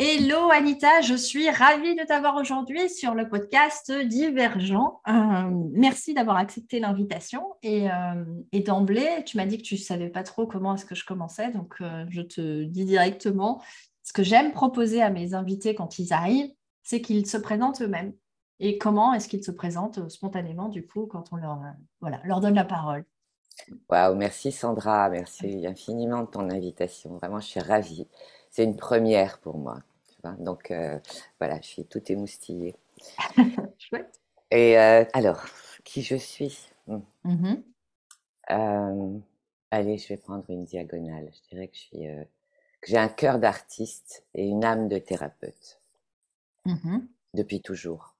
[0.00, 5.00] Hello Anita, je suis ravie de t'avoir aujourd'hui sur le podcast Divergent.
[5.08, 9.80] Euh, merci d'avoir accepté l'invitation et, euh, et d'emblée, tu m'as dit que tu ne
[9.80, 13.60] savais pas trop comment est-ce que je commençais, donc euh, je te dis directement,
[14.04, 16.52] ce que j'aime proposer à mes invités quand ils arrivent,
[16.84, 18.12] c'est qu'ils se présentent eux-mêmes.
[18.60, 21.60] Et comment est-ce qu'ils se présentent spontanément du coup quand on leur,
[22.00, 23.04] voilà, leur donne la parole
[23.90, 27.14] Waouh, merci Sandra, merci infiniment de ton invitation.
[27.14, 28.06] Vraiment, je suis ravie
[28.50, 29.82] c'est une première pour moi.
[30.38, 30.98] Donc euh,
[31.38, 32.76] voilà, je suis tout émoustillée.
[33.78, 34.20] Chouette.
[34.50, 35.44] Et euh, alors,
[35.84, 36.68] qui je suis?
[36.86, 37.00] Hmm.
[37.24, 37.62] mm-hmm.
[38.50, 39.18] euh,
[39.70, 41.30] Allez, je vais prendre une diagonale.
[41.32, 42.06] Je dirais que je suis,
[42.80, 45.78] que j'ai un cœur d'artiste et une âme de thérapeute
[46.64, 47.02] mm-hmm.
[47.34, 48.14] depuis toujours.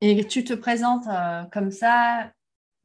[0.00, 1.06] Et tu te présentes
[1.52, 2.32] comme ça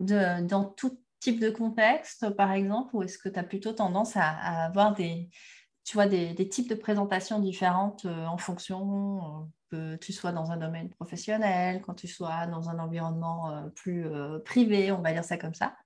[0.02, 4.18] de, dans tout type de contexte, par exemple, ou est-ce que tu as plutôt tendance
[4.18, 5.30] à, avoir des,
[5.86, 10.52] tu vois, des, types de présentations différentes euh, en fonction euh, que tu sois dans
[10.52, 14.06] un domaine professionnel, quand tu sois dans un environnement euh, plus
[14.44, 15.78] privé, on va dire ça comme ça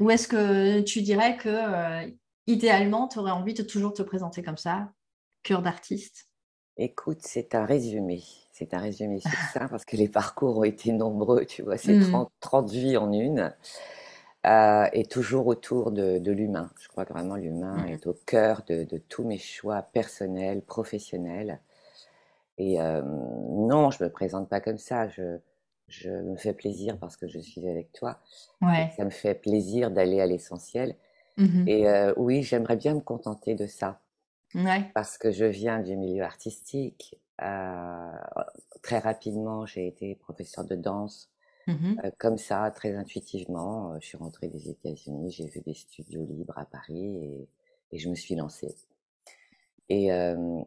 [0.00, 2.12] Ou est-ce que tu dirais que
[2.46, 4.92] idéalement, tu aurais envie de toujours te présenter comme ça,
[5.42, 6.28] cœur d'artiste?
[6.76, 8.22] Écoute, c'est un résumé.
[8.52, 9.20] C'est un résumé
[9.52, 12.30] ça parce que les parcours ont été nombreux, tu vois, c'est 30, mmh.
[12.40, 13.52] 30 vies en une.
[14.46, 16.70] Euh, et toujours autour de, l'humain.
[16.80, 17.88] Je crois que vraiment l'humain mmh.
[17.88, 21.58] est au cœur de, tous mes choix personnels, professionnels.
[22.56, 25.08] Et euh, non, je me présente pas comme ça.
[25.08, 25.38] Je,
[25.88, 28.20] je, me fais plaisir parce que je suis avec toi.
[28.62, 28.92] Ouais.
[28.96, 30.94] Ça me fait plaisir d'aller à l'essentiel.
[31.38, 34.00] Mmh et euh, oui, j'aimerais bien me contenter de ça.
[34.54, 34.90] Ouais.
[34.94, 37.16] Parce que je viens du milieu artistique.
[37.36, 41.28] très rapidement, j'ai été professeur de danse
[41.66, 45.74] Mmh euh, comme ça, très intuitivement, euh, je suis rentrée des États-Unis, j'ai vu des
[45.74, 47.48] studios libres à Paris
[47.92, 48.74] et, je me suis lancée.
[49.88, 50.08] Et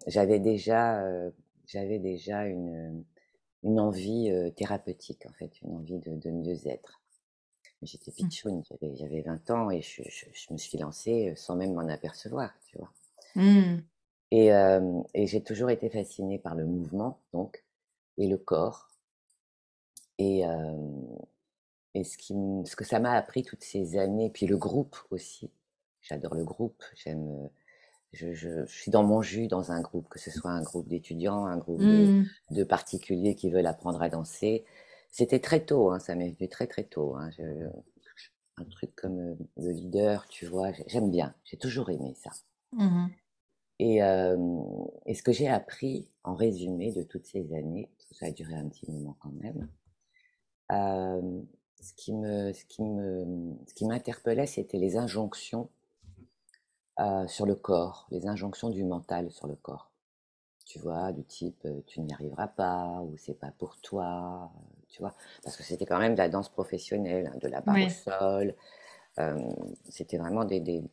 [0.08, 1.04] j'avais déjà,
[1.68, 3.04] j'avais déjà une,
[3.64, 7.02] une envie thérapeutique, en fait, une envie de, mieux être.
[7.84, 8.14] J'étais mmh.
[8.16, 8.64] pitchoune,
[8.94, 12.92] j'avais 20 ans et je, je, me suis lancée sans même m'en apercevoir, tu vois.
[13.36, 13.82] Mmh.
[14.32, 14.48] Et,
[15.14, 17.64] et j'ai toujours été fascinée par le mouvement, donc,
[18.18, 18.89] et le corps.
[20.20, 20.44] Et,
[21.96, 22.34] et ce, qui,
[22.66, 25.50] ce que ça m'a appris toutes ces années, puis le groupe aussi.
[26.02, 26.84] J'adore le groupe.
[26.96, 27.50] J'aime.
[28.12, 31.46] Je, je, suis dans mon jus dans un groupe, que ce soit un groupe d'étudiants,
[31.46, 32.66] un groupe de, mmh.
[32.66, 34.66] particuliers qui veulent apprendre à danser.
[35.12, 37.16] C'était très tôt, hein, ça m'est venu très très tôt.
[37.16, 37.30] Hein.
[38.58, 42.32] un truc comme le leader, tu vois, j'aime bien, j'ai toujours aimé ça.
[42.74, 43.08] Mmh
[43.82, 44.00] et,
[45.06, 48.32] et, ce que j'ai appris en résumé de toutes ces années, parce que ça a
[48.32, 49.70] duré un petit moment quand même,
[50.70, 55.70] ce qui me, ce qui me, ce qui m'interpellait, c'était les injonctions
[57.28, 59.90] sur le corps, les injonctions du mental sur le corps.
[60.66, 64.52] Tu vois, du type tu n'y arriveras pas ou c'est pas pour toi,
[64.90, 67.78] tu vois, parce que c'était quand même de la danse professionnelle, hein, de la barre
[67.86, 68.54] au sol.
[69.90, 70.84] c'était vraiment des, des,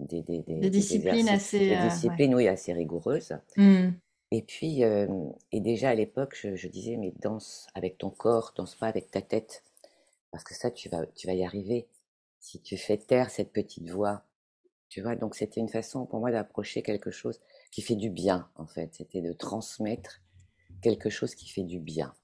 [0.00, 3.36] des, des, disciplines assez, disciplines, oui, assez rigoureuses.
[3.56, 3.90] Mmh.
[4.30, 8.88] Et puis, et déjà à l'époque, je, disais, mais danse avec ton corps, danse pas
[8.88, 9.62] avec ta tête.
[10.30, 11.88] Parce que ça, tu vas, tu vas y arriver.
[12.40, 14.24] Si tu fais taire cette petite voix,
[14.88, 17.40] tu vois, donc c'était une façon pour moi d'approcher quelque chose
[17.70, 18.94] qui fait du bien, en fait.
[18.94, 20.20] C'était de transmettre
[20.82, 22.14] quelque chose qui fait du bien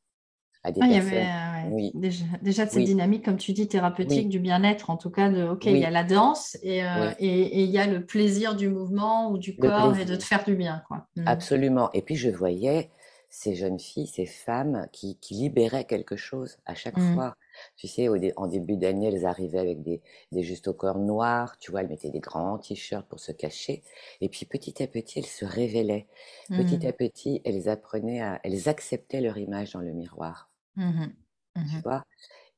[0.62, 1.26] ah, il y avait
[1.70, 1.90] oui.
[1.94, 5.48] déjà, déjà de cette dynamique, comme tu dis, thérapeutique, du bien-être, en tout cas, de
[5.48, 8.68] OK, il y a la danse euh, et, et, il y a le plaisir du
[8.68, 10.82] mouvement ou du corps et de te faire du bien.
[10.86, 11.06] Quoi.
[11.16, 11.26] Mmh.
[11.26, 11.90] Absolument.
[11.94, 12.90] Et puis, je voyais
[13.30, 17.14] ces jeunes filles, ces femmes qui, qui libéraient quelque chose à chaque mmh.
[17.14, 17.36] fois.
[17.76, 21.56] Tu sais, au en début d'année, elles arrivaient avec des, des justes au corps noirs,
[21.58, 23.82] tu vois, elles mettaient des grands t-shirts pour se cacher.
[24.20, 26.06] Et puis petit à petit, elles se révélaient.
[26.48, 26.88] Petit mmh.
[26.88, 30.49] à petit, elles apprenaient à, elles acceptaient leur image dans le miroir.
[30.80, 31.06] Mmh
[31.54, 32.04] tu mmh vois?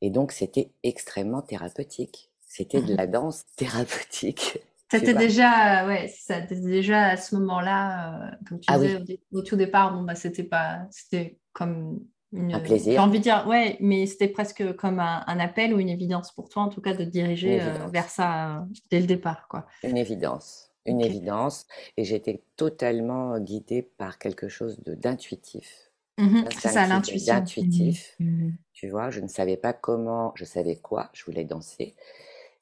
[0.00, 2.30] Et donc, c'était extrêmement thérapeutique.
[2.40, 4.58] C'était de mmh la danse thérapeutique.
[4.90, 9.56] C'était déjà, ouais, ça, déjà à ce moment-là, euh, comme tu ah disais au, tout
[9.56, 12.00] départ, bon, bah, c'était pas, c'était comme
[12.30, 12.92] une, un plaisir.
[12.92, 16.50] J'ai envie de dire, ouais, mais c'était presque comme un, appel ou une évidence pour
[16.50, 18.60] toi, en tout cas, de diriger euh, vers ça euh,
[18.90, 19.66] dès le départ, quoi.
[19.82, 21.66] Une évidence, une évidence,
[21.96, 25.91] et j'étais totalement guidée par quelque chose de d'intuitif.
[26.22, 27.34] Mmh c'est ça, l'intuition.
[27.34, 28.14] Intuitif.
[28.20, 31.94] Mmh tu vois, je ne savais pas comment, je savais quoi, je voulais danser.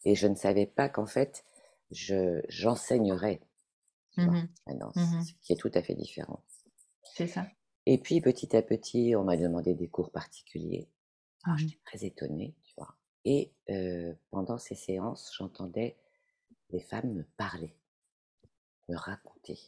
[0.05, 1.45] Et je ne savais pas qu'en fait,
[1.91, 3.41] je, j'enseignerais
[4.17, 6.43] mmh la danse, ce qui est tout à fait différent.
[7.03, 7.47] C'est ça.
[7.87, 10.89] Et puis, petit à petit, on m'a demandé des cours particuliers.
[11.45, 12.97] Alors, j'étais très étonnée, tu vois.
[13.25, 13.53] Et
[14.31, 15.97] pendant ces séances, j'entendais
[16.71, 17.77] les femmes me parler.
[18.89, 19.59] me raconter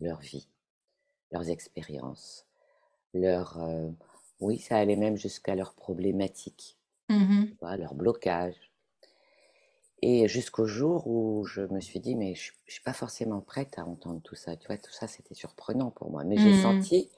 [0.00, 0.48] leur vie,
[1.30, 2.46] leurs expériences,
[3.14, 3.88] leur, euh,
[4.40, 6.78] oui, ça allait même jusqu'à leurs problématiques,
[7.08, 7.44] mmh
[7.78, 8.72] leurs blocages.
[10.02, 13.78] Et jusqu'au jour où je me suis dit, mais je ne suis pas forcément prête
[13.78, 14.56] à entendre tout ça.
[14.56, 16.24] Tu vois, tout ça, c'était surprenant pour moi.
[16.24, 17.08] Mais j'ai mmh senti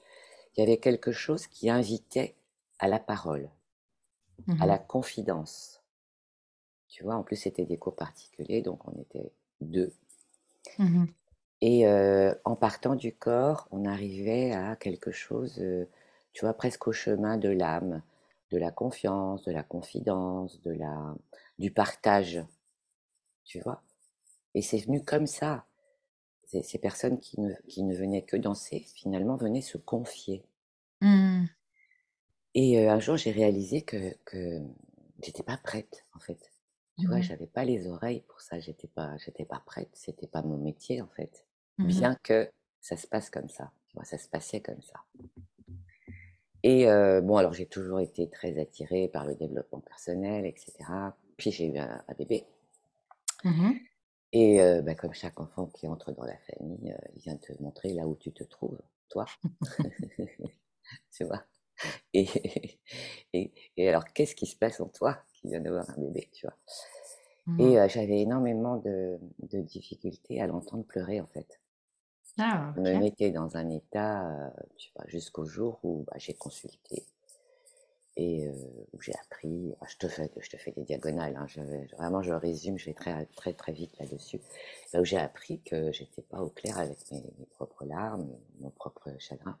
[0.53, 2.35] qu'il y avait quelque chose qui invitait
[2.79, 3.49] à la parole,
[4.59, 5.81] à la confidence.
[6.87, 9.31] Tu vois, en plus, c'était des cours particuliers, donc on était
[9.61, 9.91] deux.
[11.61, 11.87] Et
[12.45, 15.63] en partant du corps, on arrivait à quelque chose,
[16.33, 18.01] tu vois, presque au chemin de l'âme,
[18.51, 21.15] de la confiance, de la confidence, de la,
[21.57, 22.45] du partage
[23.45, 23.81] tu vois?
[24.53, 25.65] Et c'est venu comme ça.
[26.47, 30.45] Ces, personnes qui ne, qui ne, venaient que danser, finalement, venaient se confier.
[31.01, 31.45] Mmh.
[32.53, 34.61] Et un jour, j'ai réalisé que, que
[35.21, 36.51] j'étais pas prête, en fait.
[36.97, 40.27] Tu vois, mmh j'avais pas les oreilles pour ça, j'étais pas, j'étais pas prête, c'était
[40.27, 41.45] pas mon métier, en fait.
[41.77, 42.49] Mmh Bien que
[42.81, 45.01] ça se passe comme ça, tu vois, ça se passait comme ça.
[46.63, 46.85] Et
[47.21, 51.15] bon, alors j'ai toujours été très attirée par le développement personnel, etc.
[51.37, 52.45] Puis j'ai eu un bébé.
[53.43, 53.79] Mmh
[54.33, 58.05] et bah, comme chaque enfant qui entre dans la famille, il vient te montrer là
[58.07, 59.25] où tu te trouves, toi.
[61.11, 61.43] tu vois?
[62.13, 62.29] Et,
[63.33, 65.19] et, alors, qu'est-ce qui se passe en toi?
[65.45, 66.55] Qui vient d'avoir un bébé, tu vois.
[67.47, 71.59] Mmh Et j'avais énormément de, de, difficultés à l'entendre pleurer, en fait.
[72.39, 77.05] Ah, Je me mettais dans un état, tu vois, jusqu'au jour où bah, j'ai consulté
[78.17, 78.49] et
[78.93, 81.47] où j'ai appris, je te fais, je te fais des diagonales, hein,
[81.97, 84.39] vraiment je résume, je vais très très très vite là-dessus,
[84.93, 87.21] là où j'ai appris que j'étais pas au clair avec mes,
[87.51, 89.57] propres larmes, mon propre chagrin,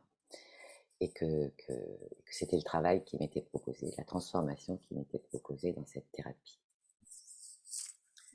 [1.01, 1.73] et que, que,
[2.29, 6.59] c'était le travail qui m'était proposé, la transformation qui m'était proposée dans cette thérapie.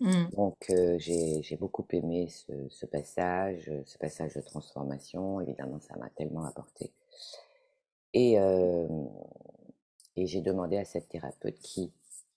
[0.00, 0.30] Mmh.
[0.36, 6.44] Donc j'ai beaucoup aimé ce, ce, passage, ce passage de transformation, évidemment ça m'a tellement
[6.44, 6.92] apporté.
[8.14, 8.38] Et
[10.20, 11.90] et j'ai demandé à cette thérapeute qui,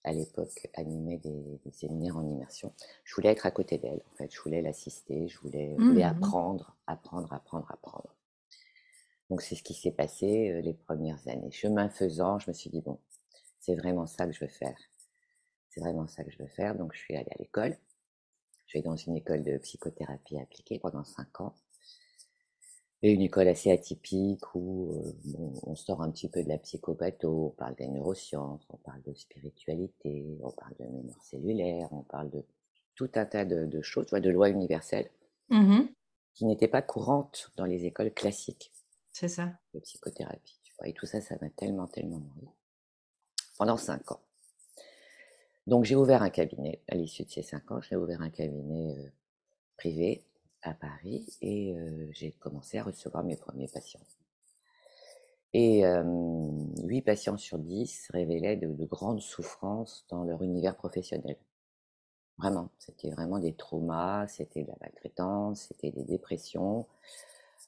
[0.04, 2.72] à l'époque, animait des, séminaires en immersion.
[3.04, 4.32] Je voulais être à côté d'elle, en fait.
[4.32, 6.00] Je voulais l'assister, je voulais, mmh.
[6.02, 8.13] apprendre, apprendre, apprendre, apprendre.
[9.30, 11.50] Donc, c'est ce qui s'est passé euh, les premières années.
[11.50, 12.98] Chemin faisant, je me suis dit, bon,
[13.58, 14.76] c'est vraiment ça que je veux faire.
[15.70, 16.74] C'est vraiment ça que je veux faire.
[16.74, 17.76] Donc, je suis allée à l'école.
[18.66, 21.54] Je vais dans une école de psychothérapie appliquée pendant cinq ans
[23.10, 27.50] une école assez atypique où euh, on sort un petit peu de la psychopatho, on
[27.50, 32.44] parle des neurosciences, on parle de spiritualité, on parle de mémoire cellulaire, on parle de
[32.94, 35.10] tout un tas de, choses, tu vois, de lois universelles
[35.50, 35.82] mmh
[36.36, 38.72] qui n'étaient pas courantes dans les écoles classiques.
[39.14, 39.52] C'est ça.
[39.72, 40.88] De psychothérapie, tu vois.
[40.88, 42.48] Et tout ça, ça m'a tellement, tellement nourri.
[43.56, 44.20] Pendant cinq ans.
[45.68, 48.96] Donc j'ai ouvert un cabinet, à l'issue de ces cinq ans, j'ai ouvert un cabinet
[48.98, 49.08] euh,
[49.76, 50.24] privé
[50.62, 51.76] à Paris et
[52.12, 54.00] j'ai commencé à recevoir mes premiers patients.
[55.52, 55.84] Et
[56.82, 61.36] huit patients sur 10 révélaient de, grandes souffrances dans leur univers professionnel.
[62.38, 66.86] Vraiment, c'était vraiment des traumas, c'était de la maltraitance, c'était des dépressions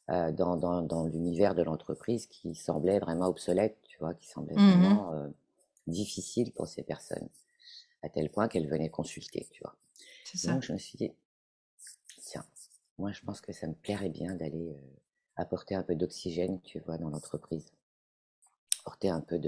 [0.09, 4.79] dans, dans, dans l'univers de l'entreprise qui semblait vraiment obsolète, tu vois, qui semblait mmh
[4.79, 5.33] vraiment
[5.87, 7.29] difficile pour ces personnes,
[8.03, 9.77] à tel point qu'elles venaient consulter, tu vois.
[10.45, 11.13] Donc je me suis dit,
[12.23, 12.45] tiens,
[12.99, 14.77] moi, je pense que ça me plairait bien d'aller
[15.37, 17.67] apporter un peu d'oxygène, tu vois, dans l'entreprise.
[18.81, 19.39] Apporter un peu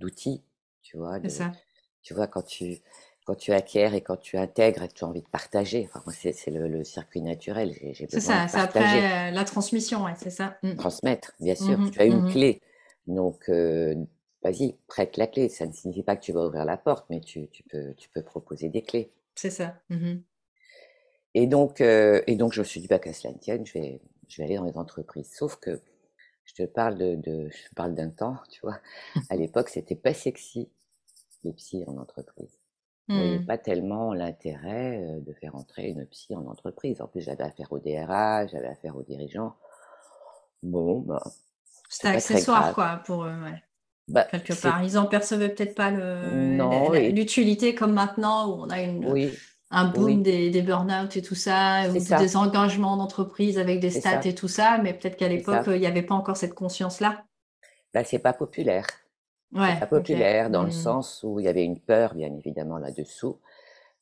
[0.00, 0.42] d'outils,
[0.82, 1.20] tu vois.
[1.28, 1.52] ça.
[2.02, 2.80] Tu vois, quand tu,
[3.28, 6.02] quand tu acquiers et quand tu intègres et que tu as envie de partager, enfin,
[6.10, 7.74] c'est le, circuit naturel.
[7.94, 10.56] C'est ça, c'est après la transmission, c'est ça.
[10.78, 11.78] Transmettre, bien sûr.
[11.78, 12.62] Mmh tu as une mmh clé.
[13.06, 13.50] Donc,
[14.42, 15.50] vas-y, prête la clé.
[15.50, 18.08] Ça ne signifie pas que tu vas ouvrir la porte, mais tu, tu, peux, tu
[18.08, 19.10] peux proposer des clés.
[19.34, 19.74] C'est ça.
[21.34, 23.74] Et donc, euh, et donc, je me suis dit, bah, qu'à cela ne tienne, je
[23.74, 25.30] vais, je vais aller dans les entreprises.
[25.34, 25.82] Sauf que
[26.46, 28.80] je te parle de, de je parle d'un temps, tu vois.
[29.28, 30.70] À l'époque, c'était pas sexy
[31.44, 32.57] les psy en entreprise.
[33.08, 33.46] Mmh.
[33.46, 37.00] pas tellement l'intérêt euh, de faire entrer une psy en entreprise.
[37.00, 39.54] En plus, j'avais affaire au DRH, j'avais affaire aux dirigeants.
[40.62, 41.22] Bon, bah,
[41.88, 43.62] c'était accessoire, quoi, pour eux, ouais.
[44.08, 44.82] Bah, Quelque part.
[44.82, 49.32] Ils en percevaient peut-être pas l'utilité comme maintenant où on a une, oui
[49.70, 54.24] un boom des, des burn-out et tout ça, ou des engagements d'entreprise avec des stats
[54.24, 57.24] et tout ça, mais peut-être qu'à l'époque, il n'y avait pas encore cette conscience-là.
[57.92, 58.86] Bah, c'est pas populaire.
[59.52, 60.72] Ouais, pas populaire dans le mmh.
[60.72, 63.38] sens où il y avait une peur, bien évidemment, là-dessous.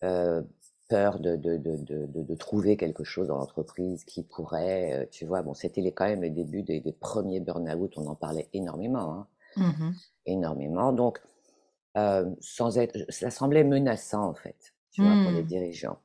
[0.03, 0.43] Euh,
[0.88, 5.43] peur de, de, de, de, trouver quelque chose dans l'entreprise qui pourrait, euh, tu vois,
[5.43, 9.26] bon, c'était quand même le début des, premiers burn-out, on en parlait énormément, hein,
[9.57, 9.93] mmh
[10.29, 10.93] énormément.
[10.93, 11.21] Donc,
[11.97, 15.47] euh, sans être, ça semblait menaçant en fait tu vois, pour les mmh.
[15.47, 15.99] dirigeants.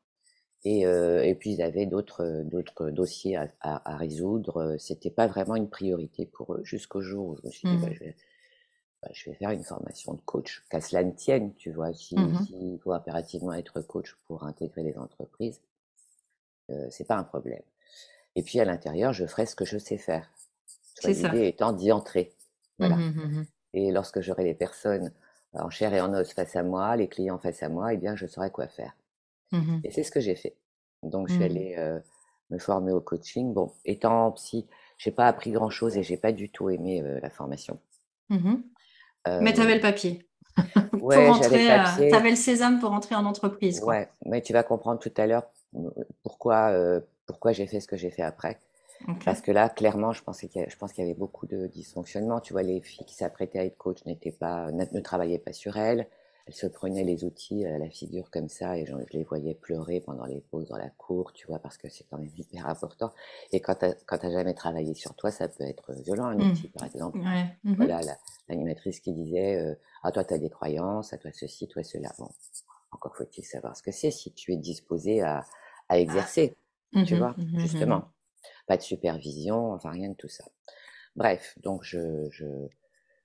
[0.63, 4.75] Et, euh, et puis ils avaient d'autres d'autres dossiers à, à, résoudre.
[4.77, 7.91] C'était pas vraiment une priorité pour eux jusqu'au jour où je me suis dit bah,
[7.91, 8.15] je, vais,
[9.01, 10.63] bah, je, vais, faire une formation de coach.
[10.69, 14.83] Qu'à cela ne tienne, tu vois, si, mmh s'il faut impérativement être coach pour intégrer
[14.83, 15.59] les entreprises,
[16.69, 17.63] euh, c'est pas un problème.
[18.35, 20.29] Et puis à l'intérieur, je ferai ce que je sais faire.
[21.03, 22.33] L'idée étant d'y entrer.
[22.77, 22.95] Voilà.
[22.95, 25.13] Mmh et lorsque j'aurai les personnes
[25.53, 28.17] en chair et en os face à moi, les clients face à moi, eh bien,
[28.17, 28.93] je saurai quoi faire.
[29.53, 30.55] Mmh et c'est ce que j'ai fait.
[31.03, 31.45] Donc, je suis mmh.
[31.45, 31.99] allée euh,
[32.49, 33.53] me former au coaching.
[33.53, 34.67] Bon, étant psy,
[34.97, 37.79] j'ai pas appris grand-chose et j'ai pas du tout aimé euh, la formation.
[38.29, 38.55] Mmh
[39.27, 40.25] mais tu avais le papier.
[40.93, 42.09] ouais, j'avais le papier.
[42.09, 43.79] tu avais le sésame pour entrer en entreprise.
[43.79, 43.93] Quoi.
[43.93, 45.43] Ouais, mais tu vas comprendre tout à l'heure
[46.23, 46.73] pourquoi,
[47.25, 48.59] pourquoi j'ai fait ce que j'ai fait après.
[49.25, 52.39] Parce que là, clairement, je, pensais qu'il je pense qu'il y avait beaucoup de dysfonctionnements.
[52.39, 55.77] Tu vois, les filles qui s'apprêtaient à être coach n'étaient pas, ne, travaillaient pas sur
[55.77, 56.07] elles.
[56.51, 60.01] Elles se prenaient les outils à la figure comme ça et je, les voyais pleurer
[60.01, 63.13] pendant les pauses dans la cour, tu vois, parce que c'est quand même hyper important.
[63.53, 66.51] Et quand tu n'as jamais travaillé sur toi, ça peut être violent, un mmh.
[66.51, 67.19] outil, par exemple.
[67.19, 68.01] Mmh voilà,
[68.49, 72.11] l'animatrice qui disait euh, Ah, toi, tu as des croyances, à toi ceci, toi cela.
[72.19, 72.27] Bon,
[72.91, 75.45] encore faut-il savoir ce que c'est si tu es disposé à,
[75.87, 76.57] à exercer,
[76.91, 78.03] mmh tu vois, justement
[78.67, 80.43] pas de supervision, enfin rien de tout ça.
[81.15, 82.45] Bref, donc je, je,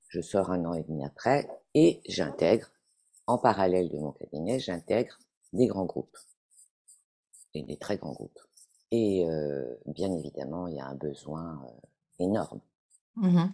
[0.09, 2.71] je sors un an et demi après et j'intègre,
[3.27, 5.19] en parallèle de mon cabinet, j'intègre
[5.53, 6.17] des grands groupes
[7.55, 8.41] et des très grands groupes.
[8.91, 12.61] Et euh, bien évidemment, il y a un besoin euh, énorme.
[13.17, 13.47] Mmh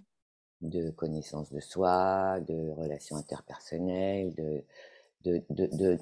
[0.62, 4.62] de connaissance de soi, de relations interpersonnelles, de,
[5.24, 5.98] de, de, de,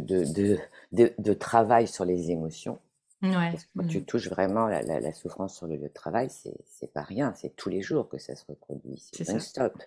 [0.00, 0.58] de,
[0.92, 2.78] de, de travail sur les émotions.
[3.22, 3.86] Quand mmh.
[3.88, 7.68] tu touches vraiment la, souffrance sur le lieu de travail, c'est pas rien, c'est tous
[7.68, 9.82] les jours que ça se reproduit, c'est non-stop.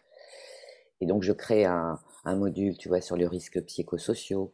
[1.01, 4.53] Et donc, je crée un, module, tu vois, sur le risque psychosociaux,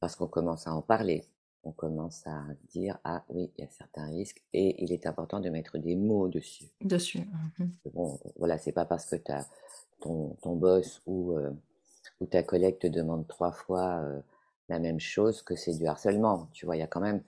[0.00, 1.24] parce qu'on commence à en parler.
[1.64, 5.40] On commence à dire, ah oui, il y a certains risques, et il est important
[5.40, 6.68] de mettre des mots dessus.
[6.80, 7.20] Dessus.
[7.58, 9.48] Mmh bon, voilà, c'est pas parce que as
[10.00, 11.50] ton, ton boss ou, euh,
[12.20, 14.20] ou ta collègue te demande trois fois euh,
[14.68, 16.48] la même chose que c'est du harcèlement.
[16.52, 17.22] Tu vois, il y a quand même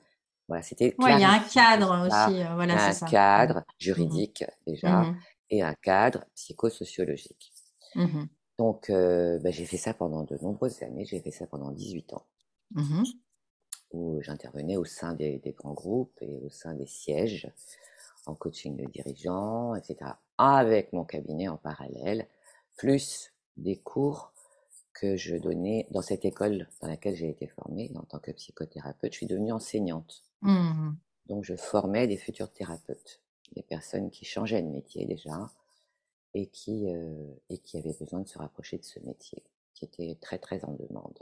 [0.50, 2.42] voilà, c'était il y a un cadre aussi.
[2.42, 5.16] Euh, voilà, un cadre mmh juridique déjà mmh
[5.50, 7.52] et un cadre psychosociologique.
[7.94, 8.24] Mmh
[8.58, 11.04] Donc, euh, bah, j'ai fait ça pendant de nombreuses années.
[11.04, 12.26] J'ai fait ça pendant 18 ans,
[13.92, 17.50] où j'intervenais au sein des, des, grands groupes et au sein des sièges
[18.26, 20.12] en coaching de dirigeants, etc.
[20.38, 22.26] Avec mon cabinet en parallèle,
[22.76, 24.32] plus des cours
[24.92, 29.12] que je donnais dans cette école dans laquelle j'ai été formée en tant que psychothérapeute.
[29.12, 30.24] Je suis devenue enseignante.
[30.42, 30.92] Mmh
[31.26, 33.20] Donc, je formais des futurs thérapeutes,
[33.54, 35.50] des personnes qui changeaient de métier déjà
[36.34, 37.12] et qui, euh,
[37.48, 39.42] et qui avaient besoin de se rapprocher de ce métier,
[39.74, 41.18] qui était très, très en demande.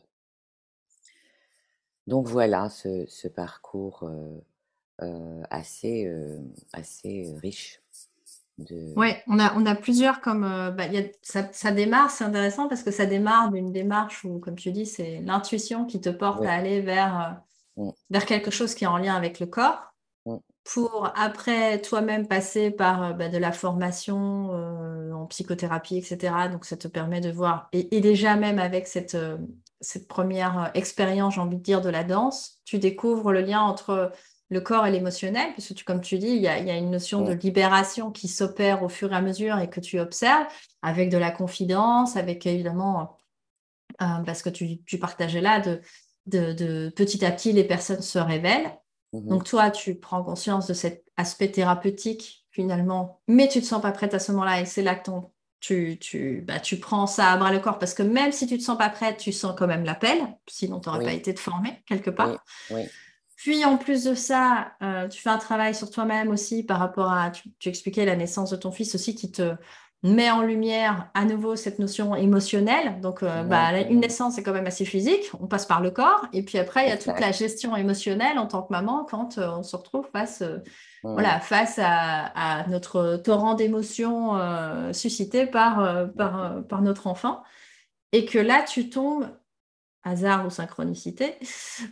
[2.06, 4.38] Donc, voilà ce, ce parcours euh,
[5.02, 6.10] euh, assez,
[6.72, 7.80] assez riche.
[8.58, 8.92] De...
[8.96, 10.42] Oui, on a, on a plusieurs comme.
[10.76, 14.40] Bah, y a, ça, ça, démarre, c'est intéressant parce que ça démarre d'une démarche où,
[14.40, 17.40] comme tu dis, c'est l'intuition qui te porte à aller vers
[17.78, 17.90] Mm.
[18.10, 19.87] vers quelque chose qui est en lien avec le corps.
[20.72, 26.34] Pour après toi-même passer par euh, bah, de la formation euh, en psychothérapie, etc.
[26.52, 29.38] Donc ça te permet de voir, et, déjà même avec cette, euh,
[29.80, 34.12] cette première expérience, j'ai envie de dire, de la danse, tu découvres le lien entre
[34.50, 37.32] le corps et l'émotionnel, puisque tu, comme tu dis, il y a, une notion de
[37.32, 40.46] libération qui s'opère au fur et à mesure et que tu observes,
[40.82, 43.18] avec de la confidence, avec évidemment,
[43.98, 45.80] parce que tu, tu partageais là, de
[46.28, 48.70] de, petit à petit, les personnes se révèlent.
[49.12, 49.28] Mhm.
[49.28, 53.80] Donc toi, tu prends conscience de cet aspect thérapeutique finalement, mais tu ne te sens
[53.80, 55.10] pas prête à ce moment-là et c'est là que
[55.60, 58.54] tu, tu, bah, tu prends ça à bras le corps parce que même si tu
[58.54, 61.34] ne te sens pas prête, tu sens quand même l'appel, sinon tu n'aurais pas été
[61.36, 62.44] formée quelque part.
[63.36, 67.12] Puis en plus de ça, euh, tu fais un travail sur toi-même aussi par rapport
[67.12, 69.54] à, tu, tu, expliquais la naissance de ton fils aussi qui te,
[70.04, 73.00] met en lumière à nouveau cette notion émotionnelle.
[73.00, 76.26] Donc, euh, bah, une naissance est quand même assez physique, on passe par le corps,
[76.32, 79.38] et puis après, il y a toute la gestion émotionnelle en tant que maman quand
[79.38, 80.58] euh, on se retrouve face, euh,
[81.02, 84.32] voilà, face à, notre torrent d'émotions
[84.92, 87.42] suscité par, par, par notre enfant.
[88.12, 89.28] Et que là, tu tombes
[90.08, 91.34] hasard ou synchronicité,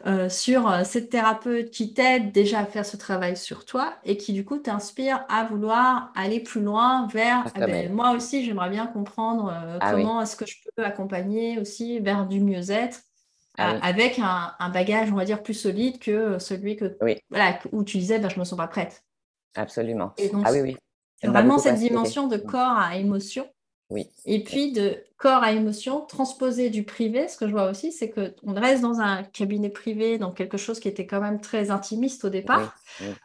[0.07, 4.17] euh, sur euh, cette thérapeute qui t'aide déjà à faire ce travail sur toi et
[4.17, 8.45] qui du coup t'inspire à vouloir aller plus loin vers ah, eh ben, moi aussi
[8.45, 13.01] j'aimerais bien comprendre euh, ah comment est-ce que je peux accompagner aussi vers du mieux-être
[13.59, 16.99] ah avec un, bagage on va dire plus solide que celui que
[17.31, 19.03] voilà où tu disais ben, je me sens pas prête.
[19.55, 20.13] Absolument.
[20.45, 20.77] ah oui oui.
[21.23, 23.49] Vraiment cette dimension de corps à émotion
[23.91, 24.09] Oui.
[24.25, 28.11] Et puis de corps à émotion, transposer du privé, ce que je vois aussi, c'est
[28.11, 32.25] qu'on reste dans un cabinet privé, dans quelque chose qui était quand même très intimiste
[32.25, 32.75] au départ,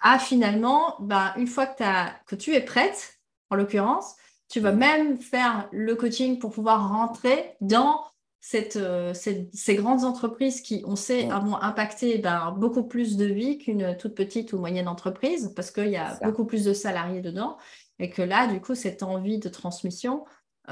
[0.01, 4.15] à finalement, bah, une fois que, as, que tu es prête, en l'occurrence,
[4.49, 8.03] tu vas même faire le coaching pour pouvoir rentrer dans
[8.39, 13.59] cette, euh, ces grandes entreprises qui, on sait, vont impacter ben, beaucoup plus de vie
[13.59, 17.57] qu'une toute petite ou moyenne entreprise parce qu'il y a beaucoup plus de salariés dedans
[17.99, 20.25] et que là, du coup, cette envie de transmission,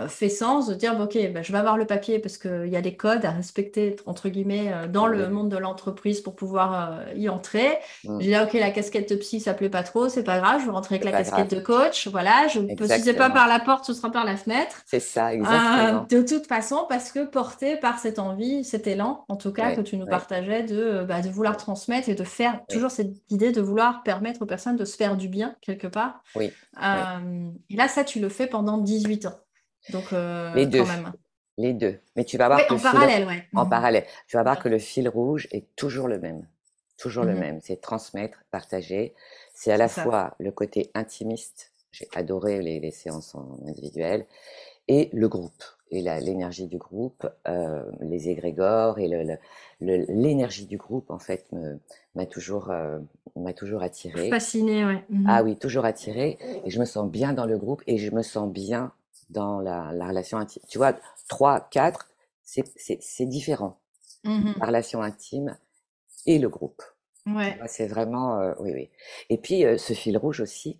[0.08, 2.82] fait sens de dire ok ben, je vais avoir le papier parce qu'il y a
[2.82, 7.14] des codes à respecter entre guillemets euh, dans le monde de l'entreprise pour pouvoir euh,
[7.16, 7.80] y entrer.
[8.20, 10.66] J'ai dit ok la casquette de psy ça plaît pas trop c'est pas grave je
[10.66, 13.86] vais rentrer avec la casquette de coach voilà je ne si pas par la porte
[13.86, 14.84] ce sera par la fenêtre.
[14.86, 16.06] C'est ça exactement.
[16.10, 19.82] de toute façon parce que porté par cette envie cet élan en tout cas que
[19.82, 23.62] tu nous partageais de, bah, de vouloir transmettre et de faire toujours cette idée de
[23.62, 26.22] vouloir permettre aux personnes de se faire du bien quelque part.
[26.36, 26.52] Oui.
[27.70, 29.40] et là ça tu le fais pendant 18 ans
[29.92, 30.84] donc, euh, les deux.
[31.58, 32.00] Les deux.
[32.16, 33.44] Mais tu vas voir que en parallèle, ouais.
[33.54, 33.70] En mhm.
[33.70, 34.06] parallèle.
[34.28, 36.46] Tu vas voir que le fil rouge est toujours le même.
[36.98, 37.40] Toujours le mhm.
[37.40, 37.60] même.
[37.62, 39.14] C'est transmettre, partager.
[39.54, 41.72] C'est à la fois le côté intimiste.
[41.92, 44.26] J'ai adoré les, séances en individuel.
[44.88, 45.64] Et le groupe.
[45.92, 49.10] Et l'énergie du groupe, euh, les égrégores et
[49.80, 51.48] l'énergie du groupe, en fait,
[52.14, 53.00] m'a toujours, euh,
[53.36, 54.30] m'a toujours attiré.
[54.30, 55.04] Fasciné, ouais.
[55.10, 55.26] Mhm.
[55.28, 56.38] Ah oui, toujours attiré.
[56.64, 58.94] Et je me sens bien dans le groupe et je me sens bien
[59.30, 60.64] dans la, relation intime.
[60.68, 60.94] Tu vois,
[61.28, 62.10] 3, 4,
[62.44, 63.80] c'est différent.
[64.26, 65.58] Mmh la relation intime
[66.26, 66.82] et le groupe.
[67.26, 67.58] Ouais.
[67.68, 68.90] C'est vraiment, euh, oui, oui.
[69.30, 70.78] Et puis, euh, ce fil rouge aussi,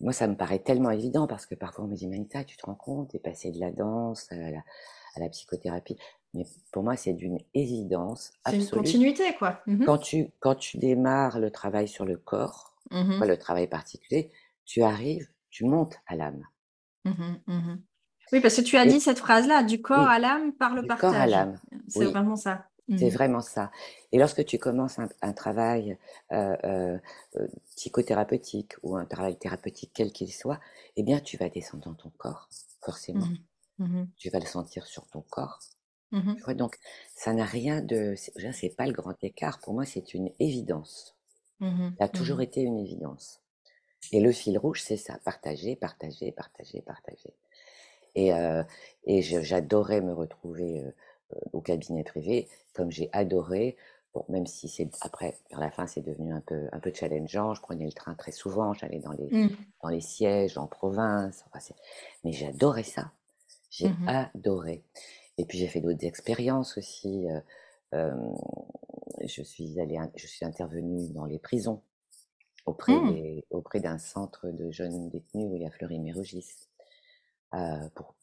[0.00, 2.66] moi, ça me paraît tellement évident parce que parfois on me dit, Manita, tu te
[2.66, 5.96] rends compte, t'es passé de la danse à la, psychothérapie.
[6.34, 8.62] Mais pour moi, c'est d'une évidence absolue.
[8.62, 9.62] C'est une continuité, quoi.
[9.66, 14.30] Mmh quand, tu, quand tu démarres le travail sur le corps, mmh le travail particulier,
[14.66, 16.44] tu arrives, tu montes à l'âme.
[17.06, 17.76] Mmh mmh
[18.32, 20.88] oui, parce que tu as dit cette phrase-là, du corps à l'âme par le du
[20.88, 21.12] partage.
[21.12, 21.58] corps à l'âme.
[21.88, 22.66] C'est vraiment ça.
[22.88, 23.14] C'est mmh.
[23.14, 23.70] vraiment ça.
[24.12, 25.98] Et lorsque tu commences un, travail
[26.32, 26.98] euh, euh,
[27.36, 30.60] euh, psychothérapeutique ou un travail thérapeutique quel qu'il soit,
[30.96, 32.48] eh bien, tu vas descendre dans ton corps,
[32.80, 33.26] forcément.
[34.16, 35.58] Tu vas le sentir sur ton corps.
[36.12, 36.78] Tu vois, donc,
[37.14, 38.14] ça n'a rien de.
[38.16, 39.58] C'est pas le grand écart.
[39.60, 41.16] Pour moi, c'est une évidence.
[41.60, 43.42] Ça a toujours été une évidence.
[44.12, 47.34] Et le fil rouge, c'est ça, partager, partager, partager, partager.
[48.14, 48.62] Et, euh,
[49.04, 50.90] et j'adorais me retrouver euh,
[51.34, 53.76] euh, au cabinet privé, comme j'ai adoré,
[54.14, 57.54] bon, même si c'est après, vers la fin, c'est devenu un peu, un peu challengeant,
[57.54, 59.56] je prenais le train très souvent, j'allais dans les, mmh.
[59.82, 61.74] dans les sièges en province, enfin,
[62.24, 63.12] mais j'adorais ça,
[63.70, 64.82] j'ai mmh adoré.
[65.38, 67.26] Et puis j'ai fait d'autres expériences aussi.
[67.92, 71.82] je suis allée, je suis intervenue dans les prisons
[72.66, 73.42] auprès, mmh.
[73.50, 76.48] auprès d'un centre de jeunes détenus où il y a Fleury-Mérogis
[77.54, 77.58] euh,
[77.94, 78.14] pour,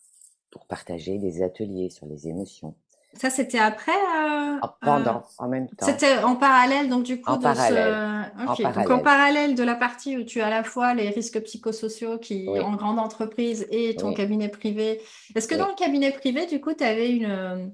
[0.52, 2.76] pour partager des ateliers sur les émotions.
[3.16, 5.86] Ça, c'était après euh, ah, Pendant, euh, en même temps.
[5.86, 8.28] C'était en parallèle, donc du coup, en, de parallèle.
[8.36, 8.42] Ce...
[8.42, 8.88] en parallèle.
[8.88, 12.18] Donc en parallèle de la partie où tu as à la fois les risques psychosociaux
[12.18, 15.00] qui en grande entreprise et ton cabinet privé.
[15.36, 17.72] Est-ce que dans le cabinet privé, du coup, tu avais une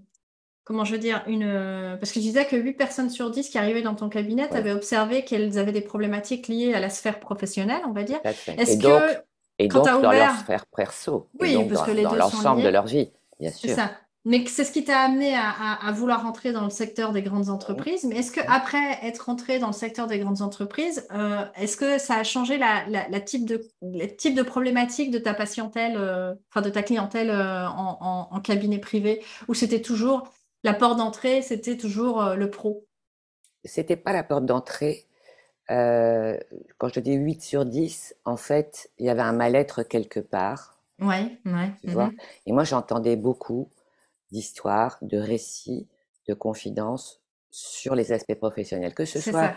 [0.70, 1.98] comment je veux dire, une...
[2.00, 4.72] parce que tu disais que 8 personnes sur 10 qui arrivaient dans ton cabinet, avais
[4.72, 8.20] observé qu'elles avaient des problématiques liées à la sphère professionnelle, on va dire.
[8.24, 9.20] Est-ce que
[9.58, 12.86] et donc dans leur sphère perso, oui, et parce que les dans l'ensemble de leur
[12.86, 13.70] vie, bien sûr.
[13.70, 13.90] C'est ça.
[14.26, 18.04] Mais c'est ce qui t'a amené à, vouloir rentrer dans le secteur des grandes entreprises.
[18.04, 21.98] Mais est-ce que après être rentré dans le secteur des grandes entreprises, euh, est-ce que
[21.98, 26.36] ça a changé la, la, type de le type de problématique de ta patientèle, euh,
[26.52, 30.30] enfin de ta clientèle euh, en, en, cabinet privé, ou c'était toujours
[30.64, 32.86] la porte d'entrée, c'était toujours euh, le pro
[33.64, 35.06] C'était pas la porte d'entrée.
[35.72, 36.38] Euh,
[36.78, 40.82] quand je dis 8 sur 10, en fait, il y avait un mal-être quelque part.
[41.00, 41.72] Oui, oui.
[41.84, 42.18] Tu vois mhm.
[42.48, 43.70] Et moi, j'entendais beaucoup
[44.32, 45.88] d'histoires, de récits,
[46.28, 49.54] de confidences sur les aspects professionnels, que ce soit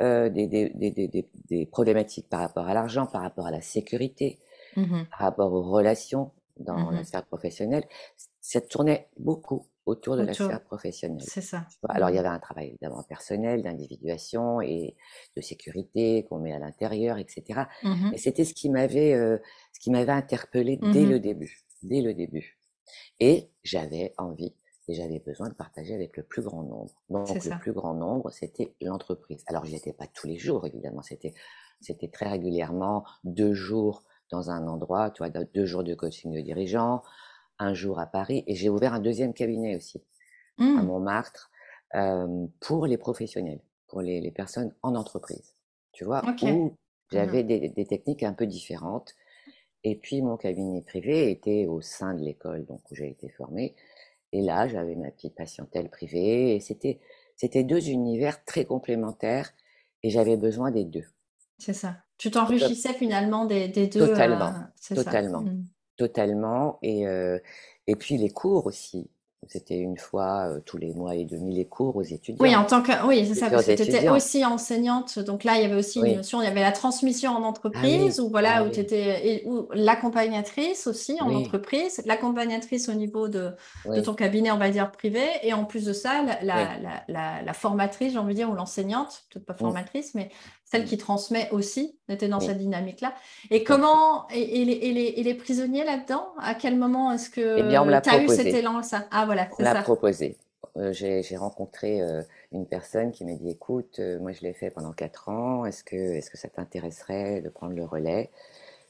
[0.00, 4.38] euh, des, des, des, des, problématiques par rapport à l'argent, par rapport à la sécurité,
[4.76, 5.06] mhm.
[5.10, 7.04] par rapport aux relations dans la mhm.
[7.04, 7.84] sphère professionnelle.
[8.40, 11.24] Ça tournait beaucoup autour de la sphère professionnelle.
[11.26, 11.66] C'est ça.
[11.88, 14.96] Alors, il y avait un travail évidemment personnel, d'individuation et
[15.36, 17.62] de sécurité qu'on met à l'intérieur, etc.
[17.82, 19.38] Mmh et c'était ce qui m'avait, euh,
[19.72, 22.58] ce qui m'avait interpellé mmh dès le début, dès le début.
[23.20, 24.54] Et j'avais envie
[24.88, 26.92] et j'avais besoin de partager avec le plus grand nombre.
[27.08, 29.44] Donc, le plus grand nombre, c'était l'entreprise.
[29.46, 31.02] Alors, je étais pas tous les jours, évidemment.
[31.02, 31.34] C'était,
[31.80, 36.40] c'était très régulièrement deux jours dans un endroit, tu vois, deux jours de coaching de
[36.40, 37.02] dirigeants,
[37.62, 40.02] un jour à Paris et j'ai ouvert un deuxième cabinet aussi
[40.58, 40.82] à mmh.
[40.82, 41.50] Montmartre
[42.60, 45.54] pour les professionnels, pour les, personnes en entreprise.
[45.92, 46.76] Tu vois, où mmh
[47.12, 49.14] j'avais des, techniques un peu différentes
[49.84, 53.74] Et puis mon cabinet privé était au sein de l'école donc où j'ai été formée.
[54.32, 56.56] Et là, j'avais ma petite patientèle privée.
[56.56, 57.00] Et c'était,
[57.36, 59.52] c'était deux univers très complémentaires
[60.02, 61.04] et j'avais besoin des deux.
[61.58, 61.96] C'est ça.
[62.16, 64.02] Tu t'enrichissais finalement des, des deux.
[64.02, 64.52] Euh, totalement.
[64.88, 65.42] totalement.
[65.42, 65.64] Mmh.
[66.02, 66.78] Totalement.
[66.82, 67.38] Et, euh,
[67.86, 69.08] et puis les cours aussi.
[69.48, 72.38] C'était une fois euh, tous les mois et demi les cours aux étudiants.
[72.40, 75.18] Oui, en tant que oui, c'est ça, parce que tu étais aussi enseignante.
[75.18, 77.48] Donc là, il y avait aussi une notion, il y avait la transmission en ah
[77.48, 83.28] entreprise, ou voilà, ah où tu étais ou l'accompagnatrice aussi en entreprise, l'accompagnatrice au niveau
[83.28, 83.50] de,
[83.86, 86.78] de, ton cabinet, on va dire privé, et en plus de ça, la,
[87.08, 90.30] la, la, formatrice, j'ai envie de dire, ou l'enseignante, peut-être pas formatrice, mais
[90.72, 93.12] celle qui transmet aussi, était dans cette dynamique-là.
[93.50, 98.22] Et comment, et, les, les, prisonniers là-dedans, à quel moment est-ce que eh tu as
[98.22, 99.06] eu cet élan ça?
[99.10, 99.48] Ah voilà.
[99.58, 100.36] On l'a proposé.
[100.76, 104.70] Euh, j'ai rencontré euh, une personne qui m'a dit, écoute, euh, moi je l'ai fait
[104.70, 108.30] pendant quatre ans, est-ce que, est -ce que ça t'intéresserait de prendre le relais?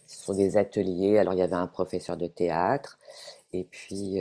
[0.07, 2.99] Ce sont des ateliers, alors il y avait un professeur de théâtre,
[3.53, 4.19] et puis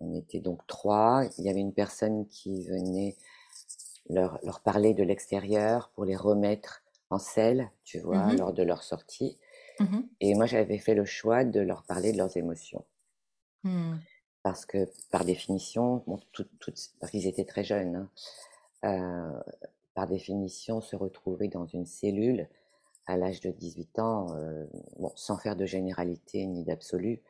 [0.00, 3.16] on était donc trois, il y avait une personne qui venait
[4.08, 8.62] leur, leur parler de l'extérieur pour les remettre en selle, tu vois, mmh lors de
[8.62, 9.38] leur sortie.
[9.80, 12.84] Mmh Et moi, j'avais fait le choix de leur parler de leurs émotions.
[13.64, 13.94] Mmh.
[14.42, 16.46] Parce que, par définition, bon, tout,
[17.00, 18.08] parce qu'ils étaient très jeunes, hein,
[18.84, 19.40] euh,
[19.94, 22.48] par définition, se retrouver dans une cellule
[23.06, 24.66] à l'âge de 18 ans, euh,
[24.98, 27.22] bon, sans faire de généralité ni d'absolu,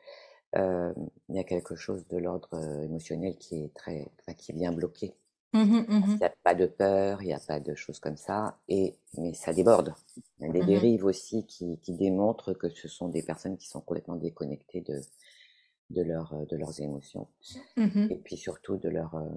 [0.55, 0.93] euh,
[1.29, 5.13] il y a quelque chose de l'ordre émotionnel qui est très, qui bien bloqué.
[5.53, 8.17] Mmh mmh il n'y a pas de peur, il n'y a pas de choses comme
[8.17, 9.93] ça, et, mais ça déborde.
[10.39, 13.57] Il y a des mmh dérives aussi qui, qui, démontrent que ce sont des personnes
[13.57, 14.99] qui sont complètement déconnectées de,
[15.93, 17.27] de, leur, de leurs émotions,
[17.77, 19.29] et puis surtout de leur, euh,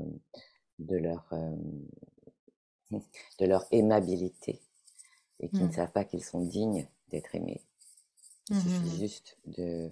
[0.79, 1.57] de leur, euh,
[3.38, 4.61] de leur aimabilité,
[5.40, 7.62] et qui ne savent pas qu'ils sont dignes d'être aimés.
[8.49, 9.90] Il suffit juste de,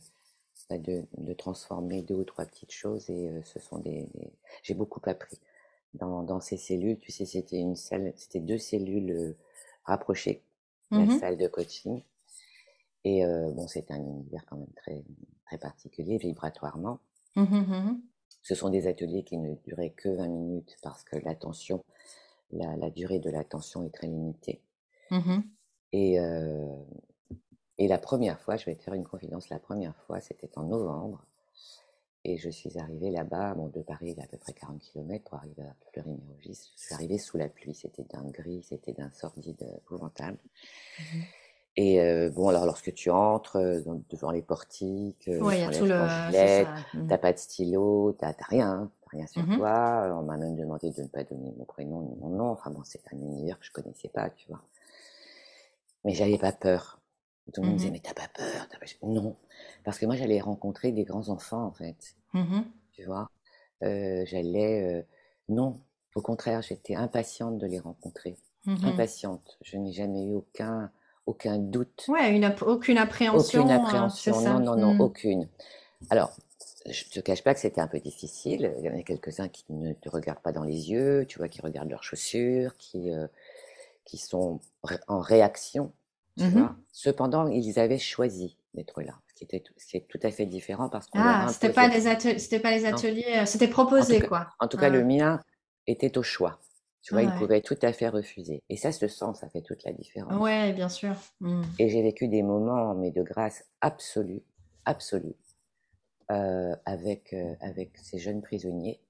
[0.71, 4.09] bah, de, de, transformer deux ou trois petites choses, et euh, ce sont des...
[4.63, 5.39] J'ai beaucoup appris
[5.95, 6.99] dans, ces cellules.
[6.99, 9.37] Tu sais, c'était une salle, c'était deux cellules euh,
[9.85, 10.43] rapprochées,
[10.91, 12.03] la mmh salle de coaching.
[13.05, 15.05] Et euh, bon, c'est un univers quand même très,
[15.47, 17.01] très particulier, vibratoirement.
[17.37, 18.01] Mmh mmh
[18.43, 21.85] Ce sont des ateliers qui ne duraient que 20 minutes parce que l'attention,
[22.51, 24.61] la, la, durée de l'attention est très limitée.
[25.93, 26.77] Et, euh,
[27.79, 30.65] et la première fois, je vais te faire une confidence, la première fois, c'était en
[30.65, 31.23] novembre.
[32.25, 34.81] Et je suis arrivée là-bas, bon, de Paris, il y a à peu près 40
[34.81, 36.73] km pour arriver à Fleury-Mérogis.
[36.75, 40.39] Je suis arrivée sous la pluie, c'était d'un gris, c'était d'un sordide épouvantable.
[40.99, 41.21] Mmh
[41.77, 45.95] et euh, bon, alors lorsque tu entres euh, devant les portiques, euh, ouais, tout le...
[46.95, 47.09] Mmh.
[47.09, 50.15] t'as pas de stylo, t'as rien, hein, rien sur mmh toi.
[50.17, 52.51] On m'a même demandé de ne pas donner mon prénom ni mon nom.
[52.51, 54.63] Enfin bon, c'est un univers que je connaissais pas, tu vois.
[56.05, 57.01] Mais j'avais pas peur.
[57.53, 58.69] Tout le monde me disait, mais t'as pas peur,
[59.03, 59.37] Non,
[59.85, 62.17] parce que moi, j'allais rencontrer des grands enfants, en fait.
[62.33, 63.29] Mmh tu vois?
[63.83, 64.83] Euh, J'allais...
[64.83, 65.03] Euh,
[65.49, 65.81] non,
[66.15, 68.39] au contraire, j'étais impatiente de les rencontrer.
[68.67, 69.59] Mmh impatiente.
[69.63, 70.91] Je n'ai jamais eu aucun,
[71.27, 72.05] aucun doute.
[72.09, 73.61] Ouais, une, aucune appréhension.
[73.61, 75.01] Aucune hein, appréhension, non, non, non, mmh.
[75.01, 75.49] aucune.
[76.11, 76.33] Alors,
[76.87, 78.75] je ne te cache pas que c'était un peu difficile.
[78.79, 81.49] Il y en a quelques-uns qui ne te regardent pas dans les yeux, tu vois,
[81.49, 83.27] qui regardent leurs chaussures, qui, euh,
[84.05, 84.61] qui sont
[85.09, 85.93] en réaction
[86.37, 89.75] Mmh Cependant, ils avaient choisi d'être là, ce qui était tout,
[90.09, 93.47] tout à fait différent parce qu'on ah, c'était pas les c'était pas les ateliers, euh,
[93.47, 94.49] c'était proposé quoi.
[94.59, 95.41] En tout cas, le mien
[95.87, 96.61] était au choix.
[97.05, 98.63] Tu vois, il pouvait tout à fait refuser.
[98.71, 100.41] Et ça se sent, ça fait toute la différence.
[100.41, 101.15] Ouais, bien sûr.
[101.41, 101.63] Mmh.
[101.79, 104.41] Et j'ai vécu des moments, mais de grâce absolue,
[104.87, 105.37] absolue,
[106.31, 109.01] euh, avec, euh, avec ces jeunes prisonniers.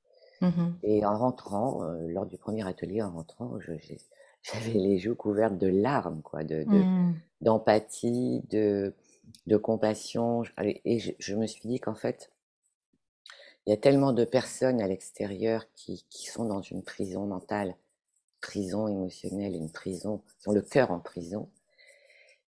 [0.41, 3.99] Mmh Et en rentrant, lors du premier atelier, en rentrant, j'ai
[4.43, 7.15] j'avais les joues couvertes de larmes, quoi, de, mmh.
[7.43, 8.93] d'empathie, de,
[9.47, 10.43] de, compassion.
[10.85, 12.33] Et je, me suis dit qu'en fait,
[13.65, 17.77] il y a tellement de personnes à l'extérieur qui, qui, sont dans une prison mentale,
[18.45, 21.49] prison émotionnelle, une prison, qui ont le cœur en prison,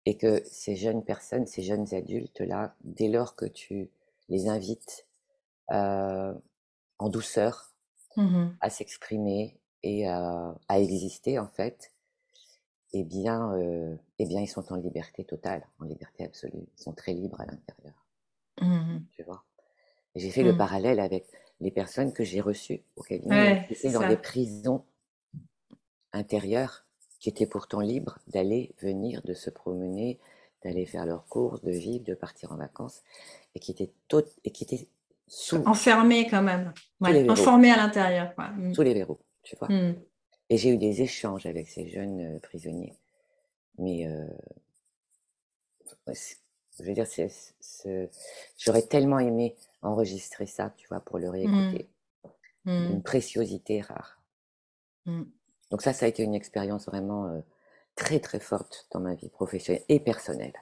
[0.06, 3.90] et que ces jeunes personnes, ces jeunes adultes-là, dès lors que tu
[4.28, 5.08] les invites
[5.72, 6.34] euh,
[7.00, 7.72] en douceur
[8.18, 11.92] mmh à s'exprimer, et à, exister en fait,
[12.94, 16.66] eh bien, euh, eh bien, ils sont en liberté totale, en liberté absolue.
[16.78, 18.06] Ils sont très libres à l'intérieur.
[18.62, 19.44] Mmh tu vois?
[20.16, 20.58] J'ai fait le mmh.
[20.58, 21.28] parallèle avec
[21.60, 24.84] les personnes que j'ai reçues au cabinet, qui étaient dans des prisons
[26.16, 26.86] intérieures,
[27.20, 30.20] qui étaient pourtant libres d'aller, venir, de se promener,
[30.64, 33.04] d'aller faire leurs courses, de vivre, de partir en vacances,
[33.54, 34.88] et qui étaient, toutes et qui étaient
[35.28, 35.58] sous...
[35.66, 38.34] Enfermés quand même, ouais, enfermés à l'intérieur.
[38.74, 39.70] Sous les verrous tu vois.
[39.70, 39.96] Mmh.
[40.50, 42.94] Et j'ai eu des échanges avec ces jeunes prisonniers.
[43.78, 44.10] Mais
[46.08, 47.08] je veux dire,
[48.58, 51.88] j'aurais tellement aimé enregistrer ça, tu vois, pour le réécouter.
[52.66, 52.92] Mmh.
[52.94, 54.20] Une préciosité rare.
[55.06, 55.24] Mmh.
[55.76, 57.42] Donc ça, ça a été une expérience vraiment euh,
[57.98, 60.54] très très forte dans ma vie professionnelle et personnelle.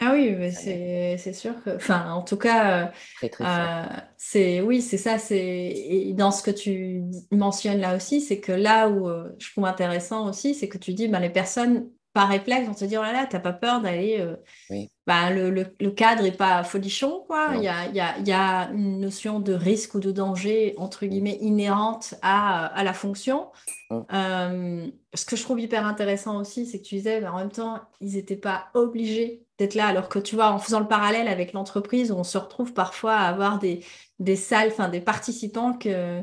[0.00, 2.90] Ah oui, c'est sûr que, enfin, en tout cas,
[3.22, 3.84] euh, euh,
[4.16, 5.18] c'est oui, c'est ça.
[5.18, 10.28] C'est dans ce que tu mentionnes là aussi, c'est que là où je trouve intéressant
[10.28, 13.12] aussi, c'est que tu dis, ben, les personnes par réflexe vont te dire, oh là
[13.12, 14.24] là, t'as pas peur d'aller.
[14.70, 14.90] oui.
[15.06, 17.52] bah, le, le, cadre est pas folichon, quoi.
[17.54, 21.06] Il y a, y, a, y a, une notion de risque ou de danger, entre
[21.06, 23.50] guillemets, inhérente à, à la fonction.
[24.12, 27.80] Euh, ce que je trouve hyper intéressant aussi, c'est que tu disais, en même temps,
[28.00, 31.52] ils n'étaient pas obligés d'être là, alors que tu vois, en faisant le parallèle avec
[31.52, 33.84] l'entreprise, on se retrouve parfois à avoir des,
[34.18, 36.22] des salles, enfin des participants que,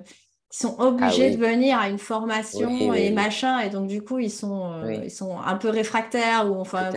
[0.51, 4.17] ils sont ah obligés de venir à une formation et machin, et donc du coup
[4.17, 6.89] ils sont, euh, ils sont un peu réfractaires ou enfin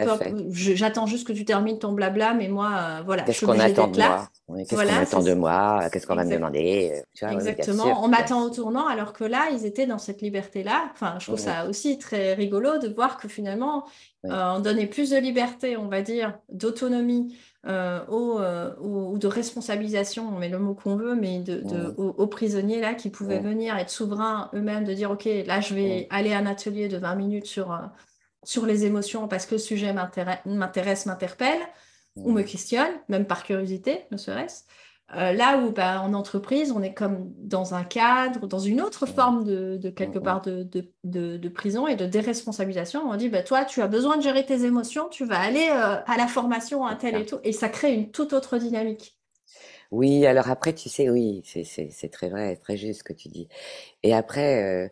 [0.50, 3.24] j'attends juste que tu termines ton blabla, mais moi euh, voilà.
[3.24, 4.28] Qu'est-ce qu'on attend de moi?
[4.56, 5.80] Qu'est-ce qu'on attend de moi?
[5.92, 7.02] Qu'est-ce qu'on va me demander?
[7.20, 8.02] Exactement.
[8.02, 10.90] on m'attend au tournant, alors que là ils étaient dans cette liberté là.
[10.94, 13.84] Enfin, je trouve ça aussi très rigolo de voir que finalement
[14.24, 20.28] euh, on donnait plus de liberté, on va dire, d'autonomie euh, euh, ou de responsabilisation,
[20.28, 21.62] on met le mot qu'on veut, mais de,
[21.96, 26.08] aux, prisonniers là qui pouvaient venir être souverains eux-mêmes, de dire ok, là je vais
[26.10, 27.78] aller à un atelier de 20 minutes sur, euh,
[28.42, 31.60] sur les émotions parce que le sujet m'intéresse, m'interpelle
[32.16, 34.64] ou me questionne, même par curiosité, ne serait-ce.
[35.14, 39.04] Euh, là où bah, en entreprise, on est comme dans un cadre, dans une autre
[39.04, 40.66] forme de, quelque part de,
[41.04, 43.02] de, prison et de déresponsabilisation.
[43.08, 45.96] On dit, bah, toi, tu as besoin de gérer tes émotions, tu vas aller euh,
[46.06, 47.38] à la formation, à tel et tout.
[47.44, 49.18] Et ça crée une toute autre dynamique.
[49.90, 53.48] Oui, alors après, tu sais, oui, c'est très vrai, très juste ce que tu dis.
[54.02, 54.88] Et après, euh,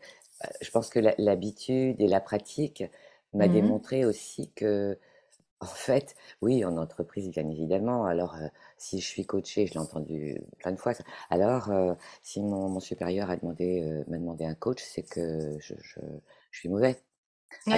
[0.61, 2.85] je pense que l'habitude et la pratique
[3.33, 4.99] m'a mmh démontré aussi que
[5.61, 8.07] en fait, oui, en entreprise, bien évidemment.
[8.07, 8.47] Alors, euh,
[8.79, 10.95] si je suis coachée, je l'ai entendu plein de fois.
[11.29, 11.93] Alors, euh,
[12.23, 15.75] si mon, supérieur a demandé, euh, m'a demandé un coach, c'est que je,
[16.51, 17.03] suis mauvais.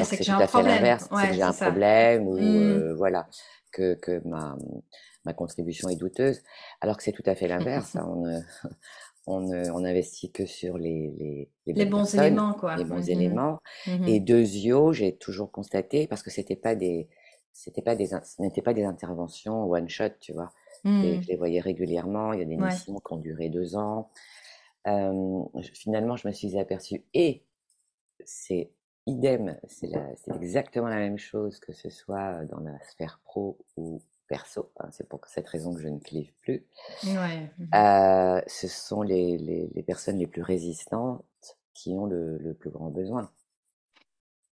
[0.05, 0.99] c'est que j'ai un problème.
[1.01, 2.93] c'est que j'ai un problème ou mmh.
[2.93, 3.27] voilà
[3.73, 4.57] que, ma,
[5.25, 6.41] ma contribution est douteuse.
[6.81, 7.97] Alors que c'est tout à fait l'inverse.
[7.97, 8.07] Hein.
[8.07, 8.43] on,
[9.27, 12.77] on, investit que sur les, les, bons éléments, quoi.
[12.77, 13.59] Les bons mmh éléments.
[13.89, 17.09] Mmh Et deux yeux, j'ai toujours constaté, parce que c'était pas des
[17.53, 20.53] c'était pas des, ce n'était pas des interventions one shot, tu vois.
[20.85, 21.23] Et mmh.
[21.23, 22.33] je les voyais régulièrement.
[22.33, 24.11] Il y a des missions qui ont duré deux ans.
[25.75, 27.45] finalement, je me suis aperçue, et
[28.25, 28.71] c'est
[29.07, 29.91] idem, c'est
[30.35, 34.73] exactement la même chose que ce soit dans la sphère pro ou perso.
[34.79, 36.65] Hein, c'est pour cette raison que je ne clive plus.
[37.05, 37.51] Ouais.
[37.59, 41.25] Mmh euh, ce sont les, les, les, personnes les plus résistantes
[41.75, 43.31] qui ont le, le plus grand besoin.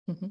[0.09, 0.29] Mmh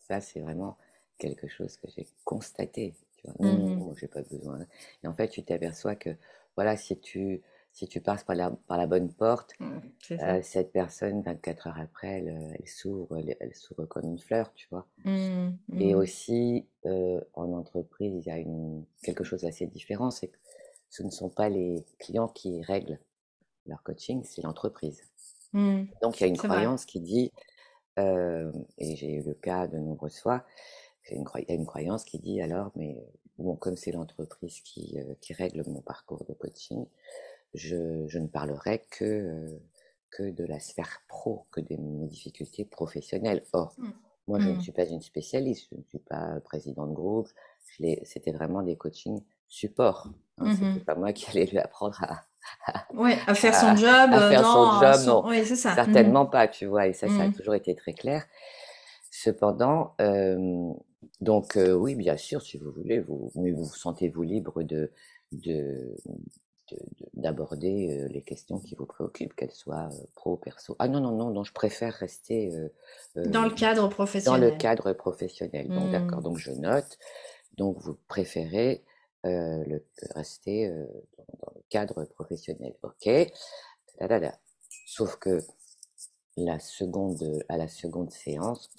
[0.00, 0.76] Ça, c'est vraiment
[1.20, 2.94] quelque chose que j'ai constaté.
[3.18, 3.46] Tu vois.
[3.46, 4.66] Non, non, mmh j'ai pas besoin.
[5.04, 6.10] Et en fait, tu t'aperçois que,
[6.56, 9.78] voilà, si tu, si tu passes par la, par la bonne porte, mmh,
[10.12, 14.52] euh, cette personne, 24 heures après, elle, euh, elle s'ouvre, elle, s'ouvre comme une fleur,
[14.54, 14.86] tu vois.
[15.04, 20.28] Mmh, Et aussi, euh, en entreprise, il y a une, quelque chose d'assez différent, c'est
[20.28, 20.38] que
[20.88, 22.98] ce ne sont pas les clients qui règlent
[23.66, 25.02] leur coaching, c'est l'entreprise.
[25.52, 27.32] Donc, il y a une croyance qui dit,
[27.96, 30.44] et j'ai eu le cas de nombreuses fois,
[31.08, 32.96] il y a une croyance qui dit alors, mais
[33.38, 36.86] bon, comme c'est l'entreprise qui, euh, qui, règle mon parcours de coaching,
[37.54, 39.58] je, je ne parlerai que, euh,
[40.10, 43.44] que de la sphère pro, que de mes difficultés professionnelles.
[43.52, 43.88] Or, mmh.
[44.28, 44.60] moi, je ne mmh.
[44.60, 47.28] suis pas une spécialiste, je ne suis pas président de groupe,
[48.04, 50.08] c'était vraiment des coachings support.
[50.38, 52.24] Hein, mmh C'était pas moi qui allais lui apprendre à,
[52.94, 53.88] ouais, à faire son job.
[53.88, 55.28] À faire son job, non.
[55.28, 55.74] Oui, ça.
[55.74, 58.24] Certainement pas, tu vois, et ça, ça a toujours été très clair.
[59.10, 60.72] Cependant, euh,
[61.20, 64.90] donc euh, oui, bien sûr, si vous voulez, vous, mais vous sentez-vous libre de,
[65.32, 65.94] de,
[67.14, 70.76] d'aborder euh, les questions qui vous préoccupent, qu'elles soient euh, pro, perso?
[70.78, 72.52] Ah non, non, non, non, je préfère rester
[73.16, 74.40] dans le cadre professionnel.
[74.40, 75.68] Dans le cadre professionnel.
[75.68, 76.24] Bon, d'accord, mmh.
[76.24, 76.98] donc je note.
[77.58, 78.82] Donc vous préférez
[79.24, 82.74] le, rester dans, le cadre professionnel.
[82.82, 83.10] Ok.
[84.86, 85.40] Sauf que
[86.38, 88.70] la seconde, à la seconde séance,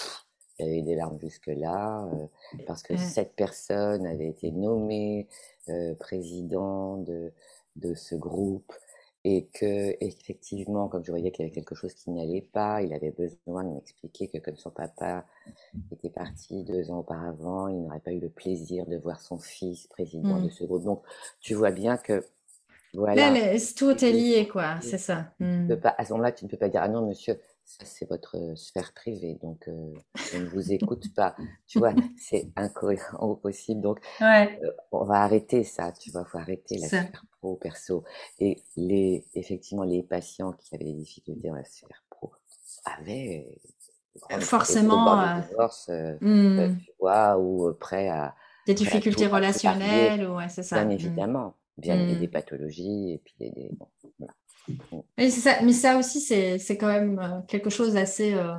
[0.62, 2.26] il y avait des larmes jusque-là, euh,
[2.67, 2.97] parce que mmh.
[2.97, 5.28] cette personne avait été nommée
[5.69, 7.32] euh, président de,
[7.76, 8.74] de ce groupe
[9.24, 12.91] et que effectivement, comme je voyais qu'il y avait quelque chose qui n'allait pas, il
[12.93, 15.26] avait besoin de m'expliquer que comme son papa
[15.91, 19.86] était parti deux ans auparavant, il n'aurait pas eu le plaisir de voir son fils
[19.88, 20.52] président de mmh.
[20.52, 20.84] ce groupe.
[20.84, 21.04] Donc,
[21.39, 22.26] tu vois bien que
[22.93, 23.32] voilà.
[23.78, 25.32] tout est lié, quoi, c'est ça.
[25.39, 25.76] Mmh.
[25.76, 28.36] Pas, à ce moment-là, tu ne peux pas dire, ah non, monsieur, ça c'est votre
[28.56, 29.69] sphère privée, donc
[30.15, 31.36] je ne vous écoute pas.
[31.67, 33.82] Tu vois, c'est incohérent au possible.
[33.82, 38.04] Donc, on va arrêter ça, tu vois, faut arrêter la sphère pro, perso.
[38.39, 42.32] Et les, effectivement, les patients qui avaient des difficultés dans la sphère pro
[42.86, 43.47] avaient
[44.39, 46.78] forcément divorce, mmh.
[46.84, 48.36] tu vois, ou prêt à
[48.67, 50.84] des difficultés relationnelles, ouais, c'est ça.
[50.84, 51.00] Bien mmh.
[51.00, 52.19] évidemment, bien mmh.
[52.19, 53.88] des pathologies et puis des, bon,
[54.19, 54.34] voilà.
[55.17, 58.54] Mais, ça, mais ça aussi, c'est quand même euh, quelque chose d'assez, euh,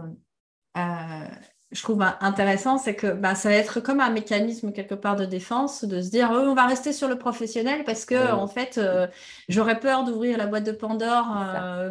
[0.77, 1.27] euh,
[1.71, 2.79] je trouve, intéressant.
[2.79, 6.11] C'est que bah, ça va être comme un mécanisme quelque part de défense, de se
[6.11, 8.81] dire, oh, on va rester sur le professionnel parce que, en fait,
[9.49, 11.27] j'aurais peur d'ouvrir la boîte de Pandore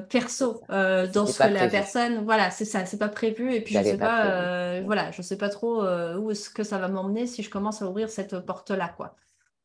[0.10, 2.24] perso dans ce que la personne.
[2.24, 3.54] Voilà, c'est ça, c'est pas prévu.
[3.54, 5.84] Et puis, je sais pas, voilà, je sais pas trop
[6.18, 9.16] où est-ce que ça va m'emmener si je commence à ouvrir cette porte-là, quoi.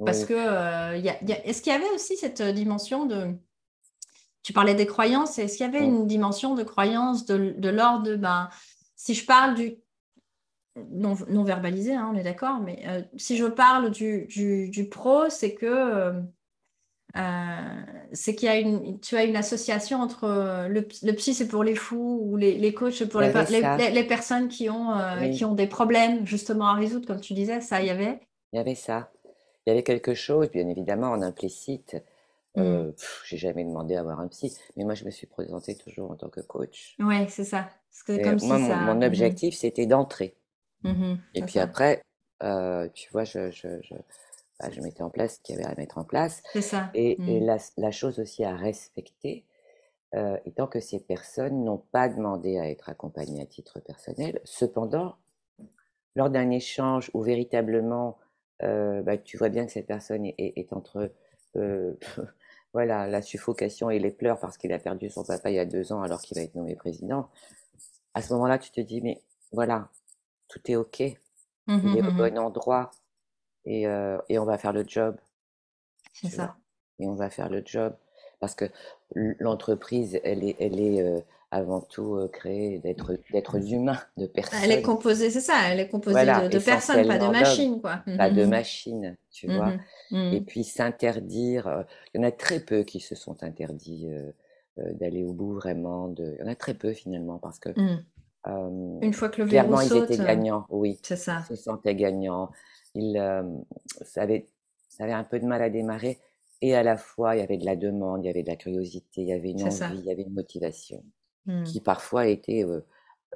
[0.04, 3.34] Parce que, y a, est-ce qu'il y avait aussi cette dimension de
[4.46, 5.40] tu parlais des croyances.
[5.40, 8.48] Est-ce qu'il y avait une dimension de croyance de, l'ordre de, ben,
[8.94, 9.74] si je parle du
[10.92, 15.28] non, non verbalisé, hein, on est d'accord, mais euh, si je parle du, du, pro,
[15.30, 16.12] c'est que euh,
[17.16, 17.82] euh,
[18.12, 21.64] c'est qu'il y a une, tu as une association entre le, le psy, c'est pour
[21.64, 23.32] les fous, ou les, les coachs, pour les,
[23.90, 24.92] les, personnes qui ont,
[25.32, 28.20] qui ont des problèmes justement à résoudre, comme tu disais, ça, il y avait
[28.52, 29.10] Il y avait ça.
[29.66, 31.96] Il y avait quelque chose, bien évidemment, en implicite.
[32.58, 32.92] Euh,
[33.24, 36.16] j'ai jamais demandé à avoir un psy, mais moi je me suis présentée toujours en
[36.16, 36.96] tant que coach.
[36.98, 37.68] Ouais, c'est ça.
[38.06, 40.34] que comme moi, mon, mon, mmh objectif, c'était d'entrer.
[40.82, 42.02] Mmh et puis après,
[42.42, 43.94] euh, tu vois, je, je, je,
[44.60, 46.42] bah, je, mettais en place ce qu'il y avait à mettre en place.
[46.52, 46.90] C'est ça.
[46.94, 49.44] Et, et la, la, chose aussi à respecter,
[50.14, 54.40] euh, étant que ces personnes n'ont pas demandé à être accompagnées à titre personnel.
[54.44, 55.16] Cependant,
[56.14, 58.18] lors d'un échange où véritablement,
[58.60, 61.10] bah, tu vois bien que cette personne est, est, est entre
[62.72, 65.64] voilà, la suffocation et les pleurs parce qu'il a perdu son papa il y a
[65.64, 67.30] deux ans alors qu'il va être nommé président,
[68.14, 69.88] à ce moment-là, tu te dis, mais voilà,
[70.48, 71.00] tout est OK,
[71.66, 72.90] mmh il est au mmh bon endroit
[73.64, 75.16] et, euh, et, on va faire le job.
[76.12, 76.56] C'est ça.
[76.98, 77.94] Et on va faire le job
[78.40, 78.64] parce que
[79.14, 84.58] l'entreprise, elle est, elle est euh, avant tout euh, créée d'être d'être humain, de personnes.
[84.62, 88.02] Elle est composée, c'est ça, elle est composée de, personnes, pas de machines, quoi.
[88.16, 89.74] Pas de mmh machines, tu vois.
[90.10, 91.82] Et puis s'interdire, euh,
[92.12, 94.08] il y en a très peu qui se sont interdits
[94.76, 96.08] d'aller au bout vraiment.
[96.08, 96.34] De...
[96.38, 97.70] Il y en a très peu finalement parce que.
[97.70, 98.04] Mmh.
[99.02, 101.00] Une fois que le verrou saute, ils étaient gagnants, oui.
[101.02, 101.42] C'est ça.
[101.50, 102.52] Ils se sentaient gagnants.
[102.94, 103.20] Ils,
[104.02, 104.46] ça, avait,
[104.88, 106.20] ça avait un peu de mal à démarrer,
[106.62, 108.56] et à la fois, il y avait de la demande, il y avait de la
[108.56, 111.02] curiosité, il y avait une envie, il y avait une motivation
[111.46, 111.64] mmh.
[111.64, 112.64] qui parfois était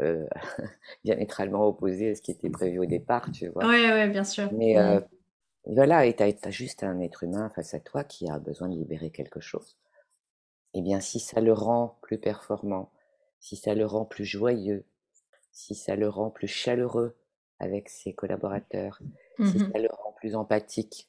[0.01, 0.27] euh,
[1.05, 3.67] diamétralement opposée à ce qui était prévu au départ, tu vois.
[3.67, 4.53] Oui, oui, bien sûr.
[4.53, 5.05] Mais mmh.
[5.67, 8.75] voilà, et tu as, juste un être humain face à toi qui a besoin de
[8.75, 9.77] libérer quelque chose.
[10.75, 12.93] Eh bien, si ça le rend plus performant,
[13.41, 14.85] si ça le rend plus joyeux,
[15.53, 17.17] si ça le rend plus chaleureux
[17.59, 19.01] avec ses collaborateurs,
[19.39, 21.09] si mmh ça le rend plus empathique,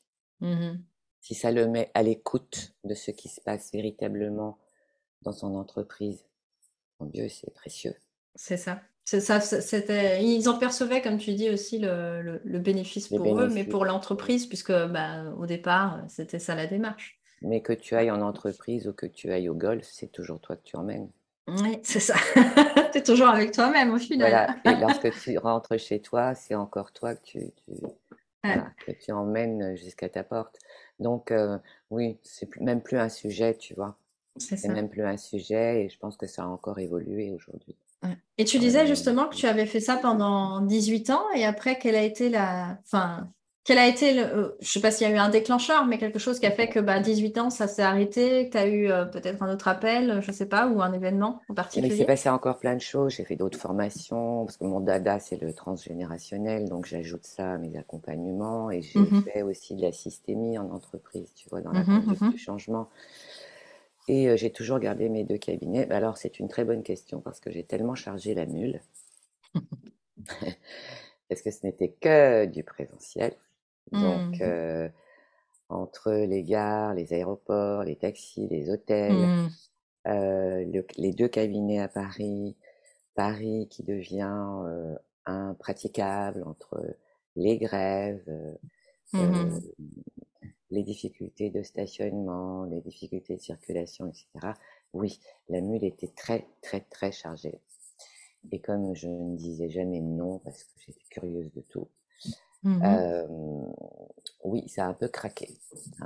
[1.21, 4.57] si ça le met à l'écoute de ce qui se passe véritablement
[5.21, 6.25] dans son entreprise,
[7.01, 7.95] mon Dieu, c'est précieux.
[8.35, 8.81] C'est ça.
[9.03, 13.63] ça c'était, ils en percevaient, comme tu dis, aussi le, le, bénéfice pour eux, mais
[13.63, 17.19] pour l'entreprise, puisque bah, au départ, c'était ça la démarche.
[17.41, 20.55] Mais que tu ailles en entreprise ou que tu ailles au golf, c'est toujours toi
[20.55, 21.09] que tu emmènes.
[21.47, 22.13] Oui, c'est ça.
[22.91, 24.29] tu es toujours avec toi-même au final.
[24.29, 24.77] Voilà.
[24.77, 27.39] Et lorsque tu rentres chez toi, c'est encore toi que tu,
[28.43, 30.59] que tu emmènes jusqu'à ta porte.
[30.99, 31.57] Donc, euh,
[31.89, 33.97] oui, c'est même plus un sujet, tu vois.
[34.37, 37.75] C'est même plus un sujet et je pense que ça a encore évolué aujourd'hui.
[38.37, 41.95] Et tu disais justement que tu avais fait ça pendant 18 ans et après, quelle
[41.95, 42.79] a été la.
[42.85, 43.29] Enfin,
[43.63, 45.85] quel a été, le, euh, je ne sais pas s'il y a eu un déclencheur,
[45.85, 48.57] mais quelque chose qui a fait que bah, 18 ans, ça s'est arrêté, que tu
[48.57, 51.53] as eu euh, peut-être un autre appel, je ne sais pas, ou un événement en
[51.53, 53.13] particulier Il s'est passé encore plein de choses.
[53.13, 57.57] J'ai fait d'autres formations, parce que mon dada, c'est le transgénérationnel, donc j'ajoute ça à
[57.59, 58.71] mes accompagnements.
[58.71, 62.19] Et j'ai mmh fait aussi de la systémie en entreprise, tu vois, dans la conduite
[62.19, 62.89] mmh du changement.
[64.11, 65.89] Et euh, j'ai toujours gardé mes deux cabinets.
[65.89, 68.81] Alors, c'est une très bonne question, parce que j'ai tellement chargé la mule.
[71.29, 73.33] parce que ce n'était que du présentiel.
[73.93, 74.41] Donc, mmh.
[74.41, 74.89] euh,
[75.69, 79.49] entre les gares, les aéroports, les taxis, les hôtels, mmh.
[80.07, 82.57] euh, les deux cabinets à Paris,
[83.15, 84.93] Paris qui devient euh,
[85.25, 86.83] impraticable entre
[87.37, 88.29] les grèves,
[89.13, 89.59] mmh
[90.71, 94.55] les difficultés de stationnement, les difficultés de circulation, etc.
[94.93, 95.19] Oui,
[95.49, 97.59] la mule était très, très, très chargée.
[98.51, 101.87] Et comme je ne disais jamais non, parce que j'étais curieuse de tout,
[102.63, 102.79] Mmh
[104.43, 105.49] oui, ça a un peu craqué.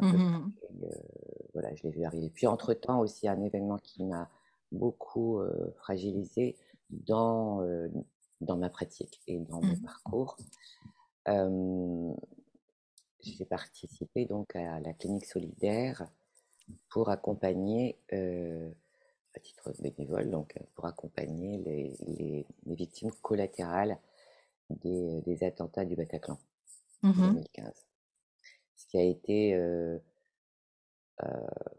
[0.01, 0.49] Mmh
[1.53, 2.29] voilà, je l'ai vu arriver.
[2.33, 4.29] Puis entre-temps aussi, un événement qui m'a
[4.71, 5.41] beaucoup
[5.77, 6.57] fragilisé,
[6.89, 7.61] dans,
[8.41, 9.81] dans ma pratique et dans mon Mmh.
[9.81, 10.37] parcours.
[13.31, 16.07] J'ai participé donc à la clinique solidaire
[16.89, 23.97] pour accompagner, à titre bénévole, donc pour accompagner les, les, victimes collatérales
[24.69, 26.39] des, des, attentats du Bataclan
[27.03, 27.65] en 2015.
[27.65, 27.73] Mmh
[28.77, 29.55] Ce qui a été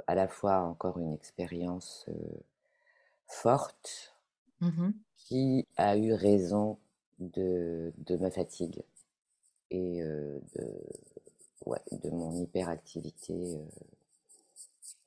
[0.07, 2.07] à la fois encore une expérience
[3.27, 4.15] forte
[4.61, 6.79] mmh qui a eu raison
[7.19, 8.85] de, de ma fatigue
[9.71, 10.41] et de,
[11.67, 13.35] ouais, de mon hyperactivité.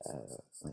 [0.05, 0.71] ouais.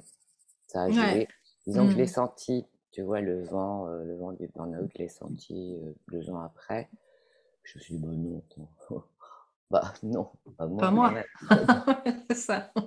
[0.66, 1.28] Ça a joué.
[1.66, 2.08] Disons que je l'ai mmh.
[2.08, 5.76] senti, tu vois, le vent, le vent du burn-out, je l'ai senti
[6.12, 6.88] deux ans après.
[7.64, 8.42] Je me suis dit, bah non,
[9.70, 10.80] Bah non, pas moi.
[10.80, 11.14] Pas moi.
[12.30, 12.72] C'est ça.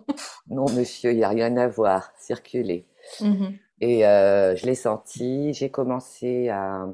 [0.47, 2.11] Non, monsieur, il n'y a rien à voir.
[2.17, 2.87] Circuler.
[3.21, 3.49] Mmh
[3.81, 5.53] et je l'ai senti.
[5.53, 6.87] J'ai commencé à.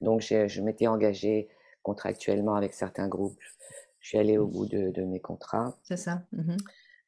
[0.00, 1.48] Donc, je m'étais engagée
[1.82, 3.38] contractuellement avec certains groupes.
[4.04, 5.74] Je suis allée au bout de, mes contrats.
[5.82, 6.22] C'est ça.
[6.32, 6.56] Mmh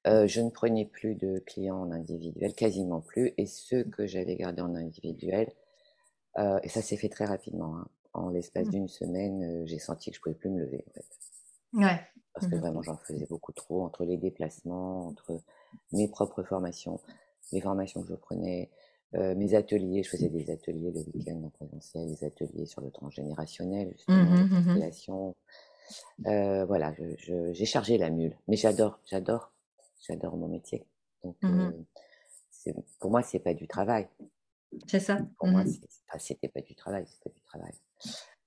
[0.07, 3.35] je ne prenais plus de clients en individuel, quasiment plus.
[3.39, 5.51] Et ceux que j'avais gardés en individuel,
[6.39, 7.77] et ça s'est fait très rapidement.
[7.77, 7.89] Hein.
[8.13, 8.71] En l'espace mmh.
[8.71, 10.85] d'une semaine, j'ai senti que je ne pouvais plus me lever.
[10.89, 11.07] En fait.
[11.73, 12.01] Ouais.
[12.33, 15.41] Parce que mmh vraiment, j'en faisais beaucoup trop entre les déplacements, entre
[15.93, 17.01] mes propres formations,
[17.53, 18.71] les formations que je prenais,
[19.13, 20.05] mes ateliers.
[20.05, 25.35] Je faisais des ateliers le week-end en présentiel, des ateliers sur le transgénérationnel, mmh justement,
[26.19, 26.95] mmh voilà,
[27.53, 28.37] j'ai chargé la mule.
[28.49, 29.53] Mais j'adore, j'adore,
[30.07, 30.87] j'adore mon métier.
[31.23, 31.37] Donc,
[32.99, 34.09] pour moi, c'est pas du travail.
[34.87, 35.19] C'est ça.
[35.39, 35.65] Pour moi,
[36.19, 37.73] c'était pas du travail, c'était du travail.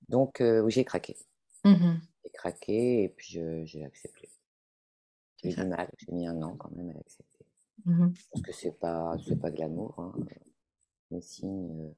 [0.08, 1.16] Donc, oui, j'ai craqué.
[1.64, 4.28] J'ai craqué et puis j'ai accepté.
[5.42, 7.46] J'ai du mal, j'ai mis un an quand même à l'accepter.
[7.86, 9.98] Mmh Parce que c'est pas, c'est pas de l'amour.
[9.98, 10.12] Hein.
[11.10, 11.94] Les signes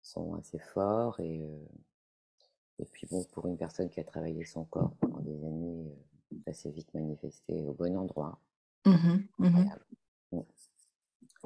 [0.00, 1.42] sont assez forts et,
[2.82, 5.94] et puis bon, pour une personne qui a travaillé son corps pendant des années,
[6.44, 8.40] ça s'est vite manifesté au bon endroit.
[8.84, 9.64] Mmh mmh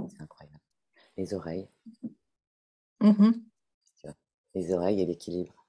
[0.09, 0.61] c'est incroyable.
[1.17, 1.69] Les oreilles.
[3.01, 3.33] Mmh
[4.55, 5.67] Les oreilles et l'équilibre.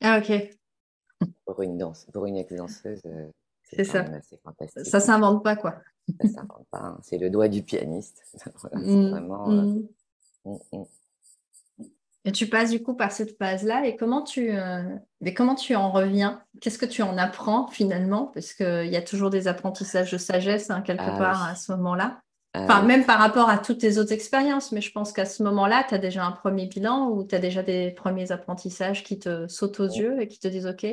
[0.00, 0.32] Ah ok.
[1.44, 3.30] Pour une danse, pour une ex-danseuse, euh,
[3.64, 4.04] c'est ça.
[4.42, 4.86] fantastique.
[4.86, 5.82] Ça s'invente pas, quoi.
[6.20, 6.80] Ça s'invente pas.
[6.80, 6.98] Hein.
[7.02, 8.22] C'est le doigt du pianiste.
[8.72, 9.50] Mmh, vraiment.
[9.50, 9.62] Euh,
[10.44, 10.58] mmh.
[10.72, 10.84] Mmh,
[12.28, 14.82] et tu passes du coup par cette phase-là et comment tu, euh,
[15.22, 16.42] mais comment tu en reviens?
[16.60, 18.26] Qu'est-ce que tu en apprends finalement?
[18.26, 21.72] Parce qu'il y a toujours des apprentissages de sagesse hein, quelque ah part à ce
[21.72, 22.20] moment-là.
[22.52, 25.42] Ah enfin, même par rapport à toutes tes autres expériences, mais je pense qu'à ce
[25.42, 29.18] moment-là, tu as déjà un premier bilan ou tu as déjà des premiers apprentissages qui
[29.18, 30.86] te sautent aux yeux et qui te disent OK,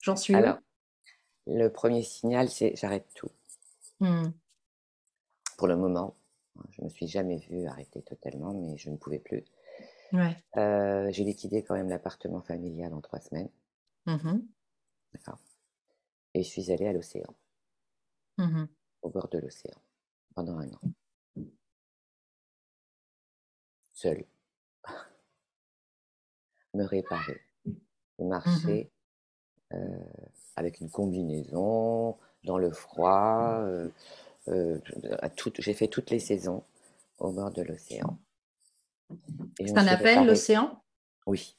[0.00, 0.56] j'en suis Alors,
[1.46, 3.28] le premier signal, c'est j'arrête tout.
[4.00, 4.30] Mmh.
[5.58, 6.14] Pour le moment,
[6.70, 9.44] je ne me suis jamais vue arrêter totalement, mais je ne pouvais plus.
[10.12, 10.36] Ouais.
[10.56, 13.50] Euh, j'ai liquidé quand même l'appartement familial en trois semaines.
[14.06, 14.40] Mmh
[15.12, 15.38] D'accord.
[16.34, 17.34] Et je suis allée à l'océan,
[18.38, 18.64] mmh
[19.02, 19.80] au bord de l'océan
[20.34, 20.80] pendant un an.
[23.92, 24.24] Seul.
[26.74, 27.40] Me réparer.
[27.64, 27.72] Mmh
[28.28, 28.90] marcher
[29.72, 29.78] euh,
[30.56, 33.60] avec une combinaison, dans le froid.
[33.60, 33.88] Euh,
[34.48, 34.78] euh,
[35.58, 36.64] j'ai fait toutes les saisons
[37.18, 38.18] au bord de l'océan.
[39.58, 40.82] C'est un appel, l'océan
[41.26, 41.56] Oui.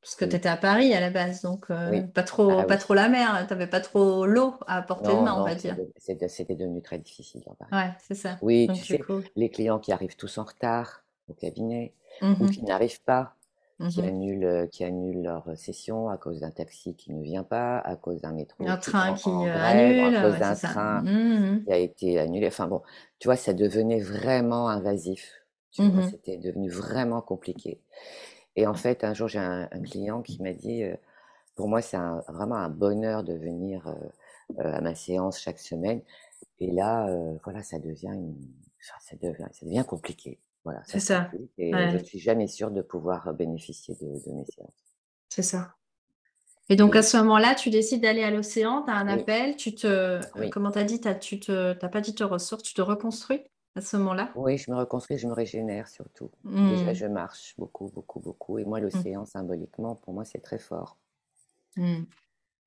[0.00, 2.92] Parce que tu étais à Paris à la base, donc pas, trop, ah pas trop
[2.92, 5.76] la mer, tu n'avais pas trop l'eau à porter de main, on va dire.
[5.96, 7.70] C'était devenu très difficile en Paris.
[7.72, 8.36] Ouais, c'est ça.
[8.42, 9.00] Oui, tu sais,
[9.36, 13.36] les clients qui arrivent tous en retard au cabinet ou mmh qui n'arrivent pas,
[13.90, 17.94] qui, annulent, qui annulent leur session à cause d'un taxi qui ne vient pas, à
[17.94, 18.66] cause d'un métro.
[18.66, 20.16] Un train qui annule.
[20.16, 22.48] À cause d'un train mmh qui a été annulé.
[22.48, 22.82] Enfin bon,
[23.20, 25.41] tu vois, ça devenait vraiment invasif.
[25.72, 27.80] C'était devenu vraiment compliqué.
[28.56, 30.84] Et en fait, un jour, j'ai un, client qui m'a dit,
[31.54, 31.96] pour moi, c'est
[32.28, 33.94] vraiment un bonheur de venir
[34.58, 36.02] à ma séance chaque semaine.
[36.60, 37.08] Et là,
[37.44, 38.18] voilà, ça devient,
[38.80, 40.38] ça devient, ça devient compliqué.
[40.64, 41.30] Voilà, c'est ça.
[41.58, 44.84] Et je ne suis jamais sûre de pouvoir bénéficier de, mes séances.
[45.28, 45.74] C'est ça.
[46.68, 49.74] Et donc, à ce moment-là, tu décides d'aller à l'océan, tu as un appel, tu
[49.74, 50.20] te,
[50.50, 53.42] comment tu as dit, tu te, pas dit te ressources, tu te reconstruis?
[53.74, 54.30] À ce moment-là?
[54.34, 56.30] Oui, je me reconstruis, je me régénère surtout.
[56.44, 56.94] Déjà, mmh.
[56.94, 58.58] je marche beaucoup, beaucoup, beaucoup.
[58.58, 58.82] Et moi, mmh.
[58.82, 60.98] l'océan, symboliquement, pour moi, c'est très fort.
[61.76, 62.02] Mmh.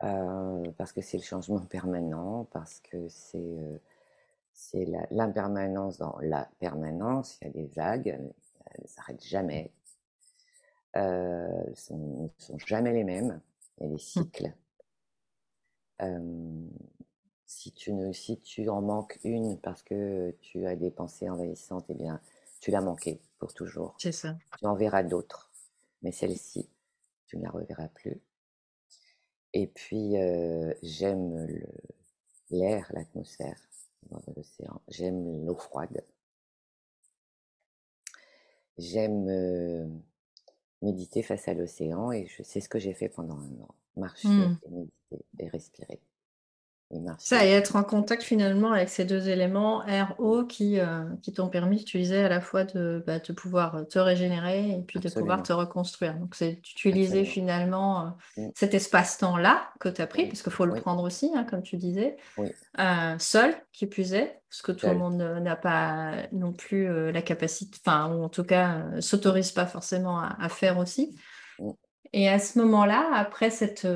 [0.03, 3.81] Euh, parce que c'est le changement permanent, parce que c'est
[4.55, 7.37] c'est l'impermanence dans la permanence.
[7.41, 9.73] Il y a des vagues, elles ne s'arrêtent jamais.
[10.95, 12.31] Euh, elles ne sont,
[12.65, 13.41] jamais les mêmes.
[13.77, 14.53] Il y a des cycles.
[17.45, 21.29] Euh, si tu, ne, si tu en manques une parce que tu as des pensées
[21.29, 22.19] envahissantes, eh bien,
[22.59, 23.95] tu l'as manqué pour toujours.
[23.99, 24.37] C'est ça.
[24.59, 25.51] Tu en verras d'autres.
[26.01, 26.67] mais celle-ci,
[27.27, 28.21] tu ne la reverras plus.
[29.53, 30.15] Et puis,
[30.83, 31.47] j'aime
[32.49, 33.57] l'air, l'atmosphère
[34.09, 34.81] de l'océan.
[34.89, 36.03] J'aime l'eau froide.
[38.77, 40.01] J'aime
[40.81, 43.75] méditer face à l'océan et je sais ce que j'ai fait pendant un an.
[43.95, 44.59] Marcher mmh.
[44.65, 46.01] et méditer et respirer.
[47.17, 49.83] Ça et être en contact finalement avec ces deux éléments,
[50.19, 53.75] eau, qui, euh, qui t'ont permis, tu disais, à la fois de, bah, de pouvoir
[53.75, 56.13] euh, te régénérer et puis de pouvoir te reconstruire.
[56.15, 58.51] Donc, c'est d'utiliser finalement euh, mmh.
[58.53, 61.77] cet espace-temps-là que tu as pris, parce qu'il faut le prendre aussi, hein, comme tu
[61.77, 62.17] disais,
[63.17, 67.79] seul, qui plus est, parce que tout le monde n'a pas non plus la capacité,
[67.83, 71.17] enfin, ou en tout cas, s'autorise pas forcément à, à faire aussi.
[71.59, 71.71] Mmh.
[72.13, 73.87] Et à ce moment-là, après cette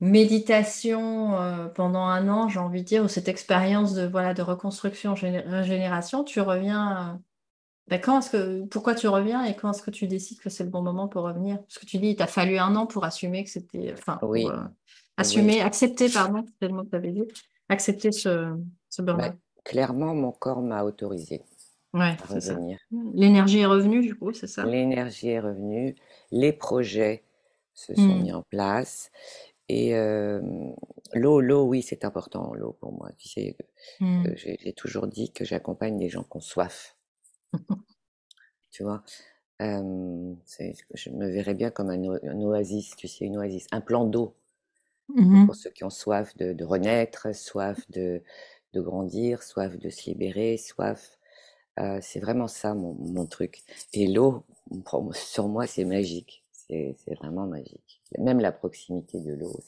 [0.00, 4.42] méditation euh, pendant un an, j'ai envie de dire, ou cette expérience de, voilà, de
[4.42, 6.96] reconstruction, régénération, tu reviens.
[6.96, 7.18] Euh,
[7.88, 10.64] ben, quand est-ce que, pourquoi tu reviens et quand est-ce que tu décides que c'est
[10.64, 11.58] le bon moment pour revenir?
[11.62, 13.94] Parce que tu dis, il t'a fallu un an pour assumer que c'était.
[13.94, 14.46] Enfin, oui.
[14.46, 14.58] Euh,
[15.16, 17.24] assumer, accepter, pardon, c'est le mot que tu avais dit,
[17.68, 18.54] accepter ce,
[18.88, 19.32] ce burn-out.
[19.32, 21.42] Ben, clairement, mon corps m'a autorisé.
[21.94, 22.78] Ouais, à revenir.
[23.14, 24.64] L'énergie est revenue, du coup, c'est ça?
[24.64, 25.96] L'énergie est revenue,
[26.30, 27.24] les projets
[27.72, 28.22] se sont mmh.
[28.22, 29.10] mis en place.
[29.68, 29.92] Et
[31.12, 33.10] l'eau, l'eau, oui, c'est important, l'eau pour moi.
[33.18, 33.56] Tu sais,
[34.00, 34.24] mmh.
[34.34, 36.96] j'ai toujours dit que j'accompagne les gens qui ont soif.
[38.70, 39.02] tu vois,
[39.60, 44.34] je me verrais bien comme un, oasis, tu sais, une oasis, un plan d'eau
[45.08, 48.22] mmh pour ceux qui ont soif de, renaître, soif de,
[48.74, 51.18] de, grandir, soif de se libérer, soif.
[52.00, 53.62] c'est vraiment ça mon, mon truc.
[53.94, 54.44] Et l'eau,
[55.12, 56.44] sur moi, c'est magique.
[56.52, 57.97] C'est vraiment magique.
[58.16, 59.60] Même la proximité de l'eau,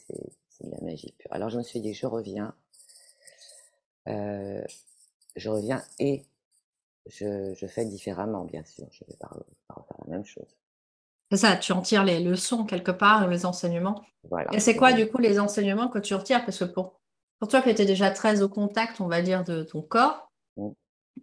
[0.49, 1.31] c'est de la magie pure.
[1.31, 2.55] Alors je me suis dit, je reviens.
[4.07, 4.63] Euh,
[5.35, 6.25] je reviens et
[7.05, 8.85] je, fais différemment, bien sûr.
[8.91, 9.29] Je ne vais pas,
[9.69, 10.57] refaire la même chose.
[11.31, 14.03] C'est ça, tu en tires les leçons quelque part, les enseignements.
[14.29, 14.53] Voilà.
[14.53, 16.43] Et c'est quoi, du coup, les enseignements que tu retires?
[16.43, 16.99] Parce que pour,
[17.39, 20.69] pour toi qui étais déjà très au contact, on va dire, de ton corps, mmh.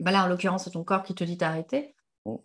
[0.01, 1.95] bah là, en l'occurrence, c'est ton corps qui te dit d'arrêter.
[2.25, 2.37] Mmh.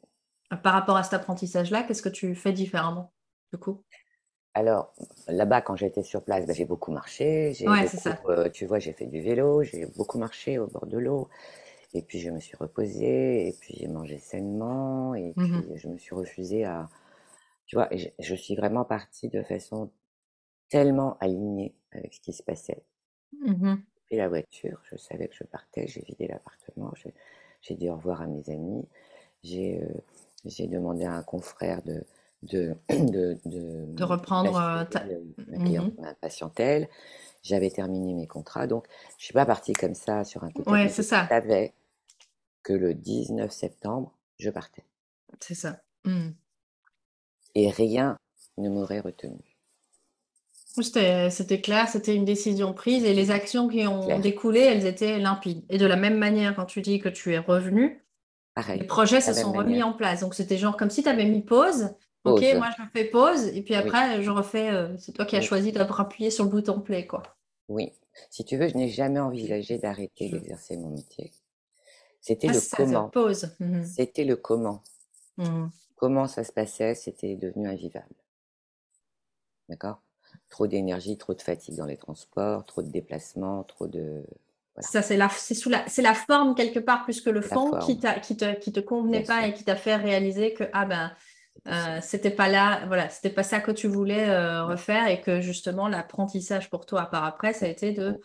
[0.62, 3.14] Par rapport à cet apprentissage-là, qu'est-ce que tu fais différemment
[3.58, 3.84] coup?
[4.56, 4.94] Alors,
[5.28, 7.54] là-bas, quand j'étais sur place, bah, j'ai beaucoup marché.
[8.28, 11.28] Euh, tu vois, j'ai fait du vélo, j'ai beaucoup marché au bord de l'eau.
[11.96, 15.88] Et puis, je me suis reposée, et puis j'ai mangé sainement, et mmh puis je
[15.88, 16.90] me suis refusée à.
[17.66, 17.90] Tu vois,
[18.20, 19.90] je, suis vraiment partie de façon
[20.70, 22.84] tellement alignée avec ce qui se passait.
[23.42, 23.76] Mmh
[24.12, 26.94] et la voiture, je savais que je partais, j'ai vidé l'appartement,
[27.62, 28.88] j'ai dit au revoir à mes amis,
[29.42, 32.04] j'ai euh, demandé à un confrère de,
[32.44, 35.04] de, de, de, reprendre euh, ta...
[35.04, 35.92] Mmh
[36.22, 36.90] patientèle.
[37.42, 38.88] J'avais terminé mes contrats, donc
[39.18, 41.24] je suis pas partie comme ça sur un coup de Ouais, c'est ça.
[41.24, 41.74] Je savais
[42.64, 44.86] que le 19 septembre, je partais.
[45.42, 45.82] C'est ça.
[46.06, 46.30] Mmh.
[47.56, 48.18] Et rien
[48.58, 49.40] ne m'aurait retenu.
[50.82, 55.64] C'était clair, c'était une décision prise et les actions qui ont découlé, elles étaient limpides.
[55.70, 58.04] Et de la même manière, quand tu dis que tu es revenu,
[58.70, 60.22] les projets se sont remis en place.
[60.22, 61.94] Donc c'était genre comme si tu avais mis pause
[62.24, 64.70] Ok, moi je fais pause et puis après je refais.
[64.70, 67.24] Euh, c'est toi qui as choisi d'appuyer sur le bouton play, quoi.
[67.68, 67.92] Oui.
[68.30, 71.32] Si tu veux, je n'ai jamais envisagé d'arrêter d'exercer mon métier.
[72.22, 73.10] C'était ah, le comment.
[73.10, 73.56] Pause.
[73.60, 74.82] Mmh c'était le comment.
[75.38, 78.16] Mmh comment ça se passait, c'était devenu invivable.
[79.70, 80.02] D'accord?
[80.50, 84.26] Trop d'énergie, trop de fatigue dans les transports, trop de déplacements, trop de.
[84.80, 88.00] Ça, c'est la, c'est la, c'est la forme quelque part plus que le fond qui,
[88.22, 91.12] qui, te, qui te convenait pas et qui t'a fait réaliser que ah ben
[91.68, 95.40] euh, c'était pas là, voilà, c'était pas ça que tu voulais euh, refaire et que
[95.40, 98.20] justement l'apprentissage pour toi par après, ça a été de,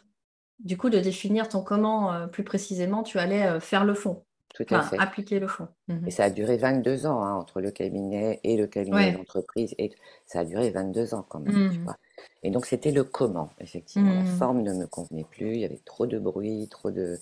[0.58, 4.24] du coup, de définir ton comment euh, plus précisément tu allais faire le fond.
[4.54, 4.98] Tout à fait.
[4.98, 5.68] Appliquer le fond.
[5.86, 6.08] Mhm.
[6.08, 9.72] Et ça a duré 22 ans hein, entre le cabinet et le cabinet d'entreprise.
[9.78, 9.92] Et
[10.26, 11.70] ça a duré 22 ans quand même.
[11.70, 11.84] Tu mhm.
[11.84, 11.96] vois.
[12.42, 14.14] Et donc c'était le comment, effectivement.
[14.14, 14.36] La mhm.
[14.38, 17.18] forme ne me convenait plus, il y avait trop de bruit, trop de,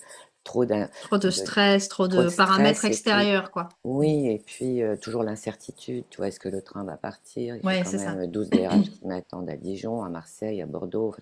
[0.46, 3.68] trop, de stress, trop de, paramètres extérieurs, quoi.
[3.84, 7.56] Oui, et puis euh, toujours l'incertitude, tu vois, est-ce que le train va partir?
[7.56, 11.14] Il y a quand même 12 DRH qui m'attendent à Dijon, à Marseille, à Bordeaux,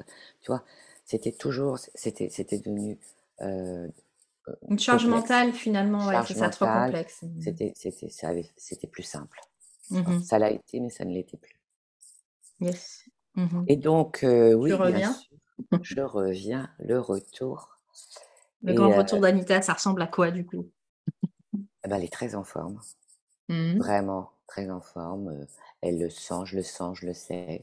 [0.43, 0.63] tu vois,
[1.05, 2.99] c'était toujours, c'était, c'était devenu...
[3.41, 3.89] Euh,
[4.69, 7.25] Une charge mentale, finalement, ouais, c'est ça, trop complexe.
[7.41, 8.11] C'était, c'était,
[8.57, 9.41] c'était plus simple.
[9.91, 11.61] Mmh ça l'a été, mais ça ne l'était plus.
[12.61, 13.05] Yes.
[13.35, 15.15] Mmh et donc, euh, oui, reviens?
[15.83, 17.75] je reviens, le retour
[18.65, 20.67] le grand retour d'Anita, ça ressemble à quoi du coup?
[21.55, 22.81] Eh ben, Elle est très en forme.
[23.49, 23.79] Mmh.
[23.79, 25.47] Vraiment, très en forme.
[25.81, 27.63] Elle le sent, je le sens, je le sais.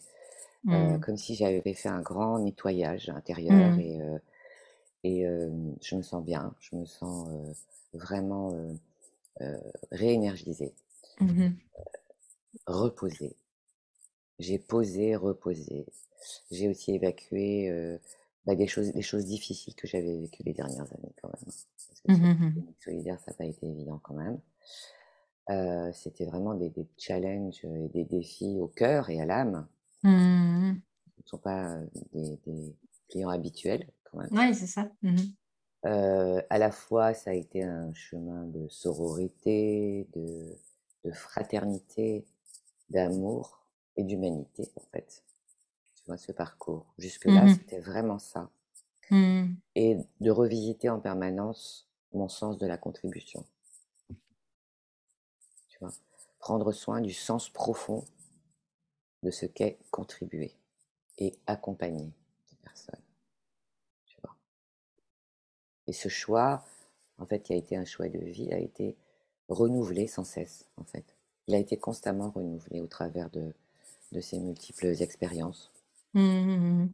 [0.63, 0.99] Mmh.
[0.99, 3.79] comme si j'avais fait un grand nettoyage intérieur mmh.
[3.79, 3.99] et,
[5.03, 5.25] et
[5.81, 7.27] je me sens bien, je me sens
[7.93, 8.53] vraiment
[9.91, 10.75] réénergisée.
[12.67, 13.35] reposé.
[14.39, 15.85] J'ai posé, reposé.
[16.51, 17.97] J'ai aussi évacué euh,
[18.45, 21.45] bah, des, choses, des choses difficiles que j'avais vécues les dernières années quand même.
[21.45, 24.39] Parce que mmh mmh solidaire, ça n'a pas été évident quand même.
[25.49, 29.67] Euh, c'était vraiment des, des, challenges et des défis au cœur et à l'âme.
[30.03, 30.73] Mmh
[31.17, 31.77] Ce ne sont pas
[32.13, 32.75] des, des,
[33.09, 34.29] clients habituels quand même.
[34.31, 34.89] Oui, c'est ça.
[35.85, 40.57] Euh, à la fois, ça a été un chemin de sororité, de,
[41.03, 42.25] de fraternité,
[42.89, 43.65] d'amour
[43.97, 45.23] et d'humanité, en fait.
[46.01, 46.85] Tu vois, ce parcours.
[46.97, 48.49] Jusque-là, mmh c'était vraiment ça.
[49.09, 49.53] Mmh.
[49.75, 53.45] Et de revisiter en permanence mon sens de la contribution.
[55.69, 55.91] Tu vois,
[56.39, 58.05] prendre soin du sens profond
[59.23, 60.55] de ce qu'est contribuer
[61.17, 62.11] et accompagner
[62.49, 63.01] des personnes.
[64.05, 64.35] Tu vois.
[65.87, 66.65] Et ce choix,
[67.17, 68.95] en fait, qui a été un choix de vie, a été
[69.49, 71.15] renouvelé sans cesse, en fait.
[71.47, 73.53] Il a été constamment renouvelé au travers de,
[74.11, 75.71] de ces multiples expériences.
[76.13, 76.93] Mmh, mmh, mmh,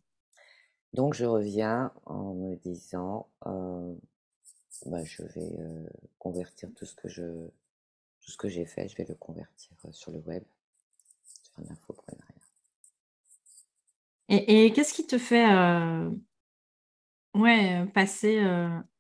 [0.94, 3.96] Donc je reviens en me disant, euh,
[4.86, 5.88] bah, je vais euh,
[6.20, 7.24] convertir tout ce que je,
[8.22, 10.44] tout ce que j'ai fait, je vais le convertir euh, sur le web,
[11.44, 12.36] sur l'infoprenariat.
[14.30, 15.46] Et, et qu'est-ce qui te fait
[17.38, 18.42] Ouais, passer,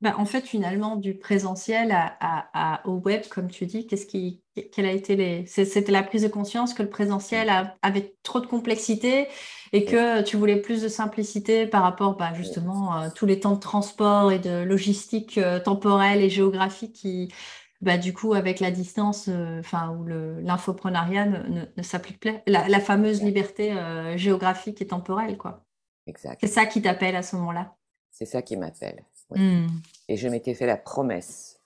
[0.02, 4.86] bah, en fait, finalement, du présentiel à au web, comme tu dis, qu'est-ce qui quelle
[4.86, 7.50] a été les c'était la prise de conscience que le présentiel
[7.82, 9.28] avait trop de complexité
[9.74, 13.56] et que tu voulais plus de simplicité par rapport, bah, justement, à tous les temps
[13.56, 17.34] de transport et de logistique, temporelle et géographique qui,
[17.82, 19.30] bah, du coup, avec la distance,
[19.60, 22.34] enfin, où l'infoprenariat ne s'applique plus.
[22.46, 23.74] La fameuse liberté,
[24.16, 25.64] géographique et temporelle, quoi.
[26.06, 26.40] Exact.
[26.42, 27.77] C'est ça qui t'appelle à ce moment-là?
[28.18, 29.06] C'est ça qui m'appelle.
[29.30, 29.68] Mmh.
[30.08, 31.60] Et je m'étais fait la promesse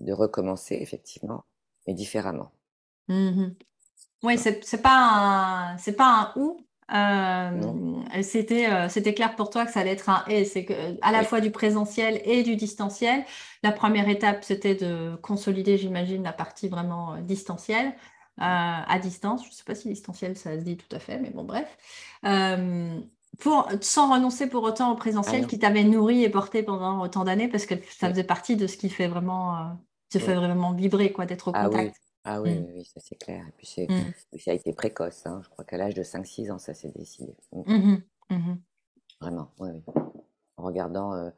[0.00, 1.44] de recommencer, effectivement,
[1.86, 2.50] mais différemment.
[3.08, 3.52] Mmh
[4.22, 6.58] oui, c'est pas un c'est pas un ou.
[6.94, 10.46] Euh, c'était euh, c'était clair pour toi que ça allait être un et.
[10.46, 13.24] C'est que à la fois du présentiel et du distanciel.
[13.62, 17.92] La première étape, c'était de consolider, j'imagine, la partie vraiment euh, distancielle.
[18.38, 21.30] à distance, je ne sais pas si distanciel ça se dit tout à fait, mais
[21.30, 21.68] bon, bref
[23.38, 27.48] pour, sans renoncer pour autant au présentiel qui t'avait nourri et porté pendant autant d'années,
[27.48, 29.72] parce que ça faisait partie de ce qui fait vraiment, euh,
[30.10, 31.96] te fait vraiment vibrer, quoi, d'être au ah contact.
[32.24, 32.66] Ah oui, mmh.
[32.74, 33.44] oui, ça c'est clair.
[33.46, 34.38] Et puis, mmh.
[34.38, 35.26] ça a été précoce.
[35.26, 35.40] Hein.
[35.44, 37.34] Je crois qu'à l'âge de 5-6 ans, ça s'est décidé.
[37.52, 37.96] Mmh
[39.20, 39.70] vraiment, oui,
[40.56, 41.30] En regardant euh,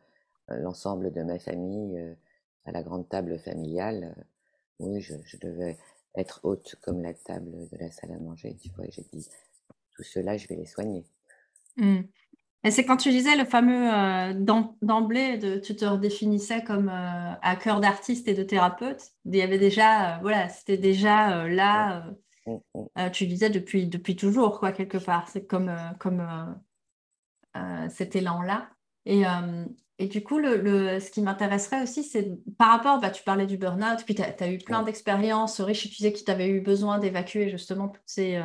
[0.51, 2.16] euh, l'ensemble de ma famille
[2.64, 4.26] à la grande table familiale,
[4.80, 5.76] oui, je, je, devais
[6.16, 8.57] être haute comme la table de la salle à manger.
[8.57, 9.28] Tu vois, j'ai dit,
[9.94, 11.05] tout cela, je vais les soigner.
[11.77, 12.03] Mmh.
[12.66, 14.33] Et c'est quand tu disais le fameux euh,
[14.83, 19.12] d'emblée, de, tu te redéfinissais comme euh, à cœur d'artiste et de thérapeute.
[19.24, 22.05] Il y avait déjà, euh, voilà, c'était déjà là.
[22.47, 23.11] Mmh, mmh.
[23.12, 25.29] tu disais depuis, depuis toujours, quoi, quelque part.
[25.29, 26.27] C'est comme, comme
[27.89, 28.68] cet élan-là.
[29.05, 29.22] Et,
[29.99, 33.59] et du coup, le, ce qui m'intéresserait aussi, c'est par rapport, bah, tu parlais du
[33.59, 36.99] burn-out, puis tu as, eu plein d'expériences riches, tu disais que tu avais eu besoin
[36.99, 38.41] d'évacuer justement toutes ces,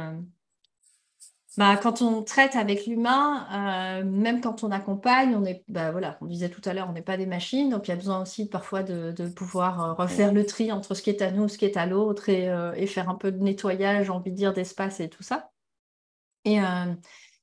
[1.58, 3.46] bah, quand on traite avec l'humain,
[4.02, 6.94] euh, même quand on accompagne, on est, bah, voilà, on disait tout à l'heure, on
[6.94, 10.34] n'est pas des machines, donc il y a besoin aussi parfois de, pouvoir euh, refaire
[10.34, 12.74] le tri entre ce qui est à nous, ce qui est à l'autre, et, euh,
[12.88, 15.52] faire un peu de nettoyage, j'ai envie de dire, d'espace et tout ça.
[16.46, 16.60] Et,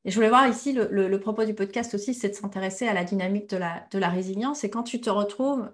[0.04, 3.50] je voulais voir ici, le, propos du podcast aussi, c'est de s'intéresser à la dynamique
[3.50, 4.64] de la, de la résilience.
[4.64, 5.68] Et quand tu te retrouves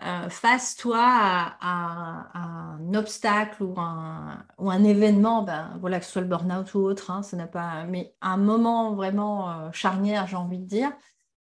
[0.00, 6.12] euh, face toi à, un obstacle ou un, ou un événement, ben, voilà, que ce
[6.12, 10.28] soit le burn-out ou autre, hein, ça n'a pas, mais un moment vraiment euh, charnière,
[10.28, 10.92] j'ai envie de dire.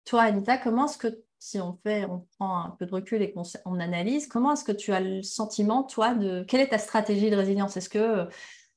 [0.05, 1.07] Toi, Anita, comment est-ce que,
[1.39, 4.63] si on fait, on prend un peu de recul et qu'on on analyse, comment est-ce
[4.63, 7.75] que tu as le sentiment, toi, de quelle est ta stratégie de résilience?
[7.75, 8.27] Est-ce que,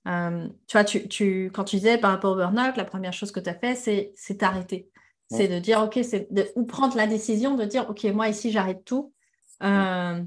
[0.09, 3.31] euh, tu vois, tu, tu, quand tu disais par rapport au burn-out, la première chose
[3.31, 4.91] que tu as fait, c'est t'arrêter.
[5.29, 8.85] C'est de dire, OK, c'est ou prendre la décision de dire, OK, moi ici, j'arrête
[8.85, 9.13] tout
[9.63, 10.23] euh,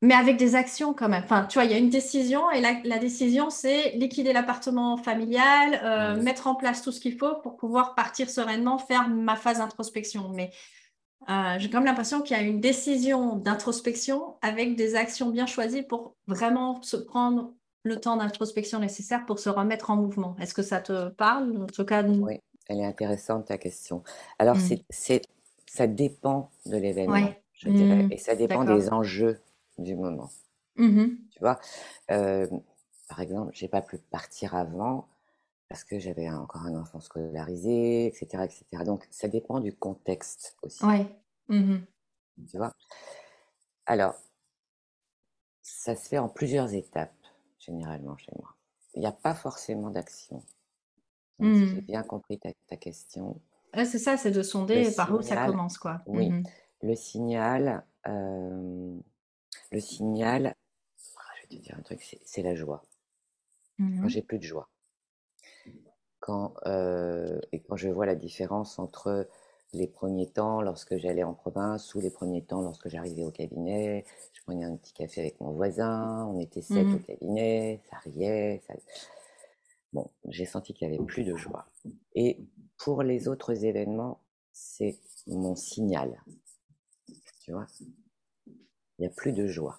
[0.00, 1.24] mais avec des actions quand même.
[1.24, 5.80] Enfin, tu vois, il y a une décision et la, décision, c'est liquider l'appartement familial,
[5.82, 9.58] euh, mettre en place tout ce qu'il faut pour pouvoir partir sereinement, faire ma phase
[9.58, 10.28] d'introspection.
[10.28, 10.50] Mais
[11.28, 15.46] euh, j'ai quand même l'impression qu'il y a une décision d'introspection avec des actions bien
[15.46, 17.52] choisies pour vraiment se prendre
[17.82, 20.36] le temps d'introspection nécessaire pour se remettre en mouvement.
[20.40, 24.04] Est-ce que ça te parle En tout cas, oui, elle est intéressante ta question.
[24.38, 24.76] Alors, mmh.
[24.90, 25.22] c'est,
[25.66, 28.04] ça dépend de l'événement je dirais.
[28.04, 28.12] Mmh.
[28.12, 29.40] Et ça dépend des enjeux
[29.76, 30.30] du moment.
[30.76, 31.58] Mmh tu vois,
[32.12, 32.46] euh,
[33.08, 35.08] par exemple, j'ai pas pu partir avant
[35.68, 38.84] parce que j'avais encore un enfant scolarisé, etc., etc.
[38.84, 40.84] Donc, ça dépend du contexte aussi.
[40.84, 41.06] Ouais.
[41.48, 41.78] Mmh
[42.48, 42.72] tu vois?
[43.86, 44.14] Alors,
[45.62, 47.12] ça se fait en plusieurs étapes,
[47.58, 48.54] généralement chez moi.
[48.94, 50.42] il n'y a pas forcément d'action.
[51.40, 53.40] Si j'ai bien compris ta, question.
[53.74, 56.02] c'est ça, c'est de sonder par où ça commence, quoi.
[56.06, 56.30] Oui,
[56.82, 58.96] le signal, euh,
[59.72, 60.54] le signal,
[61.16, 62.84] ah, je vais te dire un truc, c'est la joie.
[63.78, 64.68] Quand j'ai plus de joie.
[66.18, 69.28] Quand, euh, et quand je vois la différence entre
[69.72, 74.04] les premiers temps lorsque j'allais en province ou les premiers temps lorsque j'arrivais au cabinet,
[74.32, 77.98] je prenais un petit café avec mon voisin, on était sept au mmh cabinet, ça
[77.98, 78.62] riait.
[78.66, 78.74] Ça...
[79.92, 81.66] Bon, j'ai senti qu'il n'y avait plus de joie.
[82.14, 82.38] Et
[82.78, 84.20] pour les autres événements,
[84.52, 86.20] c'est mon signal.
[87.48, 87.64] Tu vois
[88.98, 89.78] Il n'y a plus de joie.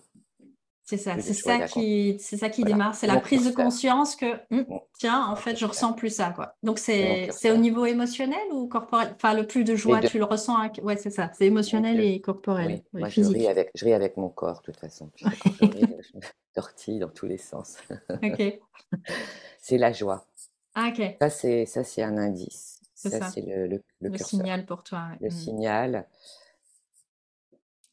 [0.83, 4.25] C'est ça, c'est ça, qui, c'est ça qui démarre, c'est la prise de conscience que,
[4.49, 4.65] hum,
[4.97, 6.31] tiens, en fait, je ressens plus ça.
[6.31, 6.55] Quoi.
[6.63, 9.13] Donc, c'est, c'est au niveau émotionnel ou corporel?
[9.13, 12.81] Enfin, le plus de joie, tu le ressens Ouais, c'est ça, c'est émotionnel et corporel.
[12.91, 15.11] Moi, je, ris avec, je ris avec mon corps, de toute façon.
[15.21, 16.19] je,
[16.55, 17.77] tortille dans tous les sens.
[18.23, 18.59] ok.
[19.59, 20.25] c'est la joie.
[20.73, 21.17] Ah, ok.
[21.21, 22.81] Ça, c'est, ça, c'est un indice.
[22.95, 25.09] Ça, c'est le, le, le, signal pour toi.
[25.21, 25.31] Le mmh.
[25.31, 26.07] signal.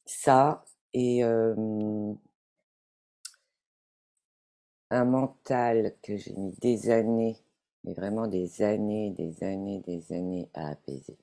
[0.07, 1.23] Ça, et
[4.91, 7.37] un mental que j'ai mis des années,
[7.85, 11.19] mais vraiment des années, des années, des années à apaiser.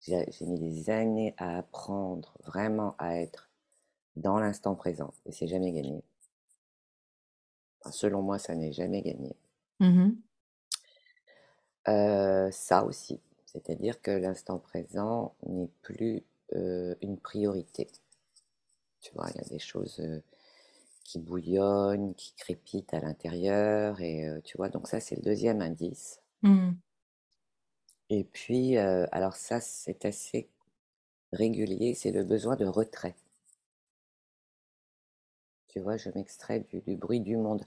[0.00, 3.50] J'ai mis des années à apprendre vraiment à être
[4.16, 5.12] dans l'instant présent.
[5.26, 6.02] Et c'est jamais gagné.
[7.90, 9.36] selon moi, ça n'est jamais gagné.
[9.80, 10.12] Mmh
[11.86, 13.20] euh, ça aussi.
[13.44, 16.22] C'est-à-dire que l'instant présent n'est plus
[16.54, 17.88] euh, une priorité.
[19.00, 20.20] Tu vois, il y a des choses euh,
[21.04, 24.00] qui bouillonnent, qui crépitent à l'intérieur.
[24.00, 26.20] Et euh, tu vois, donc ça, c'est le deuxième indice.
[26.42, 26.72] Mmh.
[28.10, 30.48] Et puis, alors ça, c'est assez
[31.32, 33.16] régulier, c'est le besoin de retrait.
[35.68, 37.64] Tu vois, je m'extrais du, bruit du monde.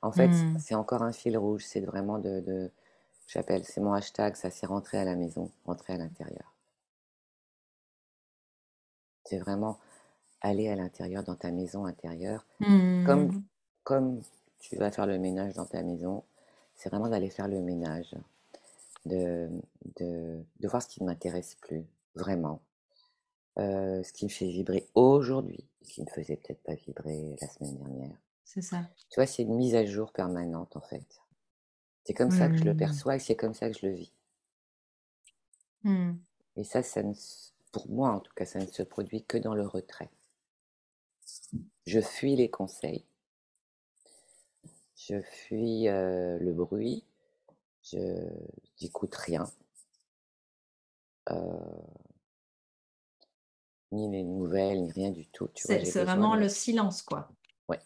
[0.00, 0.58] En fait, mmh.
[0.58, 2.70] c'est encore un fil rouge, c'est vraiment de, de
[3.28, 6.53] j'appelle, c'est mon hashtag, ça c'est rentrer à la maison, rentrer à l'intérieur.
[9.24, 9.78] C'est vraiment
[10.40, 12.44] aller à l'intérieur, dans ta maison intérieure.
[12.60, 13.42] Comme, mmh.
[13.82, 14.22] comme
[14.60, 16.22] tu vas faire le ménage dans ta maison,
[16.74, 18.14] c'est vraiment d'aller faire le ménage,
[19.06, 19.48] de,
[19.96, 22.60] de, voir ce qui ne m'intéresse plus, vraiment.
[23.58, 27.48] Euh, ce qui me fait vibrer aujourd'hui, ce qui ne faisait peut-être pas vibrer la
[27.48, 28.16] semaine dernière.
[28.44, 28.82] C'est ça.
[29.10, 31.22] Tu vois, c'est une mise à jour permanente en fait.
[32.04, 32.78] C'est comme ça que je le mmh.
[32.78, 34.12] perçois et c'est comme ça que je le vis.
[35.84, 36.12] Mmh.
[36.56, 37.02] Et ça, ça
[37.74, 40.08] pour moi en tout cas, ça ne se produit que dans le retrait.
[41.86, 43.04] Je fuis les conseils.
[44.94, 47.04] Je fuis euh, le bruit.
[47.82, 47.98] Je
[48.80, 49.44] n'écoute rien.
[51.30, 51.58] Euh,
[53.90, 55.50] ni les nouvelles, ni rien du tout.
[55.56, 57.28] C'est vraiment le silence, quoi.
[57.68, 57.80] Ouais.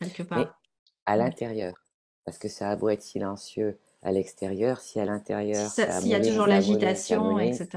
[0.00, 0.60] Quelque part.
[1.06, 1.82] à l'intérieur.
[2.26, 5.68] Parce que ça a beau être silencieux à l'extérieur, si à l'intérieur.
[5.68, 7.68] S'il y a toujours l'agitation, etc.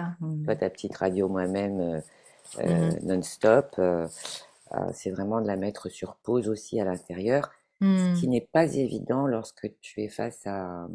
[0.45, 1.99] Toi, ta petite radio, moi-même, euh,
[2.61, 3.76] mmh non-stop.
[3.80, 4.07] Euh,
[4.93, 7.51] c'est vraiment de la mettre sur pause aussi à l'intérieur,
[7.82, 8.32] ce qui mmh.
[8.32, 10.88] n'est pas évident lorsque tu es face à,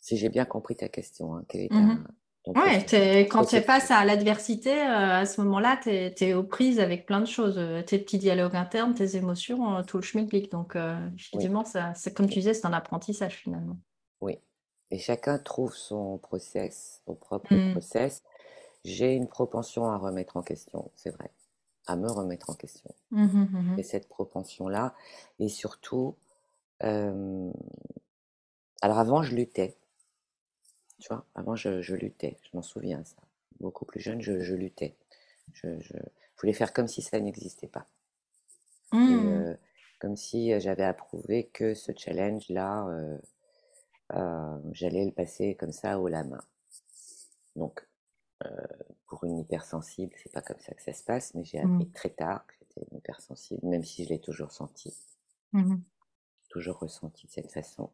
[0.00, 2.04] si j'ai bien compris ta question, hein, mmh
[2.46, 7.04] quand tu es face à l'adversité, euh, à ce moment-là, tu es, aux prises avec
[7.04, 10.50] plein de choses, euh, tes petits dialogues internes, tes émotions, tout le schmilblick.
[10.50, 10.74] Donc,
[11.18, 13.78] effectivement, c'est comme tu disais, c'est un apprentissage finalement.
[14.90, 17.72] Et chacun trouve son process, son propre mmh.
[17.72, 18.22] process.
[18.84, 21.30] J'ai une propension à remettre en question, c'est vrai
[21.88, 22.94] à me remettre en question.
[23.10, 24.94] Mmh mmh et cette propension-là,
[25.40, 26.14] et surtout,
[26.80, 27.18] alors
[28.82, 29.74] avant, je luttais.
[31.00, 33.16] Tu vois, avant, je, luttais, je m'en souviens, ça.
[33.60, 34.94] Beaucoup plus jeune, je, luttais.
[35.52, 35.68] Je,
[36.40, 37.86] voulais faire comme si ça n'existait pas.
[38.92, 39.56] Mmh.
[39.98, 42.86] comme si j'avais approuvé que ce challenge-là,
[44.72, 46.40] j'allais le passer comme ça haut la main.
[47.56, 47.86] Donc,
[49.06, 51.92] pour une hypersensible, c'est pas comme ça que ça se passe, mais j'ai appris mmh.
[51.92, 54.94] très tard que j'étais une hypersensible, même si je l'ai toujours senti.
[55.52, 55.76] Mmh
[56.48, 57.90] toujours ressenti de cette façon.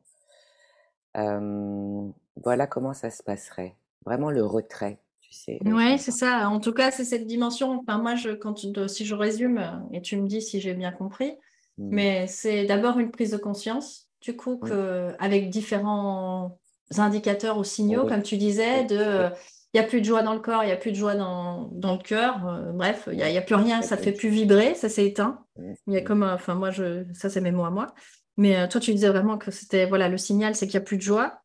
[1.15, 3.77] voilà comment ça se passerait.
[4.05, 5.59] Vraiment le retrait, tu sais.
[5.65, 6.49] Oui, c'est ça.
[6.51, 7.81] En tout cas, c'est cette dimension.
[7.81, 8.59] Enfin, moi, je, quand
[8.89, 11.33] si je résume, et tu me dis si j'ai bien compris,
[11.79, 11.89] mmh.
[11.91, 16.59] mais c'est d'abord une prise de conscience, du coup, que, avec différents
[16.97, 19.31] indicateurs ou signaux, comme tu disais, de
[19.75, 21.17] il n'y a plus de joie dans le corps, il n'y a plus de joie
[21.17, 22.47] dans, dans le cœur.
[22.47, 25.05] Euh, bref, il n'y a, a, plus rien, ça ne fait plus vibrer, ça s'est
[25.05, 25.45] éteint.
[25.89, 27.93] Il y a comme, enfin, moi, je, ça, c'est mes mots à moi.
[28.37, 30.87] Mais euh, toi, tu disais vraiment que c'était, voilà, le signal, c'est qu'il n'y a
[30.87, 31.43] plus de joie.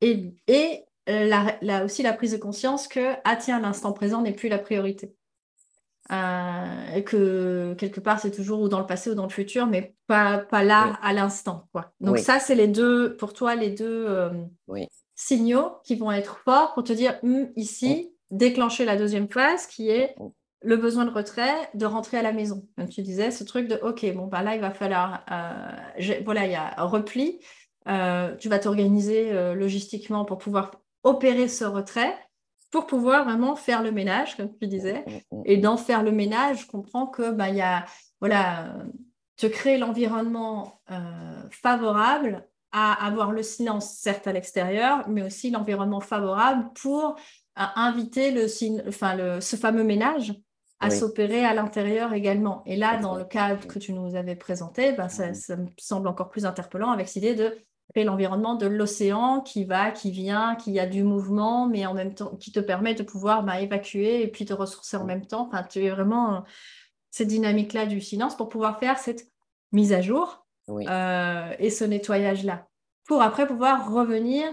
[0.00, 1.28] Et, et euh,
[1.60, 5.12] là aussi la prise de conscience que, ah tiens, l'instant présent n'est plus la priorité.
[6.12, 9.66] Euh, et que quelque part, c'est toujours ou dans le passé ou dans le futur,
[9.66, 11.68] mais pas, pas là à l'instant.
[11.72, 11.92] Quoi.
[12.00, 14.30] Donc ça, c'est les deux, pour toi, les deux euh,
[15.14, 19.90] signaux qui vont être forts pour te dire, hum, ici, déclencher la deuxième phase qui
[19.90, 20.14] est
[20.62, 22.66] le besoin de retrait, de rentrer à la maison.
[22.76, 26.46] Comme tu disais, ce truc de, OK, bon, bah là, il va falloir, euh, voilà,
[26.46, 27.40] il y a un repli,
[27.86, 32.16] tu vas t'organiser logistiquement pour pouvoir opérer ce retrait
[32.70, 35.04] pour pouvoir vraiment faire le ménage, comme tu disais.
[35.06, 37.84] Mm, mm, mm, Et dans faire le ménage, je comprends que bah, y a,
[38.20, 38.74] voilà,
[39.36, 46.00] te créer l'environnement euh, favorable à avoir le silence, certes à l'extérieur, mais aussi l'environnement
[46.00, 47.16] favorable pour
[47.58, 48.46] euh, inviter le,
[48.88, 50.34] enfin, le, ce fameux ménage
[50.78, 52.62] à s'opérer à l'intérieur également.
[52.66, 56.06] Et là, dans le cadre que tu nous avais présenté, bah, ça, ça, me semble
[56.06, 57.56] encore plus interpellant avec cette idée de
[57.94, 62.36] l'environnement de l'océan qui va, qui vient, qui a du mouvement, mais en même temps
[62.36, 65.48] qui te permet de pouvoir bah, évacuer et puis te ressourcer en même temps.
[65.48, 66.40] Enfin, tu es vraiment euh,
[67.10, 69.26] cette dynamique-là du silence pour pouvoir faire cette
[69.72, 72.66] mise à jour euh, et ce nettoyage-là.
[73.06, 74.44] Pour après pouvoir revenir,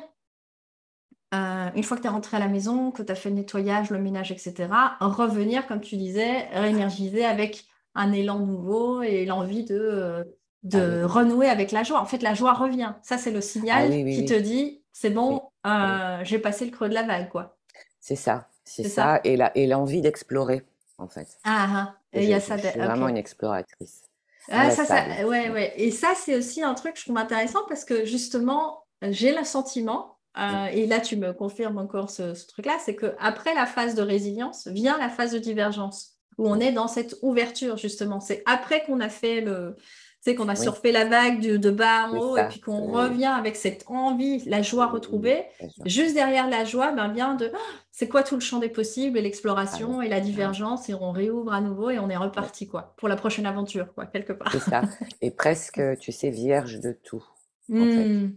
[1.34, 3.36] euh, une fois que tu es rentré à la maison, que tu as fait le
[3.36, 4.70] nettoyage, le ménage, etc.,
[5.00, 7.66] revenir, comme tu disais, réénergiser avec
[7.96, 10.24] un élan nouveau et l'envie de
[10.64, 11.99] de ah renouer avec la joie.
[11.99, 12.93] En fait, la joie revient.
[13.01, 16.89] Ça, c'est le signal ah qui te dit, c'est bon, euh, j'ai passé le creux
[16.89, 17.57] de la vague, quoi.
[17.99, 19.20] C'est ça, c'est ça.
[19.24, 20.66] Et, la, et l'envie d'explorer,
[20.97, 21.28] en fait.
[21.43, 21.95] Ah, ah.
[22.14, 22.57] et il y a ça.
[22.57, 24.03] Je suis vraiment une exploratrice.
[24.49, 25.74] Ah, ça, ça, ouais, ouais.
[25.78, 29.45] Et ça, c'est aussi un truc que je trouve intéressant parce que justement, j'ai le
[29.45, 33.95] sentiment, euh, et là, tu me confirmes encore ce, ce truc-là, c'est qu'après la phase
[33.95, 38.20] de résilience vient la phase de divergence, où on est dans cette ouverture, justement.
[38.20, 39.78] C'est après qu'on a fait le,
[40.24, 43.56] sais, qu'on a surfé la vague de, bas en haut et puis qu'on revient avec
[43.56, 45.44] cette envie, la joie retrouvée.
[45.86, 47.58] Juste derrière la joie, ben, vient de ah,
[47.92, 51.12] c'est quoi tout le champ des possibles et l'exploration ah et la divergence et on
[51.12, 54.52] réouvre à nouveau et on est reparti quoi pour la prochaine aventure quoi quelque part.
[54.52, 54.82] C'est ça.
[55.22, 57.24] Et presque, tu sais, vierge de tout.
[57.72, 58.30] En fait.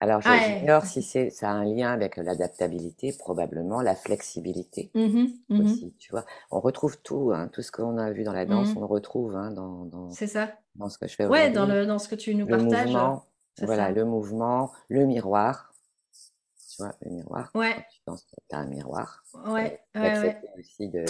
[0.00, 0.04] Mmh.
[0.04, 5.60] Alors, j'ignore si c'est, ça a un lien avec l'adaptabilité, probablement, la flexibilité mmh mmh
[5.60, 6.24] aussi, tu vois?
[6.50, 9.36] On retrouve tout, hein, tout ce qu'on a vu dans la danse, on le retrouve
[9.36, 10.52] hein, dans, dans, c'est ça.
[10.76, 12.86] dans ce que je fais Ouais, dans, le, dans ce que tu nous le partages.
[12.86, 13.24] Mouvement,
[13.60, 15.74] voilà, le mouvement, le miroir,
[16.70, 17.50] tu vois, le miroir.
[17.54, 17.76] Ouais.
[17.92, 19.22] tu danses, tu as un miroir.
[19.46, 20.40] Ouais, ouais, ouais.
[20.58, 21.04] aussi de,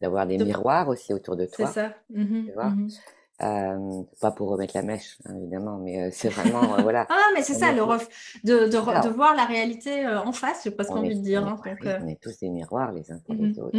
[0.00, 1.68] d'avoir des miroirs aussi autour de toi.
[1.68, 1.94] C'est ça.
[2.10, 2.72] Mmh tu vois?
[3.42, 7.04] Euh, pas pour remettre la mèche, hein, évidemment, mais euh, c'est vraiment, euh, voilà.
[7.10, 8.08] Ah, mais c'est ça, le ref...
[8.44, 11.42] de, de, de, voir la réalité en face, j'ai presque envie de dire.
[11.42, 13.76] On, hein, est, on est tous des miroirs les uns pour les autres.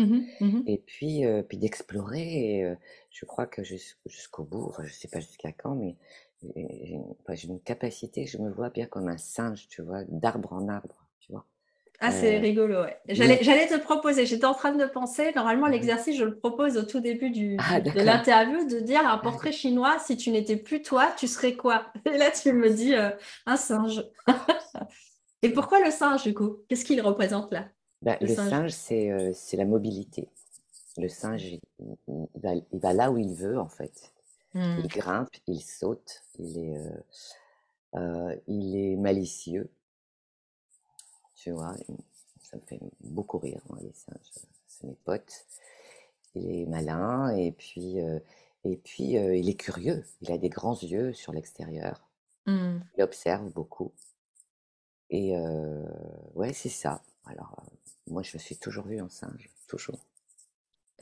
[0.68, 2.78] Et puis, puis d'explorer,
[3.12, 5.95] je crois que jusqu'au bout, enfin, je sais pas jusqu'à quand, mais
[7.34, 11.08] j'ai une capacité, je me vois bien comme un singe, tu vois, d'arbre en arbre,
[11.20, 11.45] tu vois.
[12.00, 12.98] Ah, c'est rigolo, ouais.
[13.08, 17.00] J'allais, te proposer, j'étais en train de penser, normalement l'exercice, je le propose au tout
[17.00, 21.12] début du, ah, de l'interview, de dire un portrait chinois, si tu n'étais plus toi,
[21.18, 21.86] tu serais quoi?
[22.06, 23.10] Et là, tu me dis euh,
[23.46, 24.04] un singe.
[25.41, 26.58] Et pourquoi le singe, du coup?
[26.68, 27.70] Qu'est-ce qu'il représente là
[28.02, 30.28] bah, Le, singe, euh, c'est, la mobilité.
[30.98, 31.60] Le singe, il,
[32.74, 34.12] va, là où il veut, en fait.
[34.54, 34.78] Hmm.
[34.80, 36.78] Il grimpe, il saute, il est,
[37.96, 39.70] euh, il est malicieux
[41.46, 41.76] tu vois.
[42.41, 44.32] Ça me fait beaucoup rire, moi, les singes.
[44.68, 45.46] C'est mes potes.
[46.34, 48.20] Il est malin et puis, euh,
[48.64, 50.04] et puis euh, il est curieux.
[50.22, 52.10] Il a des grands yeux sur l'extérieur.
[52.48, 52.80] Mmh.
[52.98, 53.91] Il observe beaucoup.
[55.12, 55.86] Et euh,
[56.34, 57.04] ouais, c'est ça.
[57.26, 57.64] Alors,
[58.08, 60.00] moi, je me suis toujours vue en singe, toujours.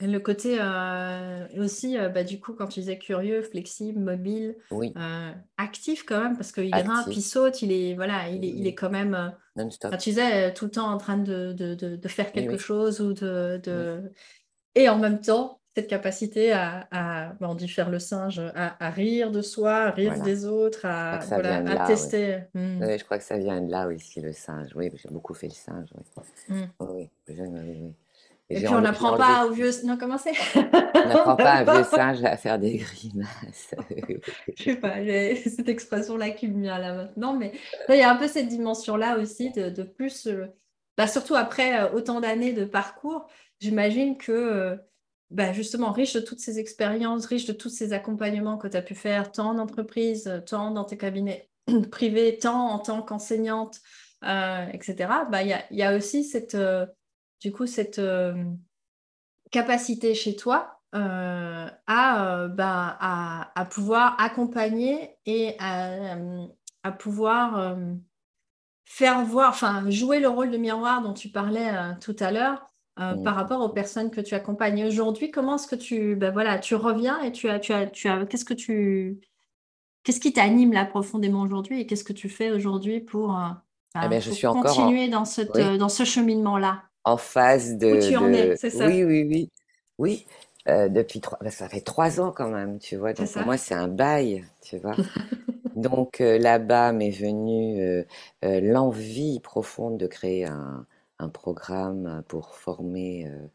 [0.00, 5.30] Le côté euh, aussi, euh, bah, du coup, quand tu disais curieux, flexible, mobile, euh,
[5.56, 8.74] actif quand même, parce qu'il grimpe, il saute, il est, voilà, il est, il est
[8.74, 9.96] quand même, Non-stop.
[9.98, 13.60] tu disais, tout le temps en train de, de, de, faire quelque chose ou de,
[13.62, 14.10] de...
[14.74, 18.84] Et en même temps, cette capacité à, à bah, on dit faire le singe, à,
[18.84, 22.40] à rire de soi, à rire des autres, à, voilà, à tester.
[22.56, 22.98] Oui.
[22.98, 24.70] je crois que ça vient de là aussi, le singe.
[24.74, 25.88] Oui, j'ai beaucoup fait le singe.
[26.48, 27.94] Oui, oui, oui, oui.
[28.50, 29.70] Et, puis on n'apprend pas aux vieux.
[29.84, 30.34] Non, comment c'est?
[30.54, 33.74] On n'apprend pas à un vieux singe à faire des grimaces.
[34.56, 37.52] Je sais pas, j'ai cette expression-là qui me vient là maintenant, mais
[37.88, 40.26] il y a un peu cette dimension-là aussi de, plus.
[40.26, 40.46] Euh,
[40.96, 43.26] bah, surtout après euh, autant d'années de parcours,
[43.60, 44.32] j'imagine que.
[44.32, 44.76] Euh,
[45.30, 48.82] bah, justement, riche de toutes ces expériences, riche de tous ces accompagnements que tu as
[48.82, 51.48] pu faire, tant en entreprise, tant dans tes cabinets
[51.90, 53.80] privés, tant en tant qu'enseignante,
[54.22, 54.96] etc.,
[55.32, 56.56] bah, il y, a, aussi cette,
[57.44, 58.42] du coup, cette euh,
[59.50, 66.16] capacité chez toi euh, euh, bah, à, pouvoir accompagner et à,
[66.98, 67.76] pouvoir
[68.86, 71.70] faire voir, enfin, jouer le rôle de miroir dont tu parlais
[72.00, 72.64] tout à l'heure,
[72.98, 74.86] euh, par rapport aux personnes que tu accompagnes.
[74.86, 75.30] Aujourd'hui.
[75.30, 78.24] Comment est-ce que tu, ben voilà, tu reviens et tu as, tu as, tu as,
[78.24, 79.20] qu'est-ce que tu,
[80.02, 83.48] qu'est-ce qui t'anime là profondément aujourd'hui et qu'est-ce que tu fais aujourd'hui pour, euh,
[84.02, 86.84] eh ben, je suis continuer dans, cette, dans ce cheminement-là?
[87.04, 87.94] En phase de.
[87.94, 89.50] Où tu en es, c'est ça Oui, oui, oui.
[89.98, 90.26] Oui,
[90.66, 93.12] depuis trois, ben, ça fait trois ans quand même, tu vois.
[93.12, 94.96] Donc pour moi, c'est un bail, tu vois.
[95.76, 98.04] Donc là-bas m'est venue
[98.42, 100.86] l'envie profonde de créer un,
[101.18, 103.46] un programme pour former euh,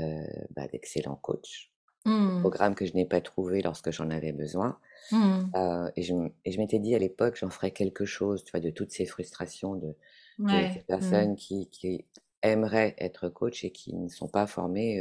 [0.00, 1.70] euh, bah, d'excellents coachs.
[2.04, 2.40] Un mmh.
[2.40, 4.78] programme que je n'ai pas trouvé lorsque j'en avais besoin.
[5.10, 5.50] Mmh.
[5.56, 6.14] Euh, et je,
[6.46, 9.74] je m'étais dit à l'époque, j'en ferais quelque chose, tu vois, de toutes ces frustrations
[9.74, 9.96] de,
[10.38, 10.82] ces mmh.
[10.86, 12.04] personnes qui, qui,
[12.42, 15.00] aimeraient être coach et qui ne sont pas formées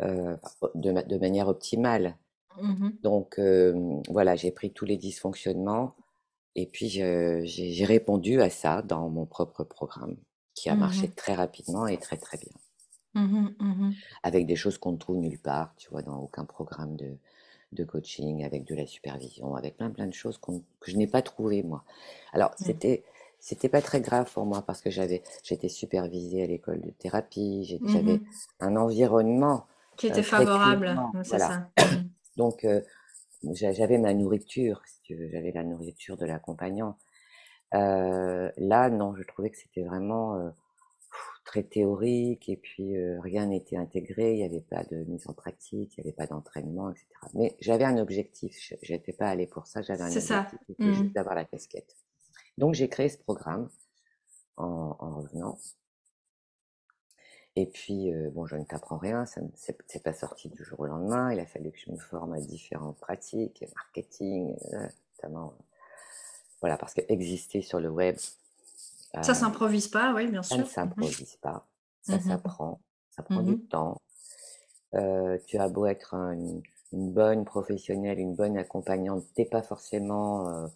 [0.00, 0.32] de,
[0.74, 2.16] de, manière optimale.
[3.02, 3.40] Donc
[4.08, 5.94] voilà, j'ai pris tous les dysfonctionnements
[6.54, 10.16] et puis j'ai répondu à ça dans mon propre programme
[10.56, 12.52] qui a marché mmh très rapidement et très très bien.
[13.14, 13.92] Mmh mmh
[14.22, 17.16] avec des choses qu'on ne trouve nulle part, tu vois, dans aucun programme de,
[17.72, 20.52] de coaching, avec de la supervision, avec plein plein de choses que
[20.86, 21.84] je n'ai pas trouvées moi.
[22.32, 23.04] Alors c'était
[23.46, 27.78] c'était pas très grave pour moi parce que j'avais j'étais supervisée à l'école de thérapie,
[27.86, 28.20] j'avais
[28.58, 29.66] un environnement
[29.96, 31.70] qui était euh, favorable, c'est ça.
[32.36, 32.80] Donc euh,
[33.52, 36.98] j'avais ma nourriture, si tu veux, j'avais la nourriture de l'accompagnant.
[37.74, 40.50] Euh, là, non, je trouvais que c'était vraiment euh,
[41.44, 45.96] très théorique et puis rien n'était intégré, il n'y avait pas de mise en pratique,
[45.96, 47.06] il n'y avait pas d'entraînement, etc.
[47.34, 50.92] Mais j'avais un objectif, je n'étais pas allée pour ça, j'avais un objectif, c'était mmh.
[50.94, 51.94] juste d'avoir la casquette.
[52.58, 53.68] Donc j'ai créé ce programme
[54.56, 55.58] en, en revenant.
[57.58, 61.32] Et puis, bon, je ne t'apprends rien, ça c'est pas sorti du jour au lendemain.
[61.32, 64.54] Il a fallu que je me forme à différentes pratiques, marketing,
[65.16, 65.54] notamment
[66.60, 68.16] voilà, parce qu'exister sur le web.
[69.22, 70.56] ça euh, s'improvise pas, oui, bien sûr.
[70.56, 71.66] Ça ne mmh s'improvise pas,
[72.02, 72.80] ça mmh s'apprend,
[73.10, 74.00] ça prend du mmh temps.
[74.94, 80.70] Euh, tu as beau être une, bonne professionnelle, une bonne accompagnante, tu n'es pas forcément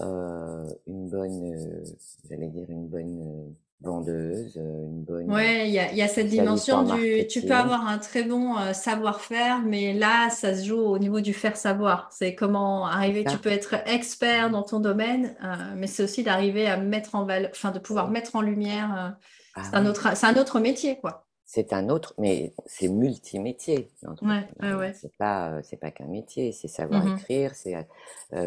[0.00, 1.84] euh, une bonne,
[2.28, 5.30] j'allais dire une bonne vendeuse, euh, une bonne.
[5.30, 7.26] Ouais, il y, a cette dimension du.
[7.28, 11.20] Tu peux avoir un très bon euh, savoir-faire, mais là, ça se joue au niveau
[11.20, 12.08] du faire-savoir.
[12.10, 13.24] C'est comment arriver.
[13.24, 17.24] Tu peux être expert dans ton domaine, euh, mais c'est aussi d'arriver à mettre en
[17.24, 19.16] valeur, enfin, de pouvoir mettre en lumière.
[19.56, 21.23] Ah c'est un autre, c'est un autre métier, quoi.
[21.46, 23.90] C'est un autre, mais c'est multimétier.
[24.22, 26.52] Ouais, ouais, C'est pas, c'est pas qu'un métier.
[26.52, 27.86] C'est savoir mmh écrire, c'est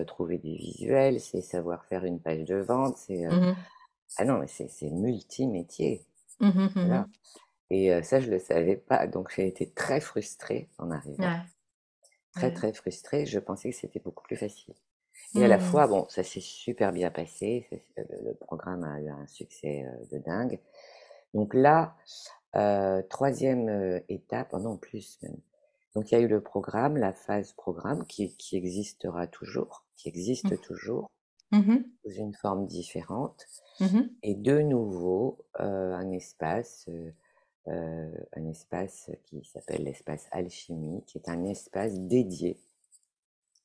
[0.08, 3.56] trouver des visuels, c'est savoir faire une page de vente, c'est mmh
[4.18, 6.06] ah non, mais c'est multi-métier.
[6.40, 7.06] Mmh
[7.70, 9.08] et ça, je ne le savais pas.
[9.08, 11.42] Donc, j'ai été très frustrée en arrivant.
[12.34, 13.26] Très, très frustrée.
[13.26, 14.74] Je pensais que c'était beaucoup plus facile.
[15.36, 17.68] Et à la fois, bon, ça s'est super bien passé.
[17.98, 20.60] Le, programme a eu un succès de dingue.
[21.34, 21.96] Donc là,
[23.10, 25.38] troisième étape, oh non plus même.
[25.96, 30.10] Donc il y a eu le programme, la phase programme qui, qui existera toujours, qui
[30.10, 31.10] existe toujours,
[31.52, 33.46] sous une forme différente.
[33.80, 37.12] Mmh et de nouveau, euh, un espace, euh,
[37.68, 42.60] euh, un espace qui s'appelle l'espace alchimie, qui est un espace dédié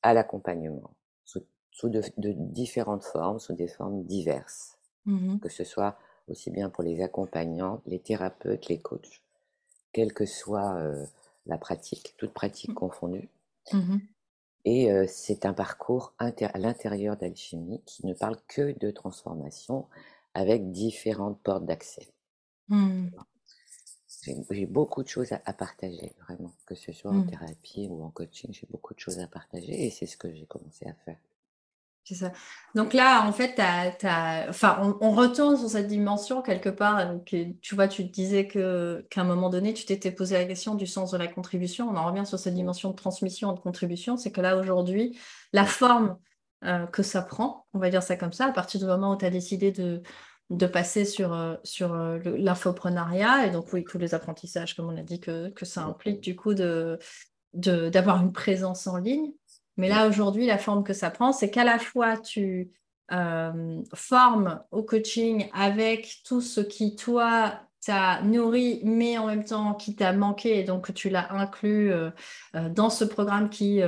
[0.03, 0.91] à l'accompagnement,
[1.25, 5.97] sous, de, différentes formes, sous des formes diverses, mmh que ce soit
[6.27, 9.21] aussi bien pour les accompagnants, les thérapeutes, les coachs,
[9.91, 10.79] quelle que soit
[11.45, 12.75] la pratique, toute pratique mmh.
[12.75, 13.29] confondue.
[14.65, 19.87] Et c'est un parcours à l'intérieur d'Alchimie qui ne parle que de transformation
[20.33, 22.07] avec différentes portes d'accès.
[22.69, 23.09] Mmh.
[24.51, 27.27] J'ai beaucoup de choses à, partager, vraiment, que ce soit en mmh.
[27.27, 30.45] thérapie ou en coaching, j'ai beaucoup de choses à partager et c'est ce que j'ai
[30.45, 31.17] commencé à faire.
[32.05, 32.31] C'est ça.
[32.75, 33.59] Donc là, en fait,
[34.49, 37.01] Enfin, on, retourne sur cette dimension quelque part.
[37.25, 41.11] tu vois, tu disais qu'à un moment donné, tu t'étais posé la question du sens
[41.11, 41.87] de la contribution.
[41.89, 44.17] On en revient sur cette dimension de transmission et de contribution.
[44.17, 45.17] C'est que là, aujourd'hui,
[45.53, 46.17] la forme
[46.65, 49.17] euh, que ça prend, on va dire ça comme ça, à partir du moment où
[49.17, 50.01] tu as décidé de,
[50.49, 54.97] de passer sur, euh, sur euh, l'infoprenariat, et donc oui, tous les apprentissages, comme on
[54.97, 56.99] a dit, que, que ça implique du coup de,
[57.53, 59.33] d'avoir une présence en ligne.
[59.77, 62.71] Mais là, aujourd'hui, la forme que ça prend, c'est qu'à la fois tu
[63.11, 69.73] euh, formes au coaching avec tout ce qui, toi, t'a nourri, mais en même temps
[69.73, 72.11] qui t'a manqué, et donc tu l'as inclus euh,
[72.55, 73.81] euh, dans ce programme qui,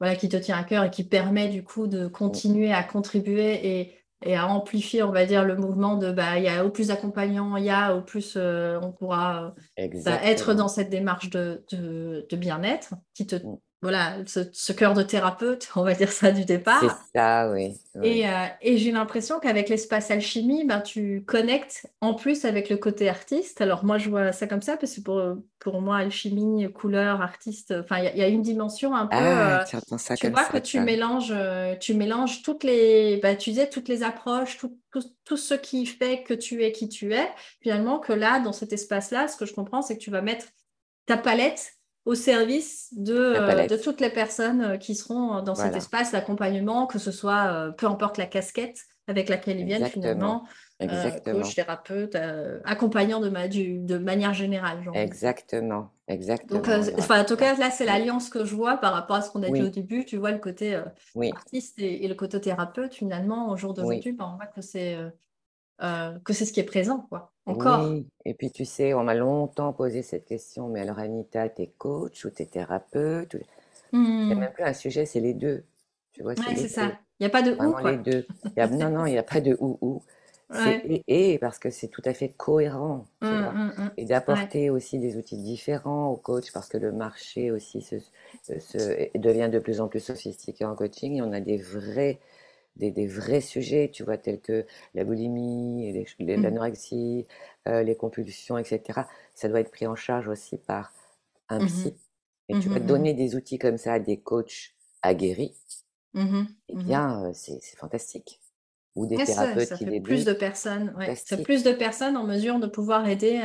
[0.00, 3.78] voilà, qui te tient à cœur et qui permet du coup de continuer à contribuer
[3.78, 6.70] et, et à amplifier, on va dire, le mouvement de bah, il y a au
[6.70, 11.64] plus d'accompagnants, il y a au plus on pourra bah, être dans cette démarche de,
[11.70, 13.36] de, de bien-être qui te
[13.82, 16.80] voilà, ce, cœur de thérapeute, on va dire ça du départ.
[16.80, 17.74] C'est ça, oui.
[18.02, 22.78] Et, euh, et j'ai l'impression qu'avec l'espace alchimie, ben, tu connectes en plus avec le
[22.78, 23.60] côté artiste.
[23.60, 25.22] Alors moi, je vois ça comme ça, parce que pour,
[25.58, 29.16] pour moi, alchimie, couleur, artiste, enfin, il y, a une dimension un peu...
[29.18, 33.18] Ah, tu euh, ça tu vois que tu mélanges, euh, tu mélanges toutes les...
[33.22, 36.72] Ben, tu disais, toutes les approches, tout, tout, tout, ce qui fait que tu es
[36.72, 37.28] qui tu es.
[37.60, 40.46] Finalement, que là, dans cet espace-là, ce que je comprends, c'est que tu vas mettre
[41.06, 41.75] ta palette
[42.06, 46.86] au service de, euh, de, toutes les personnes euh, qui seront dans cet espace d'accompagnement,
[46.86, 48.78] que ce soit, euh, peu importe la casquette
[49.08, 50.44] avec laquelle ils viennent finalement,
[50.80, 51.42] Exactement.
[51.42, 52.16] coach, thérapeute,
[52.64, 54.84] accompagnant de, ma, du, de manière générale.
[54.94, 56.60] Exactement, exactement.
[56.60, 59.42] Donc, en tout cas, là, c'est l'alliance que je vois par rapport à ce qu'on
[59.42, 60.04] a dit au début.
[60.04, 60.80] Tu vois le côté
[61.32, 64.96] artiste et, le côté thérapeute, finalement, au jour d'aujourd'hui, ben, on voit que c'est
[65.82, 67.32] euh, que c'est ce qui est présent, quoi.
[67.46, 67.88] Encore?
[67.88, 71.70] Oui, et puis tu sais, on m'a longtemps posé cette question, mais alors Anita, t'es
[71.78, 73.38] coach ou t'es thérapeute ou...
[73.92, 74.38] Il n'y a mmh.
[74.38, 75.62] même plus un sujet, c'est les deux.
[76.12, 76.92] Tu vois, c'est ça.
[77.18, 77.92] Il n'y a pas de ou, quoi.
[77.92, 78.26] les deux.
[78.56, 80.02] non, non, il n'y a pas de ou, ou.
[80.50, 83.06] C'est et, parce que c'est tout à fait cohérent.
[83.20, 83.52] Tu mmh, vois.
[83.52, 87.96] Mmh, et d'apporter aussi des outils différents au coach parce que le marché aussi se,
[88.42, 92.20] se, devient de plus en plus sophistiqué en coaching et on a des vrais
[92.76, 94.64] des, vrais sujets, tu vois, tels que
[94.94, 96.42] la boulimie, mmh.
[96.42, 97.26] l'anorexie,
[97.68, 99.02] euh, les compulsions, etc.
[99.34, 100.92] Ça doit être pris en charge aussi par
[101.48, 101.94] un mmh psy.
[102.48, 105.54] Et tu mmh vas donner des outils comme ça à des coachs aguerris,
[106.14, 108.40] eh bien, euh, c'est fantastique.
[108.94, 112.66] Ou des thérapeutes ça, fait plus de personnes, c'est plus de personnes en mesure de
[112.66, 113.42] pouvoir aider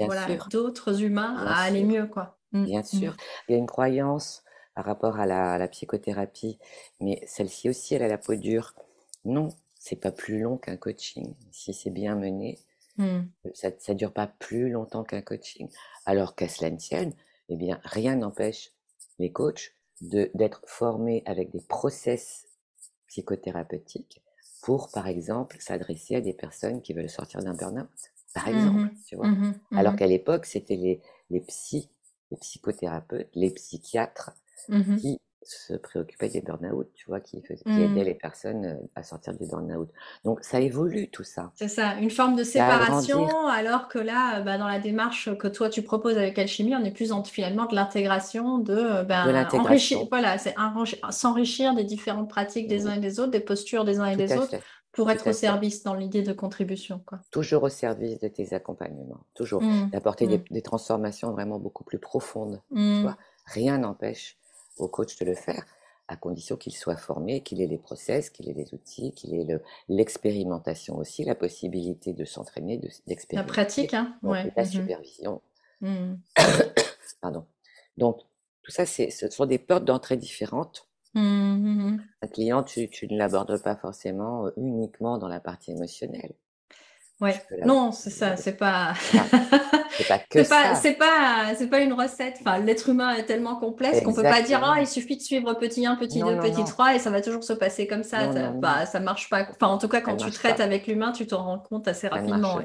[0.00, 2.38] voilà, d'autres humains à aller mieux, quoi.
[2.52, 3.16] Bien sûr,
[3.48, 4.43] il y a une croyance
[4.74, 6.58] par rapport à la, psychothérapie,
[7.00, 8.74] mais celle-ci aussi, elle a la peau dure.
[9.24, 11.34] Non, c'est pas plus long qu'un coaching.
[11.52, 12.58] Si c'est bien mené,
[12.98, 13.20] mmh.
[13.54, 15.68] ça, ne dure pas plus longtemps qu'un coaching.
[16.06, 17.12] Alors qu'à cela ne tienne,
[17.48, 18.72] eh bien, rien n'empêche
[19.18, 22.46] les coachs d'être formés avec des process
[23.06, 24.22] psychothérapeutiques
[24.60, 27.88] pour, par exemple, s'adresser à des personnes qui veulent sortir d'un burn-out,
[28.34, 29.28] par mmh exemple, tu vois.
[29.28, 31.00] Mmh Alors qu'à l'époque, c'était les,
[31.30, 31.90] les psy,
[32.30, 34.32] les psychothérapeutes, les psychiatres
[34.68, 38.04] Mmh qui se préoccupait des burn-out, tu vois, qui, faisait, qui aidait mmh.
[38.04, 39.88] les personnes euh, à sortir du burn-out.
[40.24, 41.52] Donc ça évolue tout ça.
[41.54, 45.68] C'est ça, une forme de séparation, alors que là, bah, dans la démarche que toi
[45.68, 49.98] tu proposes avec Alchimie, on est plus en finalement de l'intégration, de, euh, ben, enrichir,
[50.10, 50.54] voilà, c'est
[51.10, 54.36] s'enrichir des différentes pratiques des uns et des autres, des postures des uns et des
[54.36, 54.56] autres.
[54.92, 57.02] Pour être au service dans l'idée de contribution.
[57.04, 57.18] Quoi.
[57.32, 59.60] Toujours au service de tes accompagnements, toujours.
[59.60, 59.90] Mmh.
[59.90, 62.62] D'apporter des, des, transformations vraiment beaucoup plus profondes.
[62.72, 64.38] Tu vois Rien n'empêche
[64.78, 65.64] au coach de le faire,
[66.08, 69.60] à condition qu'il soit formé, qu'il ait les process, qu'il ait les outils, qu'il ait
[69.88, 73.34] l'expérimentation aussi, la possibilité de s'entraîner, d'expérimenter.
[73.36, 74.52] la pratique, hein ouais.
[74.56, 75.42] La mmh supervision.
[75.80, 76.14] Mmh.
[77.20, 77.46] Pardon.
[77.96, 78.20] Donc,
[78.62, 80.88] tout ça, ce sont des portes d'entrée différentes.
[81.14, 86.34] Mmh, Un client, tu, tu ne l'abordes pas forcément euh, uniquement dans la partie émotionnelle.
[87.24, 87.40] Ouais.
[87.64, 88.92] Non, c'est ça, c'est pas.
[89.00, 90.74] c'est pas que ça.
[90.74, 92.36] C'est pas, c'est pas une recette.
[92.40, 95.54] Enfin, l'être humain est tellement complexe qu'on peut pas dire, ah, il suffit de suivre
[95.54, 98.30] petit 1, petit 2, petit 3 et ça va toujours se passer comme ça.
[98.32, 99.46] ça, bah, ça marche pas.
[99.50, 102.60] Enfin, en tout cas, quand tu traites avec l'humain, tu t'en rends compte assez rapidement.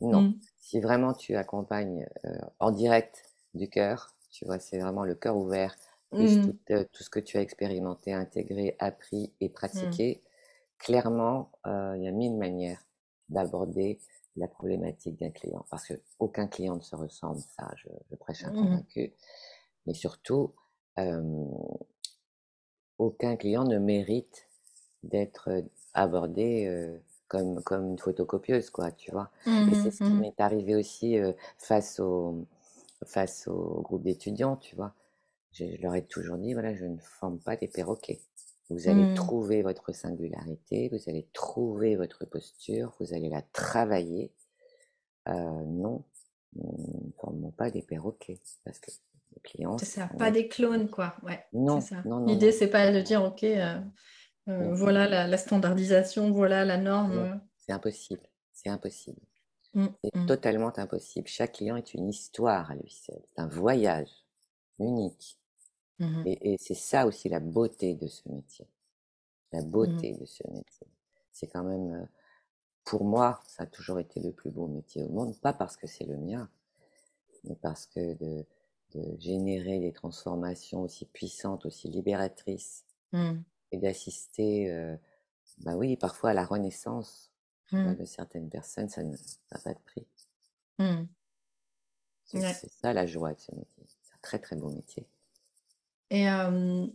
[0.00, 0.22] Non.
[0.22, 0.34] Mm.
[0.60, 3.24] Si vraiment tu accompagnes euh, en direct
[3.54, 5.74] du cœur, tu vois, c'est vraiment le cœur ouvert,
[6.12, 6.52] plus mm.
[6.70, 10.22] euh, tout, ce que tu as expérimenté, intégré, appris et pratiqué.
[10.22, 10.28] Mm.
[10.78, 12.84] Clairement, euh, il y a mille manières
[13.28, 13.98] d'aborder
[14.36, 15.66] la problématique d'un client.
[15.70, 19.12] Parce qu'aucun client ne se ressemble, ça, je, prêche un mmh convaincu.
[19.86, 20.52] Mais surtout,
[22.98, 24.48] aucun client ne mérite
[25.02, 25.64] d'être
[25.94, 26.98] abordé
[27.28, 29.30] comme, comme une photocopieuse, quoi, tu vois.
[29.46, 31.16] Mmh Et c'est ce qui mmh m'est arrivé aussi
[31.58, 32.46] face, au,
[33.04, 34.94] face au groupe d'étudiants, tu vois.
[35.52, 38.20] Je, je, leur ai toujours dit, voilà, je ne forme pas des perroquets.
[38.70, 39.14] Vous allez mmh.
[39.14, 44.30] trouver votre singularité, vous allez trouver votre posture, vous allez la travailler.
[45.28, 46.04] Euh, non,
[46.56, 48.90] ne formons pas des perroquets parce que
[49.34, 49.78] les clients.
[49.78, 51.16] C'est ça, pas des clones, quoi.
[51.22, 53.78] Ouais, non, non, L'idée, c'est pas de dire, OK, euh,
[54.48, 57.40] euh, voilà la, standardisation, voilà la norme.
[57.56, 58.22] C'est impossible,
[58.52, 59.20] c'est impossible.
[59.74, 60.26] Mmh, c'est mmh.
[60.26, 61.26] totalement impossible.
[61.28, 64.10] Chaque client est une histoire à lui seul, c'est un voyage
[64.78, 65.38] unique.
[66.00, 68.66] Mmh et, c'est ça aussi la beauté de ce métier.
[69.52, 70.86] La mmh beauté de ce métier.
[71.32, 72.08] C'est quand même,
[72.84, 75.36] pour moi, ça a toujours été le plus beau métier au monde.
[75.40, 76.48] Pas parce que c'est le mien,
[77.44, 78.44] mais parce que de,
[79.18, 83.34] générer des transformations aussi puissantes, aussi libératrices, mmh.
[83.72, 84.96] et d'assister,
[85.58, 87.30] bah oui, parfois à la renaissance
[87.72, 89.16] de certaines personnes, ça n'a
[89.62, 90.06] pas de prix.
[92.24, 93.84] C'est ça la joie de ce métier.
[93.86, 95.06] C'est un très très beau métier.
[96.10, 96.86] Et euh,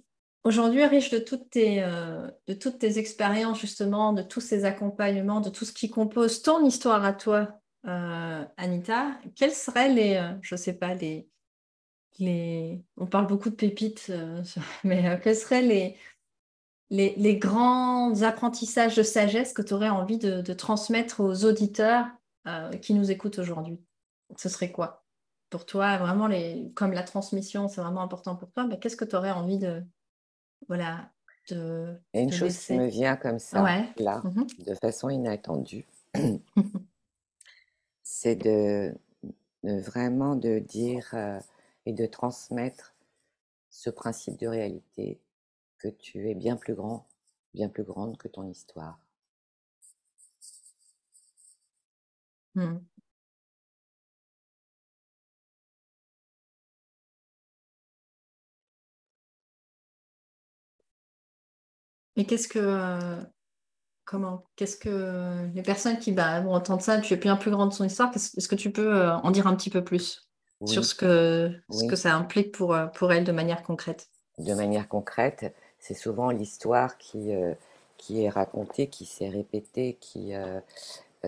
[0.44, 5.42] aujourd'hui, riche de toutes, tes, euh, de toutes tes expériences, justement, de tous ces accompagnements,
[5.42, 10.56] de tout ce qui compose ton histoire à toi, euh, Anita, quels seraient les, je
[10.56, 11.28] sais pas, les,
[12.20, 12.84] les...
[12.98, 14.12] On parle beaucoup de pépites,
[14.84, 15.98] mais quels seraient les,
[16.90, 22.08] les, les, grands apprentissages de sagesse que tu aurais envie de, transmettre aux auditeurs
[22.82, 23.80] qui nous écoutent aujourd'hui?
[24.38, 25.03] Ce serait quoi?
[25.54, 29.06] Pour toi, vraiment, les, comme la transmission, c'est vraiment important pour toi, mais qu'est-ce que
[29.06, 29.84] tu aurais envie de.
[30.68, 31.12] Voilà.
[31.52, 33.62] De, Il y a une chose qui me vient comme ça,
[33.98, 34.48] là, mhm.
[34.66, 35.86] de façon inattendue.
[38.02, 38.96] c'est de,
[39.62, 41.40] vraiment de dire euh,
[41.86, 42.96] et de transmettre
[43.70, 45.20] ce principe de réalité
[45.78, 47.06] que tu es bien plus grand,
[47.54, 48.98] bien plus grande que ton histoire.
[52.56, 52.78] Mmh.
[62.16, 62.60] Et qu'est-ce que.
[62.60, 63.22] Euh,
[64.06, 65.48] comment Qu'est-ce que.
[65.54, 68.12] Les personnes qui bah, vont entendre ça, tu es bien plus grande de son histoire,
[68.16, 70.28] est-ce que tu peux euh, en dire un petit peu plus
[70.66, 74.08] sur ce que, ce que ça implique pour, euh, pour elles de manière concrète?
[74.38, 77.32] De manière concrète, c'est souvent l'histoire qui,
[77.98, 80.32] qui est racontée, qui s'est répétée, qui,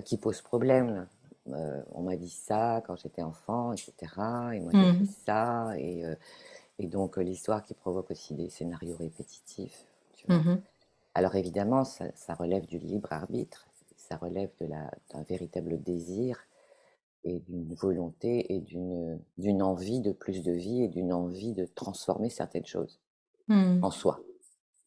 [0.05, 1.05] qui pose problème.
[1.47, 3.93] on m'a dit ça quand j'étais enfant, etc.
[4.53, 5.07] Et moi, j'ai mmh.
[5.25, 5.77] ça.
[5.77, 6.03] Et,
[6.79, 9.83] et donc, l'histoire qui provoque aussi des scénarios répétitifs.
[10.15, 10.37] Tu vois.
[10.37, 10.61] Mmh
[11.15, 16.37] alors évidemment, ça, relève du libre arbitre, ça relève d'un véritable désir
[17.23, 22.29] et d'une volonté et d'une envie de plus de vie et d'une envie de transformer
[22.29, 22.99] certaines choses
[23.47, 23.83] mmh.
[23.83, 24.19] en soi.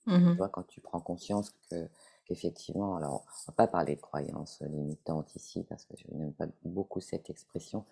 [0.06, 1.88] Mmh tu vois, quand tu prends conscience que
[2.26, 6.46] qu'effectivement, alors on va pas parler de croyances limitantes ici parce que je n'aime pas
[6.64, 7.84] beaucoup cette expression,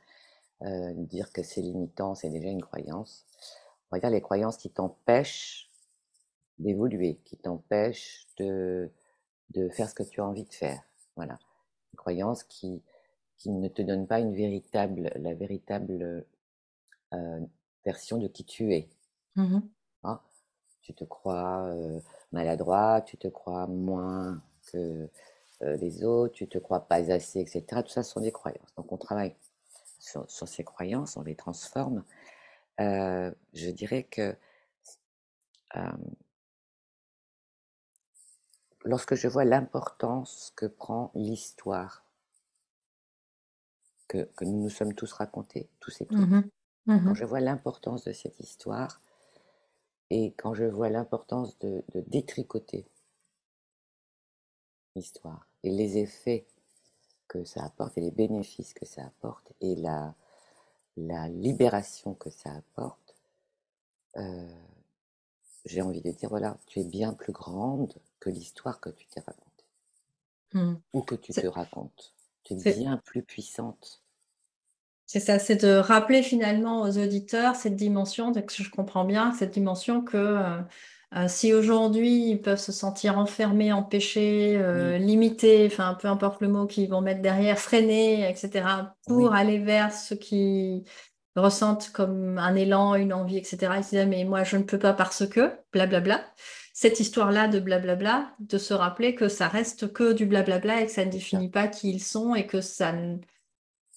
[0.62, 3.24] euh, dire que c'est limitant, c'est déjà une croyance.
[3.90, 5.65] On va dire les croyances qui t'empêchent
[6.58, 8.90] d'évoluer, qui t'empêche de,
[9.50, 10.82] de faire ce que tu as envie de faire.
[11.16, 11.38] Voilà.
[11.92, 12.82] Une croyance qui,
[13.38, 16.24] qui ne te donne pas une véritable, la véritable
[17.14, 17.40] euh,
[17.84, 18.88] version de qui tu es.
[19.36, 19.58] Mmh
[20.02, 20.20] hein?
[20.80, 22.00] tu te crois euh,
[22.32, 24.40] maladroit, tu te crois moins
[24.72, 25.08] que
[25.62, 27.64] euh, les autres, tu te crois pas assez, etc.
[27.82, 28.74] Tout ça sont des croyances.
[28.76, 29.34] Donc on travaille
[29.98, 32.04] sur, sur ces croyances, on les transforme.
[32.78, 34.36] je dirais que
[38.86, 42.04] lorsque je vois l'importance que prend l'histoire
[44.08, 46.42] que, nous nous sommes tous racontés, tous et toutes, mmh
[46.86, 49.00] mmh quand je vois l'importance de cette histoire
[50.10, 52.86] et quand je vois l'importance de, détricoter
[54.94, 56.46] l'histoire et les effets
[57.26, 60.14] que ça apporte et les bénéfices que ça apporte et la,
[60.96, 63.16] la libération que ça apporte,
[64.16, 64.48] euh,
[65.64, 67.92] j'ai envie de dire, voilà, tu es bien plus grande
[68.26, 69.64] que l'histoire que tu t'es racontée.
[70.52, 70.74] Mmh.
[70.92, 72.14] Ou que tu te racontes.
[72.42, 74.02] Tu es, bien plus puissante.
[75.04, 79.52] C'est ça, c'est de rappeler finalement aux auditeurs cette dimension, que je comprends bien, cette
[79.52, 80.60] dimension que euh,
[81.14, 86.48] euh, si aujourd'hui ils peuvent se sentir enfermés, empêchés, euh, limités, enfin peu importe le
[86.48, 88.66] mot qu'ils vont mettre derrière, freinés, etc.,
[89.06, 90.84] pour aller vers ce qui
[91.36, 93.74] ressentent comme un élan, une envie, etc.
[93.76, 96.24] Ils se disent, mais moi, je ne peux pas parce que, blablabla.
[96.78, 100.92] Cette histoire-là de blablabla, de se rappeler que ça reste que du blablabla et que
[100.92, 102.92] ça ne définit pas qui ils sont et que ça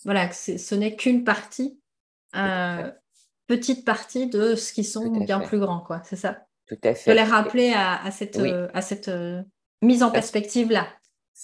[0.06, 1.78] voilà, que ce n'est qu'une partie,
[2.38, 2.90] euh,
[3.48, 6.02] petite partie de ce qu'ils sont bien plus grands, quoi.
[6.06, 6.46] C'est ça?
[6.68, 7.12] Tout à fait.
[7.12, 9.44] De les rappeler à, cette, euh, à cette euh,
[9.82, 10.88] mise en perspective-là.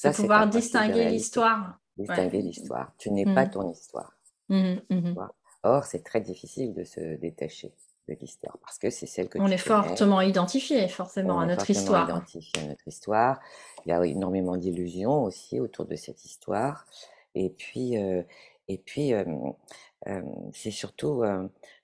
[0.05, 1.81] De pouvoir distinguer l'histoire.
[1.97, 2.93] Distinguer l'histoire.
[2.97, 3.51] Tu n'es pas mmh.
[3.51, 4.13] ton histoire.
[4.47, 5.15] Mmh, mmh.
[5.63, 7.73] Or, c'est très difficile de se détacher
[8.07, 12.09] de l'histoire parce que c'est celle que on est fortement identifié forcément à notre histoire.
[12.09, 13.39] Identifié à notre histoire.
[13.85, 16.85] Il y a énormément d'illusions aussi autour de cette histoire.
[17.33, 18.21] Et puis, euh,
[18.67, 19.25] et puis, euh,
[20.07, 20.21] euh,
[20.53, 21.23] c'est surtout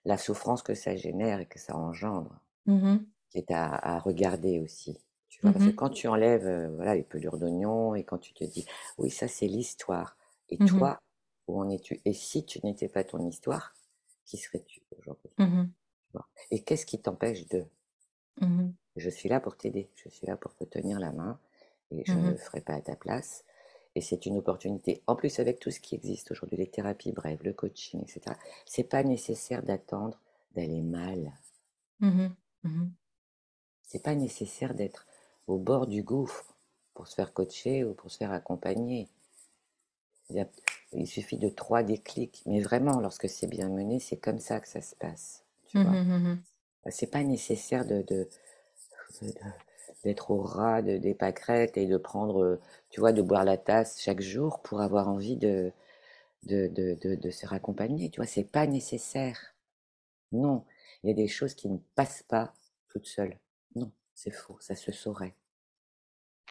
[0.05, 2.97] la souffrance que ça génère et que ça engendre mmh
[3.31, 4.99] qui est à, regarder aussi.
[5.29, 8.33] Tu vois, Parce que mmh quand tu enlèves voilà les pelures d'oignon et quand tu
[8.33, 8.65] te dis
[8.97, 10.17] oui ça c'est l'histoire
[10.49, 10.99] et mmh toi
[11.47, 12.01] où en es-tu?
[12.03, 13.73] Et si tu n'étais pas ton histoire,
[14.25, 15.31] qui serais-tu aujourd'hui?
[15.37, 15.63] Mmh
[16.51, 17.65] Et qu'est-ce qui t'empêche de?
[18.39, 21.39] Mmh Je suis là pour t'aider, je suis là pour te tenir la main
[21.91, 23.43] et je ne le mmh ferai pas à ta place.
[23.95, 25.01] Et c'est une opportunité.
[25.07, 28.85] En plus, avec tout ce qui existe aujourd'hui, les thérapies brèves, le coaching, etc., c'est
[28.85, 30.17] pas nécessaire d'attendre
[30.55, 31.33] d'aller mal.
[33.83, 35.05] C'est pas nécessaire d'être
[35.47, 36.55] au bord du gouffre
[36.93, 39.09] pour se faire coacher ou pour se faire accompagner.
[40.93, 42.41] Il suffit de trois déclics.
[42.45, 45.40] Mais vraiment, lorsque c'est bien mené, c'est comme ça que ça se passe.
[45.71, 46.43] Tu mmh vois mmh
[46.89, 48.03] c'est pas nécessaire de,
[50.03, 54.01] d'être au ras de, des pâquerettes et de prendre, tu vois, de boire la tasse
[54.01, 55.71] chaque jour pour avoir envie de,
[56.43, 58.09] de, de, de se raccompagner.
[58.09, 59.55] Tu vois, c'est pas nécessaire.
[60.33, 60.65] Non,
[61.03, 62.53] il y a des choses qui ne passent pas
[62.89, 63.37] toutes seules.
[63.75, 65.35] Non, c'est faux, ça se saurait.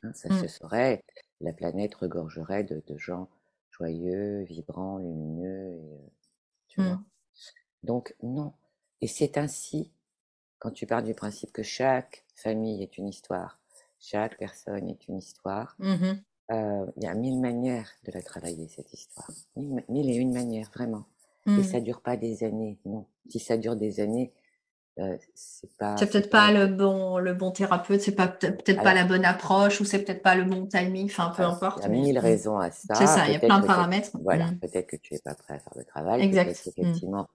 [0.03, 0.49] Hein, ça se mmh.
[0.49, 1.05] saurait.
[1.43, 3.29] La planète regorgerait de, de gens
[3.71, 5.73] joyeux, vibrants, lumineux.
[5.75, 6.13] Et,
[6.69, 6.95] tu vois.
[6.95, 7.05] Mmh.
[7.83, 8.53] Donc, non.
[9.03, 9.91] Et c'est ainsi,
[10.59, 13.59] quand tu pars du principe que chaque famille est une histoire,
[13.99, 16.13] chaque personne est une histoire, mmh
[16.97, 19.31] il y a mille manières de la travailler, cette histoire.
[19.55, 21.05] Mille, et une manières, vraiment.
[21.47, 23.07] Et ça dure pas des années, non.
[23.29, 24.33] Si ça dure des années,
[25.35, 25.97] c'est pas.
[25.97, 29.81] C'est peut-être pas, le bon le bon thérapeute, c'est pas peut-être pas la bonne approche
[29.81, 31.79] ou c'est peut-être pas le bon timing, enfin peu importe.
[31.79, 32.19] Il y a mille mmh.
[32.19, 32.95] raisons à ça.
[32.95, 34.11] C'est ça, il y a plein de paramètres.
[34.21, 34.59] Voilà, mmh.
[34.59, 36.23] peut-être que tu es pas prêt à faire le travail.
[36.23, 36.49] Exact.
[36.49, 36.69] Mmh.
[36.69, 37.29] Effectivement,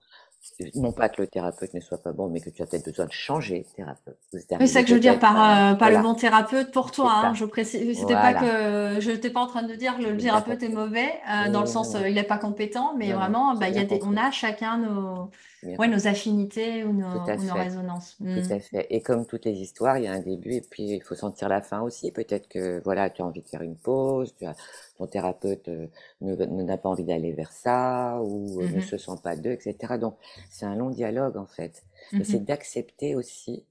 [0.74, 3.06] non pas que le thérapeute ne soit pas bon, mais que tu as peut-être besoin
[3.06, 4.16] de changer de thérapeute.
[4.32, 7.12] C'est ça que je veux dire par euh, pas le bon thérapeute pour toi.
[7.24, 10.16] Hein, je précise, c'était pas que je n'étais pas en train de dire que le
[10.16, 13.68] thérapeute est mauvais euh, dans le sens euh, il n'est pas compétent, mais vraiment, bah,
[13.68, 15.30] y a des, on a chacun nos,
[15.78, 18.16] ouais, nos affinités ou nos, résonances.
[18.18, 18.52] Tout mmh.
[18.52, 18.86] à fait.
[18.90, 21.48] Et comme toutes les histoires, il y a un début et puis il faut sentir
[21.48, 22.12] la fin aussi.
[22.12, 24.54] Peut-être que voilà, tu as envie de faire une pause, tu as,
[24.96, 25.86] ton thérapeute euh,
[26.20, 29.98] n'a pas envie d'aller vers ça ou euh, ne mmh se sent pas d'eux, etc.
[29.98, 30.16] Donc
[30.50, 31.84] c'est un long dialogue en fait.
[32.12, 33.64] Et c'est mmh d'accepter aussi,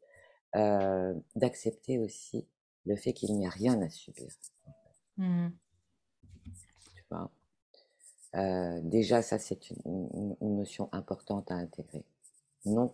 [0.56, 2.46] euh, d'accepter aussi
[2.86, 4.28] le fait qu'il n'y a rien à subir.
[5.18, 5.24] Tu
[7.10, 7.30] vois?
[8.36, 12.04] Euh, déjà, ça, c'est une, notion importante à intégrer.
[12.66, 12.94] Non,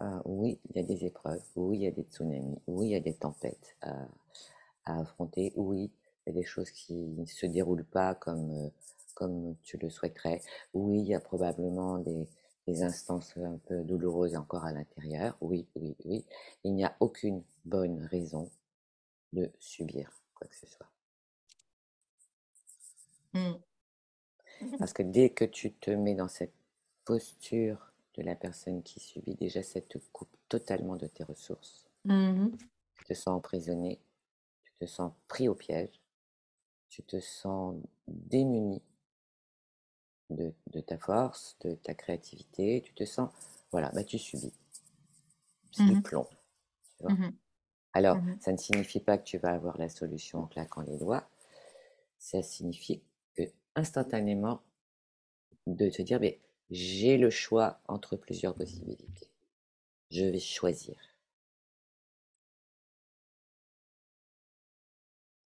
[0.00, 2.90] euh, oui, il y a des épreuves, oui, il y a des tsunamis, oui, il
[2.92, 4.06] y a des tempêtes à,
[4.86, 5.90] affronter, oui,
[6.26, 8.68] il y a des choses qui ne se déroulent pas comme, euh,
[9.14, 10.40] comme tu le souhaiterais,
[10.72, 12.28] oui, il y a probablement des,
[12.66, 16.24] des instances un peu douloureuses encore à l'intérieur, oui, oui, oui.
[16.64, 18.50] Il n'y a aucune bonne raison
[19.32, 20.88] de subir quoi que ce soit.
[23.34, 23.54] Mmh.
[24.78, 26.54] Parce que dès que tu te mets dans cette
[27.04, 31.86] posture de la personne qui subit, déjà, ça te coupe totalement de tes ressources.
[32.04, 32.48] Mmh
[32.96, 34.00] tu te sens emprisonné,
[34.62, 36.00] tu te sens pris au piège,
[36.88, 37.76] tu te sens
[38.06, 38.80] démuni
[40.30, 43.30] de, ta force, de ta créativité, tu te sens,
[43.72, 44.52] voilà, bah, tu subis.
[45.72, 46.26] C'est du mmh plomb.
[47.02, 47.30] Mmh
[47.92, 51.28] Alors, ça ne signifie pas que tu vas avoir la solution en claquant les doigts,
[52.18, 53.02] ça signifie
[53.76, 54.62] instantanément
[55.66, 56.40] de te dire, mais
[56.70, 59.28] j'ai le choix entre plusieurs possibilités.
[60.10, 60.96] Je vais choisir.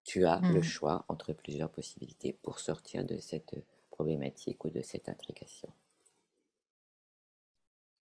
[0.05, 0.63] Tu as le mmh.
[0.63, 3.55] choix entre plusieurs possibilités pour sortir de cette
[3.91, 5.71] problématique ou de cette intrication.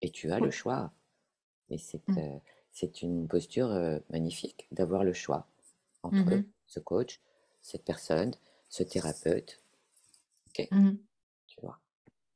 [0.02, 0.92] Et tu as le choix.
[1.68, 2.18] Et c'est mmh.
[2.18, 5.48] euh, une posture euh, magnifique d'avoir le choix
[6.02, 7.20] entre mmh ce coach,
[7.62, 8.32] cette personne,
[8.68, 9.60] ce thérapeute,
[10.70, 10.92] Mmh
[11.46, 11.78] tu vois.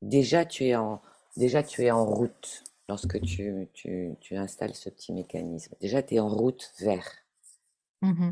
[0.02, 1.02] Déjà, tu es en,
[1.36, 5.74] déjà, tu es en route lorsque tu, tu, tu installes ce petit mécanisme.
[5.80, 7.06] Déjà, tu es en route vers.
[8.02, 8.30] Mmh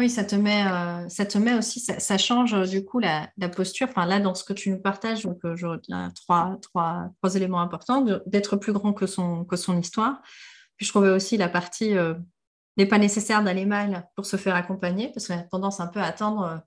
[0.00, 3.28] oui, ça te met, euh, ça te met aussi, ça, change euh, du coup la,
[3.36, 3.86] la, posture.
[3.90, 5.66] Enfin, là, dans ce que tu nous partages, donc euh, je
[6.14, 10.22] trois, trois, trois éléments importants d'être plus grand que son, que son histoire.
[10.78, 11.94] Puis je trouvais aussi la partie
[12.80, 16.00] n'est pas nécessaire d'aller mal pour se faire accompagner, parce qu'on a tendance un peu
[16.00, 16.60] à attendre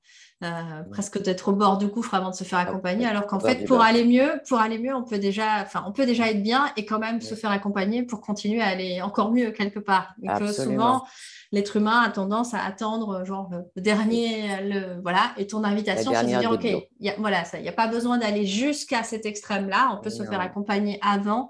[0.44, 3.40] euh, presque d'être au bord du gouffre avant de se faire ah, accompagner, alors qu'en
[3.40, 6.44] fait, pour aller mieux, pour aller mieux, on peut déjà, enfin, on peut déjà être
[6.44, 10.14] bien et quand même se faire accompagner pour continuer à aller encore mieux quelque part.
[10.22, 11.06] Et que souvent,
[11.52, 16.23] l'être humain a tendance à attendre, genre le dernier, le voilà, et ton invitation, c'est
[16.23, 19.91] de dire, ok, y a, voilà, il n'y a pas besoin d'aller jusqu'à cet extrême-là,
[19.98, 21.49] on peut se faire accompagner avant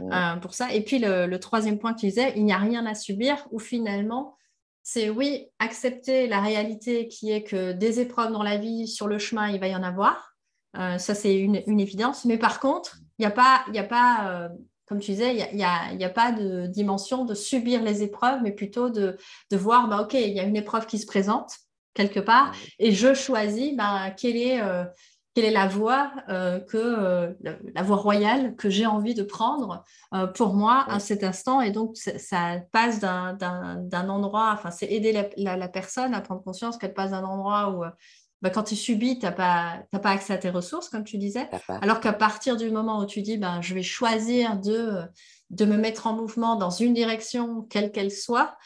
[0.00, 0.72] euh, pour ça.
[0.72, 3.58] Et puis le, troisième point que tu disais, il n'y a rien à subir, ou
[3.58, 4.36] finalement,
[4.82, 9.18] c'est oui, accepter la réalité qui est que des épreuves dans la vie, sur le
[9.18, 10.34] chemin, il va y en avoir.
[10.76, 12.24] Euh, ça, c'est une, évidence.
[12.24, 14.48] Mais par contre, il n'y a pas, y a pas euh,
[14.86, 18.40] comme tu disais, il n'y a, y a, pas de dimension de subir les épreuves,
[18.42, 19.16] mais plutôt de,
[19.50, 21.52] de voir, bah, OK, il y a une épreuve qui se présente
[21.94, 24.60] quelque part, et je choisis bah, quelle est
[25.34, 27.32] quelle est la voie euh, que euh,
[27.74, 29.84] la voie royale que j'ai envie de prendre
[30.14, 31.60] euh, pour moi à cet instant?
[31.60, 36.94] Et donc ça passe d'un endroit enfin c'est aider la, personne à prendre conscience qu'elle
[36.94, 37.84] passe d'un endroit où
[38.42, 41.48] bah, quand tu subis tu n'as pas, pas accès à tes ressources comme tu disais.
[41.82, 45.00] Alors qu'à partir du moment où tu dis ben, je vais choisir de,
[45.50, 48.56] de me mettre en mouvement dans une direction quelle qu'elle soit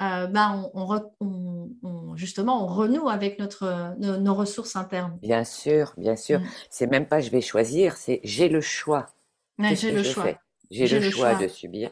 [0.00, 5.18] euh, ben on, justement, on renoue avec notre, nos, ressources internes.
[5.22, 6.40] Bien sûr, bien sûr.
[6.40, 6.46] Mm.
[6.70, 9.06] C'est même pas je vais choisir, c'est j'ai le choix.
[9.58, 10.26] j'ai le choix.
[10.70, 11.90] j'ai le, choix, de subir.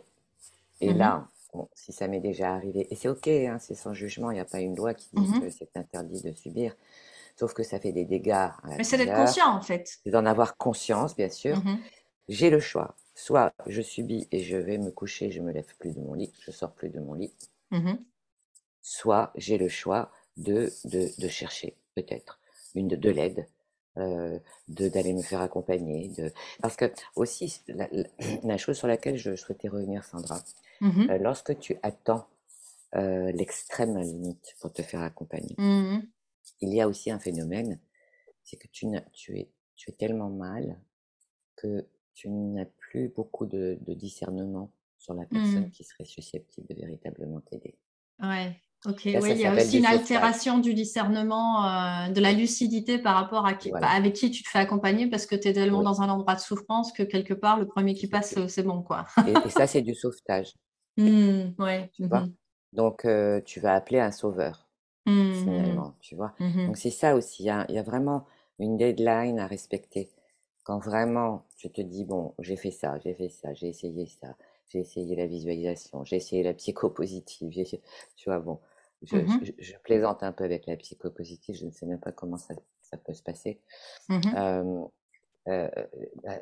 [0.80, 1.26] Et mmh là,
[1.74, 4.44] si ça m'est déjà arrivé, et c'est OK, hein, c'est sans jugement, il n'y a
[4.44, 6.76] pas une loi qui dit mmh que c'est interdit de subir,
[7.36, 8.48] sauf que ça fait des dégâts.
[8.76, 9.98] Mais c'est d'être conscient en fait.
[10.04, 11.56] C'est d'en avoir conscience, bien sûr.
[11.56, 11.78] Mmh
[12.28, 12.96] j'ai le choix.
[13.14, 16.32] Soit je subis et je vais me coucher, je me lève plus de mon lit,
[16.40, 17.32] je sors plus de mon lit.
[18.82, 22.40] Soit j'ai le choix de, de, chercher peut-être
[22.74, 23.48] une de, l'aide,
[23.97, 24.38] euh,
[24.68, 26.09] d'aller me faire accompagner.
[26.09, 26.32] De...
[26.60, 27.88] Parce que aussi, la,
[28.59, 30.43] chose sur laquelle je, souhaitais revenir, Sandra,
[30.80, 32.28] mmh euh, lorsque tu attends
[32.94, 36.02] euh, l'extrême limite pour te faire accompagner, mmh
[36.60, 37.78] il y a aussi un phénomène,
[38.44, 40.78] c'est que tu, tu, es, tu es tellement mal
[41.56, 45.70] que tu n'as plus beaucoup de, discernement sur la personne mmh.
[45.70, 47.77] qui serait susceptible de véritablement t'aider.
[48.23, 48.56] Ouais.
[48.85, 53.16] Ok, oui, il y a aussi une altération du discernement, euh, de la lucidité par
[53.16, 56.02] rapport à qui, avec qui tu te fais accompagner parce que tu es tellement dans
[56.02, 58.82] un endroit de souffrance que quelque part, le premier qui passe, c'est bon.
[58.82, 59.06] quoi.
[59.27, 60.52] et, ça, c'est du sauvetage.
[60.98, 61.90] Mmh, ouais.
[61.98, 62.09] Mmh
[62.73, 64.66] Donc, euh, tu vas appeler un sauveur,
[65.05, 66.32] mmh, finalement, tu vois?
[66.40, 68.24] Donc, c'est ça aussi, il y, a, vraiment
[68.59, 70.09] une deadline à respecter.
[70.64, 74.28] Quand vraiment, tu te dis, bon, j'ai fait ça, j'ai fait ça, j'ai essayé ça,
[74.68, 77.51] j'ai essayé la visualisation, j'ai essayé la psychopositive,
[78.16, 78.59] tu vois, bon,
[79.02, 82.55] Mmh je, plaisante un peu avec la psychopositive, je ne sais même pas comment ça,
[83.05, 83.60] peut se passer.
[84.09, 84.88] Mmh
[85.48, 85.68] euh,
[86.24, 86.40] bah,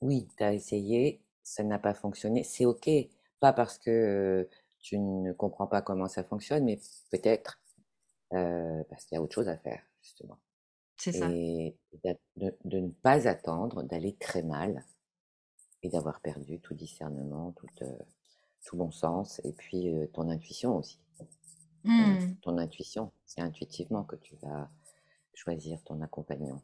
[0.00, 2.88] oui, tu as essayé, ça n'a pas fonctionné, c'est OK.
[3.40, 4.48] Pas parce que
[4.80, 6.78] tu ne comprends pas comment ça fonctionne, mais
[7.10, 7.60] peut-être
[8.30, 10.38] parce qu'il y a autre chose à faire, justement.
[10.96, 11.28] C'est ça.
[11.30, 14.82] Et de, ne pas attendre d'aller très mal
[15.84, 17.68] et d'avoir perdu tout discernement, tout,
[18.64, 20.98] tout bon sens, et puis ton intuition aussi.
[21.84, 22.36] Mmh.
[22.40, 23.12] ton intuition.
[23.26, 24.70] C'est intuitivement que tu vas
[25.34, 26.62] choisir ton accompagnant,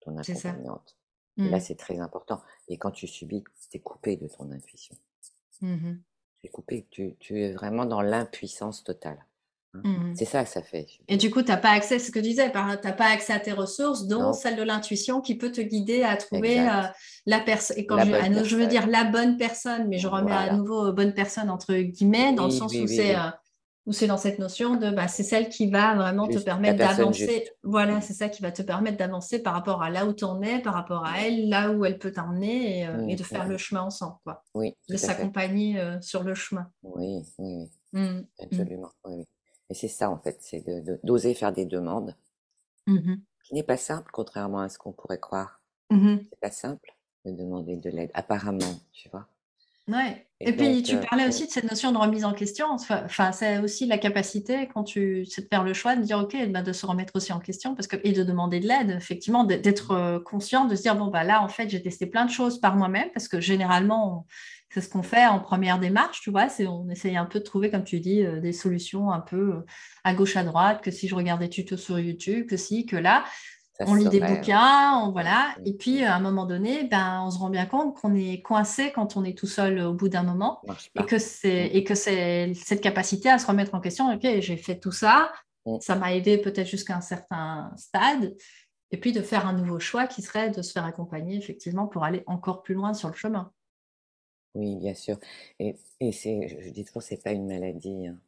[0.00, 0.96] ton accompagnante.
[1.36, 1.60] là, mmh.
[1.60, 2.40] c'est très important.
[2.68, 4.96] Et quand tu subis, tu es coupé de ton intuition.
[5.60, 5.94] Mmh
[6.42, 9.24] tu es coupé, tu, es vraiment dans l'impuissance totale.
[9.74, 10.12] Hein.
[10.14, 10.86] C'est ça que ça fait.
[11.08, 13.32] Et du coup, tu n'as pas accès, ce que tu disais, tu n'as pas accès
[13.32, 16.82] à tes ressources, dont celle de l'intuition qui peut te guider à trouver euh,
[17.26, 17.78] la personne.
[17.78, 21.14] Et quand je, veux dire la bonne personne, mais je remets à nouveau euh, bonne
[21.14, 23.30] personne entre guillemets, dans le sens où c'est euh,
[23.86, 27.50] ou c'est dans cette notion de bah, c'est celle qui va vraiment te permettre d'avancer.
[27.64, 30.40] Voilà, c'est ça qui va te permettre d'avancer par rapport à là où tu en
[30.42, 33.58] es, par rapport à elle, là où elle peut t'emmener et, euh, de faire le
[33.58, 34.16] chemin ensemble.
[34.24, 34.44] Quoi.
[34.54, 36.68] Oui, de s'accompagner euh, sur le chemin.
[36.82, 39.24] Oui, oui, mmh, mmh.
[39.74, 40.64] C'est ça en fait, c'est
[41.04, 42.16] d'oser faire des demandes,
[42.86, 45.60] mmh qui n'est pas simple contrairement à ce qu'on pourrait croire.
[45.90, 46.94] C'est pas simple
[47.24, 49.26] de demander de l'aide, apparemment, tu vois.
[49.88, 50.26] Ouais.
[50.40, 52.66] Et, puis, tu euh, parlais aussi de cette notion de remise en question.
[52.70, 56.36] Enfin, c'est aussi la capacité, quand tu sais de faire le choix, de dire OK,
[56.50, 59.44] bah, de se remettre aussi en question parce que, et de demander de l'aide, effectivement,
[59.44, 62.30] d'être euh, conscient, de se dire bon, bah là, en fait, j'ai testé plein de
[62.30, 64.26] choses par moi-même parce que généralement,
[64.72, 66.48] c'est ce qu'on fait en première démarche, tu vois.
[66.48, 69.64] C'est on essaye un peu de trouver, comme tu dis, euh, des solutions un peu
[70.04, 72.96] à gauche, à droite, que si je regarde des tutos sur YouTube, que si, que
[72.96, 73.24] là
[73.86, 75.54] on lit des bouquins, on, voilà.
[75.64, 78.92] Et puis, à un moment donné, ben, on se rend bien compte qu'on est coincé
[78.94, 80.60] quand on est tout seul au bout d'un moment.
[80.98, 81.76] Et que, c'est, mm.
[81.76, 84.12] et que c'est cette capacité à se remettre en question.
[84.12, 85.32] OK, j'ai fait tout ça.
[85.66, 85.76] Mm.
[85.80, 88.34] Ça m'a aidé peut-être jusqu'à un certain stade.
[88.90, 92.04] Et puis, de faire un nouveau choix qui serait de se faire accompagner, effectivement, pour
[92.04, 93.50] aller encore plus loin sur le chemin.
[94.54, 95.18] Oui, bien sûr.
[95.58, 98.06] Et, et c'est, je dis toujours, c'est pas une maladie.
[98.06, 98.18] Hein.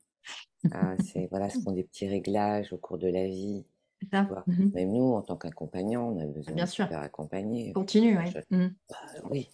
[0.72, 3.64] Ah, c'est, voilà, ce sont des petits réglages au cours de la vie.
[4.12, 7.72] Mmh Même nous, en tant qu'accompagnants, on a besoin de se faire accompagner.
[7.72, 8.32] Continue, oui.
[8.50, 8.66] Mmh.
[8.90, 8.96] Bah,
[9.30, 9.50] oui.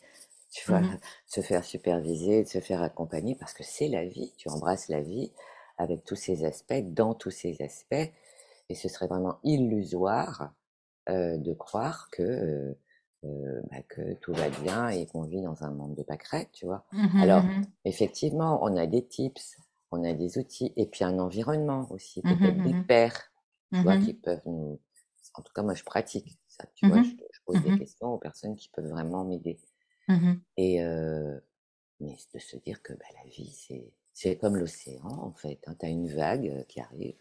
[0.50, 4.32] Tu vois, mmh se faire superviser, se faire accompagner, parce que c'est la vie.
[4.36, 5.32] Tu embrasses la vie
[5.78, 8.10] avec tous ses aspects, dans tous ses aspects.
[8.68, 10.52] Et ce serait vraiment illusoire
[11.08, 12.76] de croire que,
[13.22, 16.84] bah, que tout va bien et qu'on vit dans un monde de pâquerettes, tu vois.
[17.20, 17.44] Alors,
[17.84, 19.58] effectivement, on a des tips,
[19.90, 23.30] on a des outils, et puis un environnement aussi, peut-être des pairs
[23.72, 24.80] tu vois, mmh qui peuvent nous...
[25.34, 28.14] En tout cas, moi, je pratique ça, tu vois, mmh je, pose des mmh questions
[28.14, 29.58] aux personnes qui peuvent vraiment m'aider.
[30.56, 30.80] Et
[32.00, 35.60] mais de se dire que bah, la vie, c'est, c'est comme l'océan, en fait.
[35.66, 35.74] Hein.
[35.78, 37.14] Tu as une vague qui arrive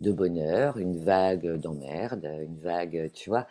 [0.00, 3.46] de bonheur, une vague d'emmerde, une vague, tu vois.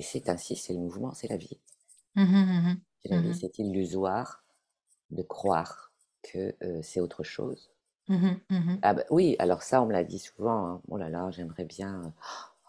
[0.00, 1.58] Et c'est ainsi, c'est le mouvement, c'est la vie.
[2.16, 4.42] C'est la vie, c'est illusoire
[5.10, 7.70] de croire que c'est autre chose.
[8.08, 10.64] Mmh mmh ah bah, oui, alors ça, on me l'a dit souvent.
[10.64, 10.80] Hein.
[10.88, 12.14] Oh là là, j'aimerais bien,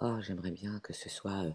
[0.01, 1.45] oh, j'aimerais bien que ce soit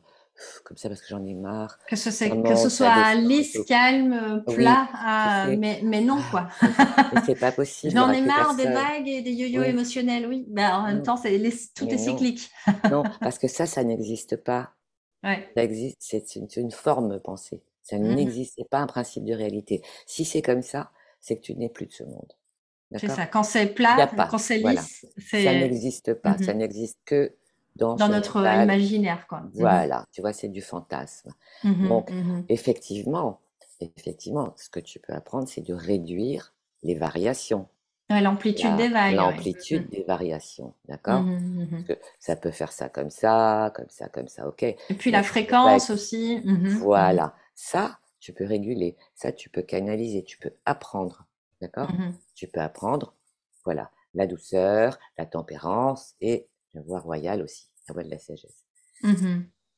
[0.65, 1.79] comme ça parce que j'en ai marre.
[1.87, 6.49] Que ce, que ce soit lisse, calme, plat, ah, mais, mais, non, quoi.
[7.27, 7.93] c'est pas possible.
[7.93, 10.47] J'en ai marre des vagues et des yo-yo émotionnels, oui.
[10.49, 11.39] Bah, en même temps, c'est,
[11.75, 12.51] tout est cyclique.
[12.91, 14.76] non, parce que ça, ça n'existe pas.
[15.25, 15.49] Ouais.
[15.57, 17.63] Ça existe, c'est une, une, forme pensée.
[17.83, 19.83] Ça mmh n'existe pas un principe de réalité.
[20.07, 20.91] Si c'est comme ça,
[21.21, 22.33] c'est que tu n'es plus de ce monde.
[22.97, 23.27] C'est ça.
[23.27, 26.39] Quand c'est plat, quand c'est lisse, ça n'existe pas.
[26.39, 27.35] Ça n'existe que
[27.75, 29.27] dans, dans notre imaginaire.
[29.27, 29.43] Quoi.
[29.55, 31.33] Voilà, tu vois, c'est du fantasme.
[31.65, 32.11] Donc,
[32.49, 33.41] effectivement,
[33.81, 37.69] effectivement, ce que tu peux apprendre, c'est de réduire les variations.
[38.09, 39.17] L'amplitude des vagues.
[39.17, 41.23] L'amplitude des variations, d'accord?
[41.23, 44.63] Mmh que ça peut faire ça comme ça, comme ça, comme ça, ok.
[44.63, 46.41] Et puis la fréquence aussi.
[46.45, 51.27] Mmh voilà, ça, tu peux réguler, ça, tu peux canaliser, tu peux apprendre,
[51.61, 51.91] d'accord?
[52.35, 53.15] Tu peux apprendre,
[53.65, 58.65] voilà, la douceur, la tempérance et la voix royale aussi, la voix de la sagesse.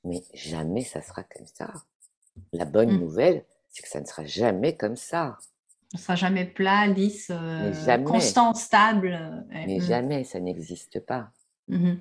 [0.05, 1.72] Mais jamais ça sera comme ça.
[2.52, 3.00] La bonne mmh.
[3.00, 5.38] nouvelle, c'est que ça ne sera jamais comme ça.
[5.93, 9.19] Ça ne sera jamais plat, lisse, euh, constant, stable.
[9.19, 9.82] Euh, mais mm.
[9.82, 11.31] jamais, ça n'existe pas.
[11.69, 11.94] Mmh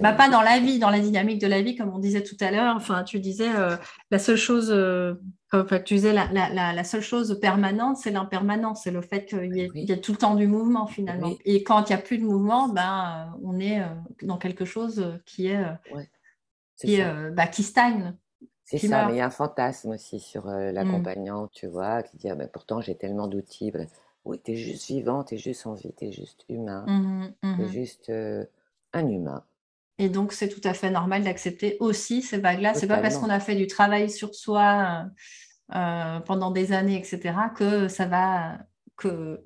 [0.00, 2.36] bah, pas dans la vie, dans la dynamique de la vie, comme on disait tout
[2.40, 2.76] à l'heure.
[2.76, 3.76] Enfin, tu disais euh,
[4.10, 4.70] la seule chose,
[5.52, 9.54] enfin, tu disais la, la, la, seule chose permanente, c'est l'impermanence, c'est le fait qu'il
[9.54, 11.32] y, y, a tout le temps du mouvement finalement.
[11.44, 13.82] Et quand il n'y a plus de mouvement, ben, on est
[14.22, 15.62] dans quelque chose qui est,
[16.78, 18.16] qui, est, bah, qui stagne.
[18.78, 22.16] C'est ça, mais il y a un fantasme aussi sur euh, l'accompagnant, tu vois, qui
[22.16, 23.70] dit «Ah ben, pourtant j'ai tellement d'outils.
[23.70, 23.86] Ben,
[24.24, 27.26] oui, tu es juste vivant, tu es juste en vie, tu es juste humain, mmh
[27.42, 28.44] tu es mmh juste euh,
[28.92, 29.44] un humain.
[29.98, 32.74] Et donc, c'est tout à fait normal d'accepter aussi ces vagues-là.
[32.74, 35.04] C'est pas parce qu'on a fait du travail sur soi
[35.74, 38.58] euh, pendant des années, etc., que ça va.
[38.96, 39.42] Que,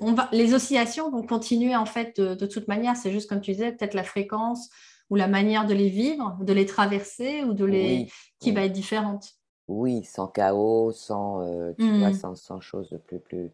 [0.00, 2.96] on va, les oscillations vont continuer en fait de, de toute manière.
[2.96, 4.70] C'est juste comme tu disais, peut-être la fréquence,
[5.10, 8.08] ou la manière de les vivre, de les traverser ou de les
[8.38, 9.34] qui va être différente.
[9.68, 12.14] Oui, sans chaos, sans euh, tu vois, mmh.
[12.14, 13.50] sans, sans choses plus plus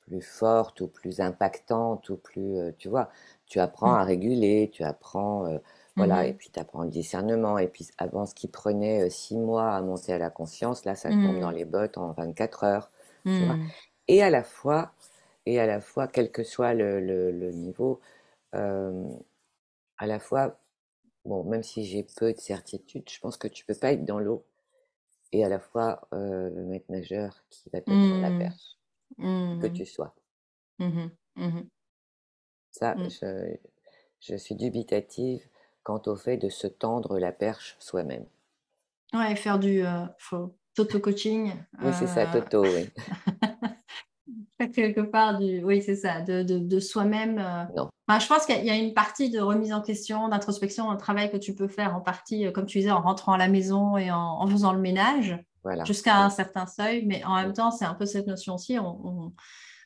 [0.00, 3.08] plus fortes ou plus impactantes ou plus euh, tu vois,
[3.46, 4.00] tu apprends mmh.
[4.00, 5.58] à réguler, tu apprends euh,
[5.96, 7.56] voilà, mmh et puis tu apprends le discernement.
[7.58, 11.08] Et puis avant, ce qui prenait six mois à monter à la conscience, là, ça
[11.08, 12.90] tombe dans les bottes en 24 heures.
[13.24, 13.56] Tu vois
[14.08, 14.92] et à la fois,
[15.46, 18.00] et à la fois, quel que soit le, le, le niveau,
[18.52, 20.58] à la fois
[21.26, 24.18] bon, même si j'ai peu de certitude, je pense que tu peux pas être dans
[24.18, 24.44] l'eau
[25.32, 28.38] et à la fois le maître nageur qui va te prendre la mmh.
[28.38, 28.78] perche,
[29.18, 29.72] que mmh.
[29.72, 30.14] tu sois.
[30.78, 31.08] Mmh
[32.70, 33.56] Ça, je,
[34.20, 35.46] je, suis dubitative
[35.82, 38.26] quant au fait de se tendre la perche soi-même.
[39.12, 39.82] Ouais, faire du
[40.74, 41.52] Toto coaching.
[41.82, 42.88] Oui, c'est ça, Toto, oui.
[44.74, 47.82] quelque part du oui c'est ça de, de, soi-même euh.
[48.08, 51.30] enfin, je pense qu'il y a une partie de remise en question d'introspection un travail
[51.30, 53.96] que tu peux faire en partie euh, comme tu disais en rentrant à la maison
[53.96, 55.38] et en, faisant le ménage
[55.84, 59.32] jusqu'à un certain seuil mais en même temps c'est un peu cette notion aussi on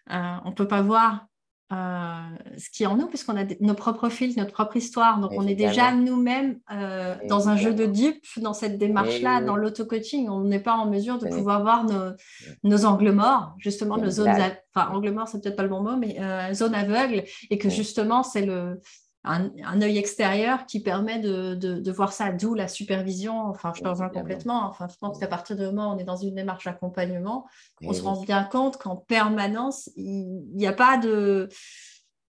[0.09, 1.27] ne euh, peut pas voir
[1.71, 5.21] ce qui est en nous, puisqu'on a nos propres fils, notre propre histoire.
[5.21, 9.57] Donc, on est déjà nous-mêmes euh, dans un jeu de dupes, dans cette démarche-là, dans
[9.57, 10.29] l'auto-coaching.
[10.29, 11.87] On n'est pas en mesure de pouvoir voir
[12.65, 14.31] nos, angles morts, justement, nos zones.
[14.75, 17.25] Enfin, angles morts, c'est peut-être pas le bon mot, mais euh, zones aveugles.
[17.51, 18.81] Et que justement, c'est le
[19.25, 23.43] un, un, œil extérieur qui permet de, de, voir ça, d'où la supervision.
[23.47, 24.67] Enfin, je te rejoins complètement.
[24.67, 27.47] Enfin, je pense qu'à partir du moment où on est dans une démarche d'accompagnement,
[27.83, 31.49] on se rend bien compte qu'en permanence, il n'y a pas de.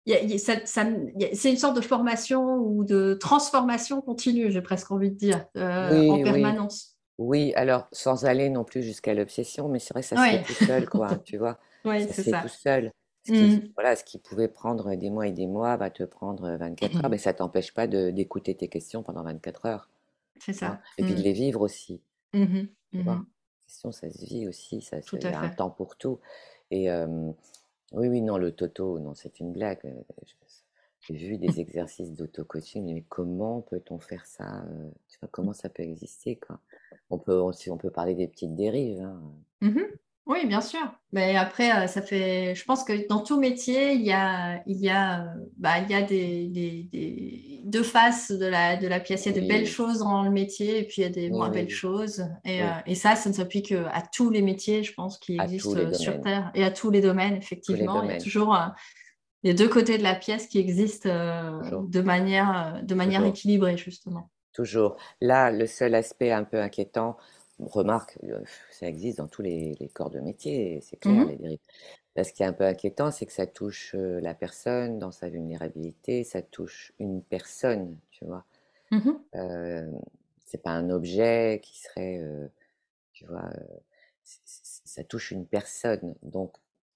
[0.05, 6.09] C'est une sorte de formation ou de transformation continue, j'ai presque envie de dire, euh,
[6.09, 6.97] en permanence.
[7.19, 7.53] Oui.
[7.55, 10.65] alors sans aller non plus jusqu'à l'obsession, mais c'est vrai que ça se fait tout
[10.65, 11.59] seul, quoi, tu vois.
[11.83, 12.41] Oui, c'est ça.
[12.41, 12.91] tout seul.
[13.23, 13.71] Ce qui, mmh.
[13.75, 17.09] voilà, ce qui pouvait prendre des mois et des mois va te prendre 24 heures,
[17.09, 19.89] mais ça t'empêche pas d'écouter tes questions pendant 24 heures.
[20.39, 20.81] C'est ça.
[20.97, 21.23] Et puis de mmh.
[21.23, 22.01] les vivre aussi.
[22.33, 22.61] Mmh
[22.93, 23.03] les
[23.65, 26.19] questions, ça se vit aussi, ça il y a un temps pour tout.
[26.71, 26.89] Et
[27.93, 29.79] oui, oui, non, le toto, non, c'est une blague.
[31.01, 34.63] J'ai vu des exercices d'auto-coaching, mais comment peut-on faire ça
[35.07, 36.59] tu vois, Comment ça peut exister quoi?
[37.09, 39.01] On peut, aussi on peut parler des petites dérives.
[39.01, 39.21] Hein.
[40.31, 40.79] Oui, bien sûr.
[41.11, 42.55] Mais après, euh, ça fait.
[42.55, 45.25] Je pense que dans tout métier, il y a, il y a, euh,
[45.57, 49.25] bah, il y a des, des, deux faces de la, de la pièce.
[49.25, 51.29] Il y a de belles choses dans le métier et puis il y a des
[51.29, 52.25] moins belles choses.
[52.45, 55.91] Et, euh, et, ça, ça ne s'applique à tous les métiers, je pense, qui existent
[55.91, 58.01] sur Terre et à tous les domaines, effectivement.
[58.03, 58.57] Il y a toujours
[59.43, 64.29] les deux côtés de la pièce qui existent de manière, de manière équilibrée, justement.
[64.53, 64.95] Toujours.
[65.19, 67.17] Là, le seul aspect un peu inquiétant,
[67.67, 68.17] remarque,
[68.71, 71.59] ça existe dans tous les, corps de métier, c'est clair, mmh les dérives.
[72.15, 75.29] Là, ce qui est un peu inquiétant, c'est que ça touche la personne dans sa
[75.29, 78.45] vulnérabilité, ça touche une personne, tu vois?
[78.91, 79.11] Mmh
[80.45, 82.21] c'est pas un objet qui serait,
[83.13, 83.49] tu vois,
[84.23, 86.15] ça touche une personne.
[86.23, 86.53] Donc,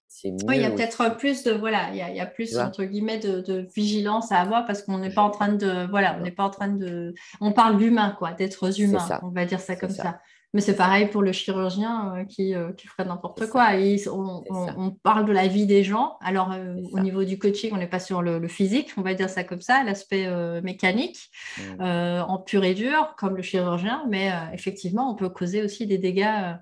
[0.08, 0.38] c'est mieux.
[0.48, 3.68] Oui, il y a peut-être plus de, voilà, il y a, plus, entre guillemets, de,
[3.76, 6.50] vigilance à avoir parce qu'on n'est pas en train de, voilà, on n'est pas en
[6.50, 10.22] train de, on parle d'humain, quoi, d'êtres humains, on va dire ça comme ça.
[10.56, 13.72] Mais c'est pareil pour le chirurgien euh, qui, euh, qui, ferait n'importe quoi.
[14.08, 16.16] on, parle de la vie des gens.
[16.22, 19.30] Alors, euh, au niveau du coaching, on n'est pas sur le, physique, on va dire
[19.30, 20.30] ça comme ça, l'aspect
[20.62, 21.82] mécanique, mmh.
[21.82, 24.06] en pur et dur, comme le chirurgien.
[24.08, 26.56] Mais effectivement, on peut causer aussi des dégâts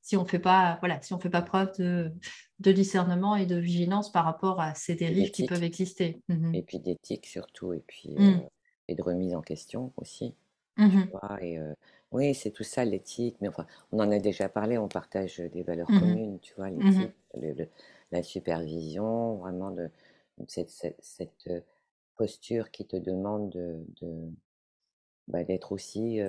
[0.00, 2.12] si on ne fait pas, voilà, si on fait pas preuve de,
[2.60, 6.22] de, discernement et de vigilance par rapport à ces dérives qui peuvent exister.
[6.28, 8.42] Mmh et puis d'éthique surtout, et puis mmh.
[8.86, 10.34] et de remise en question aussi.
[11.40, 11.58] et,
[12.12, 15.62] oui, c'est tout ça l'éthique, mais enfin, on en a déjà parlé, on partage des
[15.62, 17.68] valeurs mmh communes, tu vois, mmh l'éthique,
[18.12, 19.74] la supervision, vraiment
[20.48, 21.60] cette, cette, euh,
[22.16, 23.84] posture qui te demande de,
[25.28, 26.20] bah, d'être aussi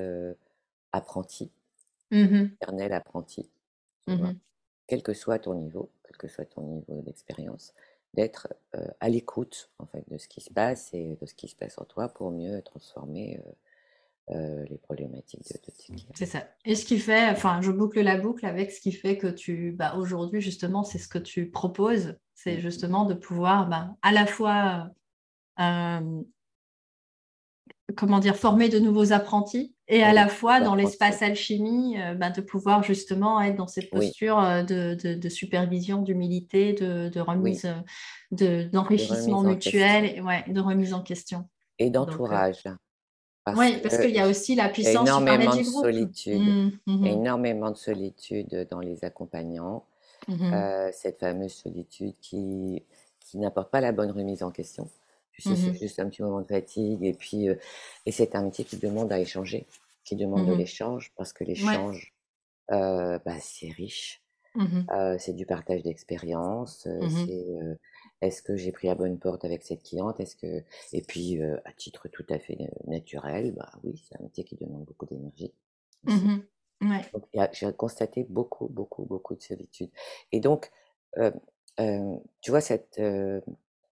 [0.91, 1.51] apprenti,
[2.11, 3.49] mmh éternel apprenti,
[4.87, 7.73] quel que soit ton niveau, quel que soit ton niveau d'expérience,
[8.13, 8.49] d'être
[8.99, 11.77] à l'écoute en fait de ce qui se passe et de ce qui se passe
[11.77, 13.51] en toi pour mieux transformer euh,
[14.31, 16.47] les problématiques de, de C'est ça.
[16.65, 19.71] Et ce qui fait, enfin, je boucle la boucle avec ce qui fait que tu,
[19.71, 22.61] bah, aujourd'hui, justement, c'est ce que tu proposes, c'est mmh.
[22.61, 24.89] justement de pouvoir bah, à la fois,
[25.59, 26.21] euh,
[27.95, 32.29] comment dire, former de nouveaux apprentis et à la fois dans l'espace alchimie, euh, bah,
[32.29, 37.67] de pouvoir justement être dans cette posture de, de, supervision, d'humilité, de, remise,
[38.31, 41.49] d'enrichissement mutuel, et, ouais, de remise en question.
[41.79, 42.63] Et d'entourage
[43.47, 47.05] oui, parce qu'il y a aussi la puissance énormément de solitude, mmh, mmh.
[47.05, 49.83] énormément de solitude dans les accompagnants.
[50.27, 52.83] Mmh euh, cette fameuse solitude qui,
[53.19, 54.87] qui n'apporte pas la bonne remise en question.
[55.39, 57.03] C'est juste un petit moment de fatigue.
[57.03, 57.55] Et puis, euh,
[58.05, 59.65] et c'est un métier qui demande à échanger,
[60.03, 62.13] qui demande de l'échange, parce que l'échange,
[62.71, 64.21] euh, bah, c'est riche.
[65.17, 66.87] c'est du partage d'expérience,
[67.25, 67.47] c'est
[68.21, 70.19] est-ce que j'ai pris la bonne porte avec cette cliente?
[70.19, 72.57] Est-ce que et puis à titre tout à fait
[72.87, 75.53] naturel, bah oui, c'est un métier qui demande beaucoup d'énergie.
[76.03, 76.41] Mmh
[77.53, 79.91] j'ai constaté beaucoup, beaucoup, beaucoup de solitude.
[80.31, 80.71] Et donc,
[82.41, 82.99] tu vois cette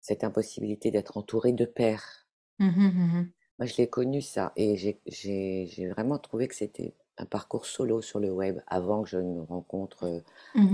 [0.01, 2.27] cette impossibilité d'être entouré de pairs?
[2.59, 7.67] Mmh mmh Moi, je l'ai connu ça, et j'ai vraiment trouvé que c'était un parcours
[7.67, 10.23] solo sur le web avant que je ne rencontre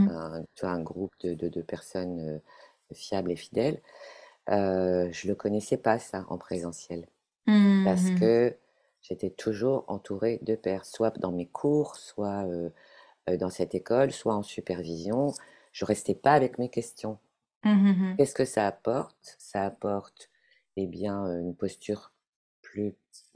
[0.06, 2.40] un, tu vois, un groupe de, de, de personnes
[2.94, 3.80] fiable et fidèle,
[4.50, 7.06] euh, je ne le connaissais pas ça en présentiel.
[7.46, 8.56] Parce mmh que
[9.00, 12.68] j'étais toujours entourée de pères, soit dans mes cours, soit euh,
[13.38, 15.32] dans cette école, soit en supervision.
[15.72, 17.18] Je restais pas avec mes questions.
[17.64, 19.36] Mmh Qu'est-ce que ça apporte?
[19.38, 20.30] Ça apporte
[20.76, 22.12] eh bien, une posture
[22.60, 22.94] plus,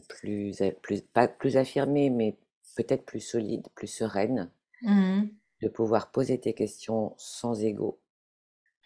[0.09, 2.37] plus, plus, pas plus affirmée, mais
[2.77, 4.51] peut-être plus solide, plus sereine,
[4.83, 5.23] mmh
[5.63, 8.01] de pouvoir poser tes questions sans ego,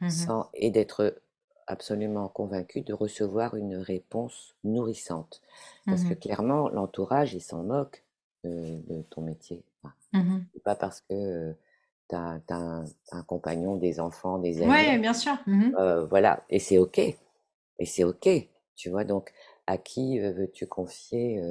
[0.00, 1.22] Mmh sans, et d'être
[1.66, 5.42] absolument convaincu de recevoir une réponse nourrissante.
[5.86, 8.04] Parce que mmh clairement, l'entourage, il s'en moque
[8.44, 9.64] de, ton métier.
[10.12, 11.54] Mmh pas parce que
[12.08, 14.70] tu as, un, compagnon, des enfants, des amis.
[14.70, 15.36] Oui, bien sûr.
[15.78, 16.98] Euh, voilà, et c'est OK.
[16.98, 17.16] Et
[17.84, 18.28] c'est OK.
[18.74, 19.32] Tu vois, donc,
[19.66, 21.42] à qui veux-tu confier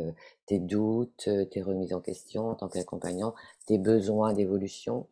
[0.45, 3.33] tes doutes, tes remises en question en tant qu'accompagnant,
[3.65, 5.07] tes besoins d'évolution?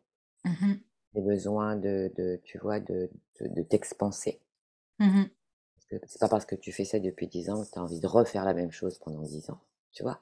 [1.14, 3.10] Des besoins de, de, tu vois, de,
[3.40, 4.40] de, t'expanser.
[4.98, 5.24] Mmh
[6.06, 8.06] c'est pas parce que tu fais ça depuis 10 ans que tu as envie de
[8.06, 9.60] refaire la même chose pendant 10 ans,
[9.92, 10.18] tu vois.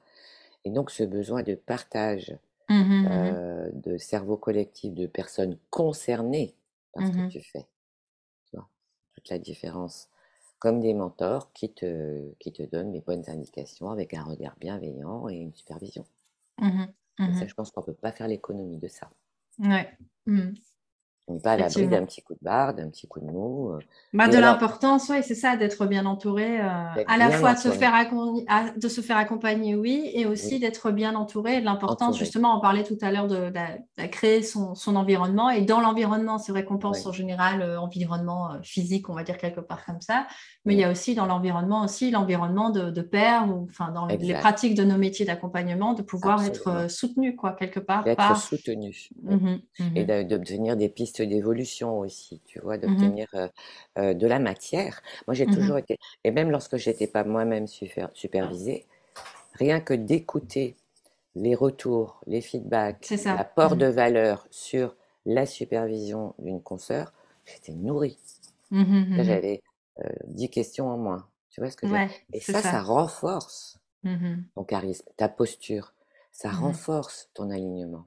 [0.65, 2.37] Et donc ce besoin de partage,
[2.69, 6.53] mmh mmh euh, de cerveau collectif, de personnes concernées
[6.91, 7.65] par ce que tu fais,
[8.45, 8.67] tu vois,
[9.15, 10.09] toute la différence.
[10.59, 15.27] Comme des mentors qui te, qui te donnent les bonnes indications avec un regard bienveillant
[15.27, 16.05] et une supervision.
[17.33, 19.09] ça, je pense qu'on peut pas faire l'économie de ça.
[19.59, 19.89] Ouais.
[21.27, 23.69] On n'est pas à l'abri d'un petit coup de barre, d'un petit coup de mou.
[23.69, 23.79] Euh.
[24.11, 26.59] Bah, de l'importance, oui, c'est ça, d'être bien entouré.
[26.59, 26.63] Euh,
[27.07, 27.93] à la fois de se, faire
[28.75, 31.61] de se faire accompagner, oui, et aussi d'être bien entouré.
[31.61, 33.53] L'importance, justement, on parlait tout à l'heure de,
[34.11, 35.49] créer son, environnement.
[35.49, 39.37] Et dans l'environnement, c'est vrai qu'on pense en général euh, environnement physique, on va dire
[39.37, 40.27] quelque part comme ça.
[40.65, 44.07] Mais il y a aussi dans l'environnement aussi l'environnement de, de père, ou enfin dans
[44.07, 48.03] les pratiques de nos métiers d'accompagnement, de pouvoir être soutenu, quoi, quelque part.
[48.03, 48.93] D'être soutenu.
[49.21, 49.35] Mmh
[49.79, 53.27] mmh et d'obtenir des pistes d'évolution aussi, tu vois, mmh d'obtenir
[53.97, 55.01] de la matière.
[55.27, 58.87] Moi, j'ai toujours été, et même lorsque je n'étais pas moi-même supervisée,
[59.53, 60.75] rien que d'écouter
[61.35, 64.95] les retours, les feedbacks, l'apport de valeur sur
[65.25, 67.13] la supervision d'une consoeur,
[67.45, 68.19] j'étais nourrie.
[68.71, 69.61] J'avais
[70.25, 71.27] dix questions en moins.
[71.49, 72.09] Tu vois ce que je dire?
[72.33, 73.79] Et ça, ça, renforce
[74.55, 75.93] ton charisme, ta posture.
[76.31, 78.05] Ça renforce ton alignement.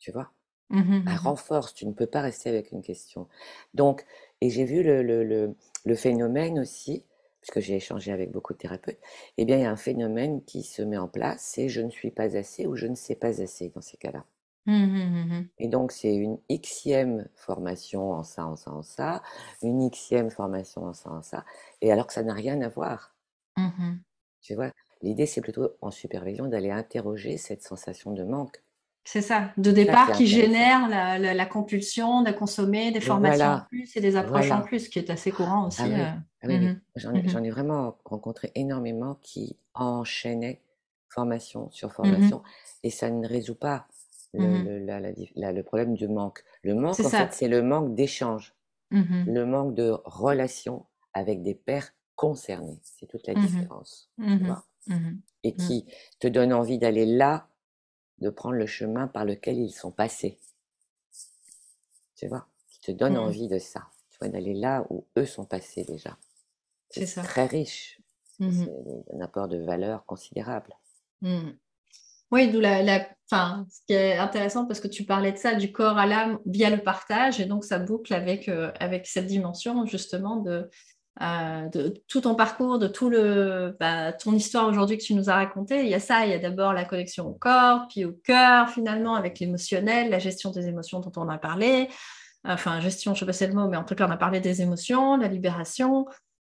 [0.00, 0.32] Tu vois?
[0.72, 3.28] Mmh mmh Elle renforce, tu ne peux pas rester avec une question.
[3.74, 4.04] Donc,
[4.40, 5.54] et j'ai vu le, le,
[5.84, 7.04] le, phénomène aussi,
[7.40, 9.00] puisque j'ai échangé avec beaucoup de thérapeutes,
[9.38, 11.90] eh bien, il y a un phénomène qui se met en place, c'est je ne
[11.90, 14.24] suis pas assez ou je ne sais pas assez dans ces cas-là.
[14.66, 19.22] Mmh, mmh, Et donc, c'est une xème formation en ça, en ça, en ça,
[19.62, 21.46] une xème formation en ça, en ça,
[21.80, 23.16] et alors que ça n'a rien à voir.
[24.42, 24.70] Tu vois,
[25.00, 28.62] l'idée, c'est plutôt en supervision d'aller interroger cette sensation de manque.
[29.04, 34.00] C'est ça, de départ qui génère la, compulsion de consommer des formations en plus et
[34.00, 35.82] des approches en plus, qui est assez courant aussi.
[35.82, 36.14] Ah
[36.48, 36.74] euh.
[36.74, 40.60] ah j'en ai, vraiment rencontré énormément qui enchaînaient
[41.08, 42.42] formation sur formation
[42.82, 43.86] et ça ne résout pas
[44.34, 46.42] Mmh le, problème du manque.
[46.62, 48.54] Le manque, en fait, c'est le manque d'échange,
[48.90, 52.80] mmh le manque de relation avec des pères concernés.
[52.82, 54.10] C'est toute la mmh différence.
[55.44, 55.86] Et qui
[56.18, 57.48] te donne envie d'aller là,
[58.22, 60.38] de prendre le chemin par lequel ils sont passés.
[62.16, 63.88] Tu vois Qui te donne envie de ça.
[64.10, 66.16] Tu vois, d'aller là où eux sont passés déjà.
[66.90, 68.00] C'est très riche.
[68.38, 70.74] C'est un apport de valeur considérable.
[72.32, 75.70] Oui, d'où la, enfin, ce qui est intéressant parce que tu parlais de ça, du
[75.70, 79.84] corps à l'âme via le partage, et donc ça boucle avec, euh, avec cette dimension
[79.86, 80.68] justement de,
[81.20, 85.28] euh, de tout ton parcours, de tout le, bah, ton histoire aujourd'hui que tu nous
[85.28, 85.82] as raconté.
[85.82, 88.70] Il y a ça, il y a d'abord la connexion au corps, puis au cœur
[88.70, 91.88] finalement, avec l'émotionnel, la gestion des émotions dont on a parlé.
[92.44, 94.10] Enfin, gestion, je ne sais pas si c'est le mot, mais en tout cas, on
[94.10, 96.06] a parlé des émotions, la libération,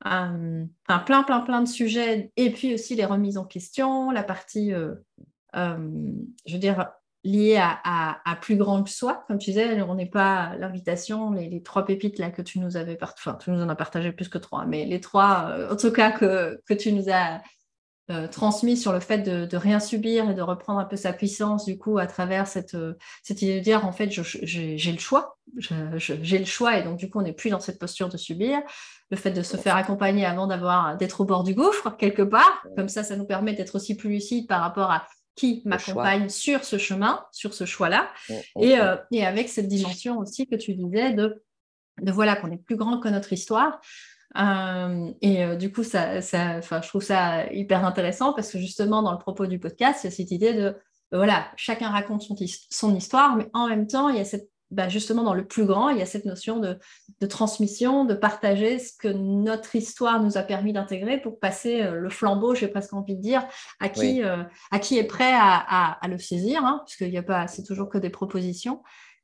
[0.06, 4.24] euh, enfin, plein, plein, plein de sujets, et puis aussi les remises en question, la
[4.24, 4.74] partie
[5.56, 5.78] euh,
[6.46, 6.92] je veux dire,
[7.28, 9.26] lié à, plus grand que soi.
[9.28, 12.96] Comme tu disais, on n'est pas l'invitation, les, trois pépites là que tu nous avais
[12.96, 15.76] partagé, enfin, tu nous en as partagé plus que trois, mais les trois, euh, en
[15.76, 17.42] tout cas, que, que tu nous as
[18.10, 21.66] euh, transmis sur le fait de, rien subir et de reprendre un peu sa puissance,
[21.66, 22.78] du coup, à travers cette,
[23.24, 27.10] cette idée de dire, en fait, j'ai le choix, j'ai le choix, et donc, du
[27.10, 28.60] coup, on n'est plus dans cette posture de subir.
[29.10, 32.64] Le fait de se faire accompagner avant d'avoir d'être au bord du gouffre, quelque part,
[32.76, 35.06] comme ça, ça nous permet d'être aussi plus lucide par rapport à
[35.38, 38.12] qui m'accompagne sur ce chemin, sur ce choix-là,
[38.60, 38.80] et.
[38.80, 41.44] Euh, et, avec cette dimension aussi que tu disais de,
[42.02, 43.80] de voilà qu'on est plus grand que notre histoire.
[44.38, 49.02] Euh, et euh, du coup, ça, ça, je trouve ça hyper intéressant parce que justement,
[49.02, 50.76] dans le propos du podcast, il y a cette idée de,
[51.12, 52.36] voilà, chacun raconte son,
[52.70, 55.66] son histoire, mais en même temps, il y a cette bah, justement dans le plus
[55.66, 56.78] grand, il y a cette notion de,
[57.28, 62.10] transmission, de partager ce que notre histoire nous a permis d'intégrer pour passer euh, le
[62.10, 63.46] flambeau, j'ai presque envie de dire,
[63.80, 67.24] à qui, euh, à qui est prêt à, le saisir, hein, parce qu'il n'y a
[67.24, 68.84] pas, c'est toujours que des propositions.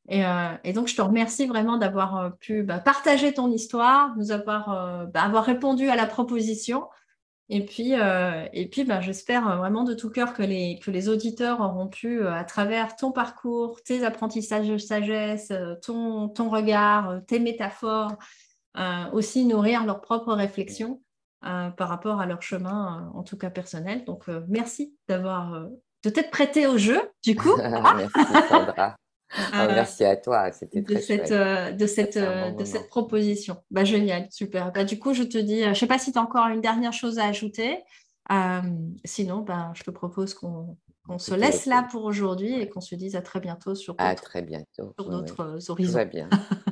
[0.10, 5.08] Et, euh, donc, je te remercie vraiment d'avoir pu bah, partager ton histoire, nous avoir,
[5.14, 6.86] bah, avoir répondu à la proposition.
[7.50, 8.48] Et puis, euh,
[8.88, 13.12] ben, j'espère vraiment de tout cœur que les, auditeurs auront pu, euh, à travers ton
[13.12, 18.14] parcours, tes apprentissages de sagesse, euh, ton, ton regard, tes métaphores,
[19.12, 21.00] aussi nourrir leurs propres réflexions
[21.42, 24.04] par rapport à leur chemin, en tout cas personnel.
[24.06, 25.68] Donc, merci d'avoir
[26.04, 27.56] de t'être prêté au jeu, du coup.
[27.58, 28.96] merci Sandra.
[29.36, 32.88] Ah, euh, merci à toi, c'était très de cette, euh, de cette, euh, de cette
[32.88, 33.58] proposition.
[33.72, 34.72] Bah, génial, super.
[34.72, 36.62] Bah, du coup, je te dis, je ne sais pas si tu as encore une
[36.62, 37.84] dernière chose à ajouter.
[39.04, 40.78] sinon, bah, je te propose qu'on
[41.18, 44.42] se laisse là pour aujourd'hui et qu'on se dise à très bientôt sur d'autres, très
[44.42, 44.94] bientôt.
[45.00, 45.92] Sur d'autres horizons.
[45.92, 46.30] Tout va bien,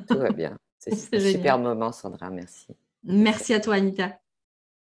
[0.08, 0.58] tout va bien.
[0.80, 2.68] C'est un super moment, Sandra, merci.
[3.04, 4.21] Merci à toi, Anita.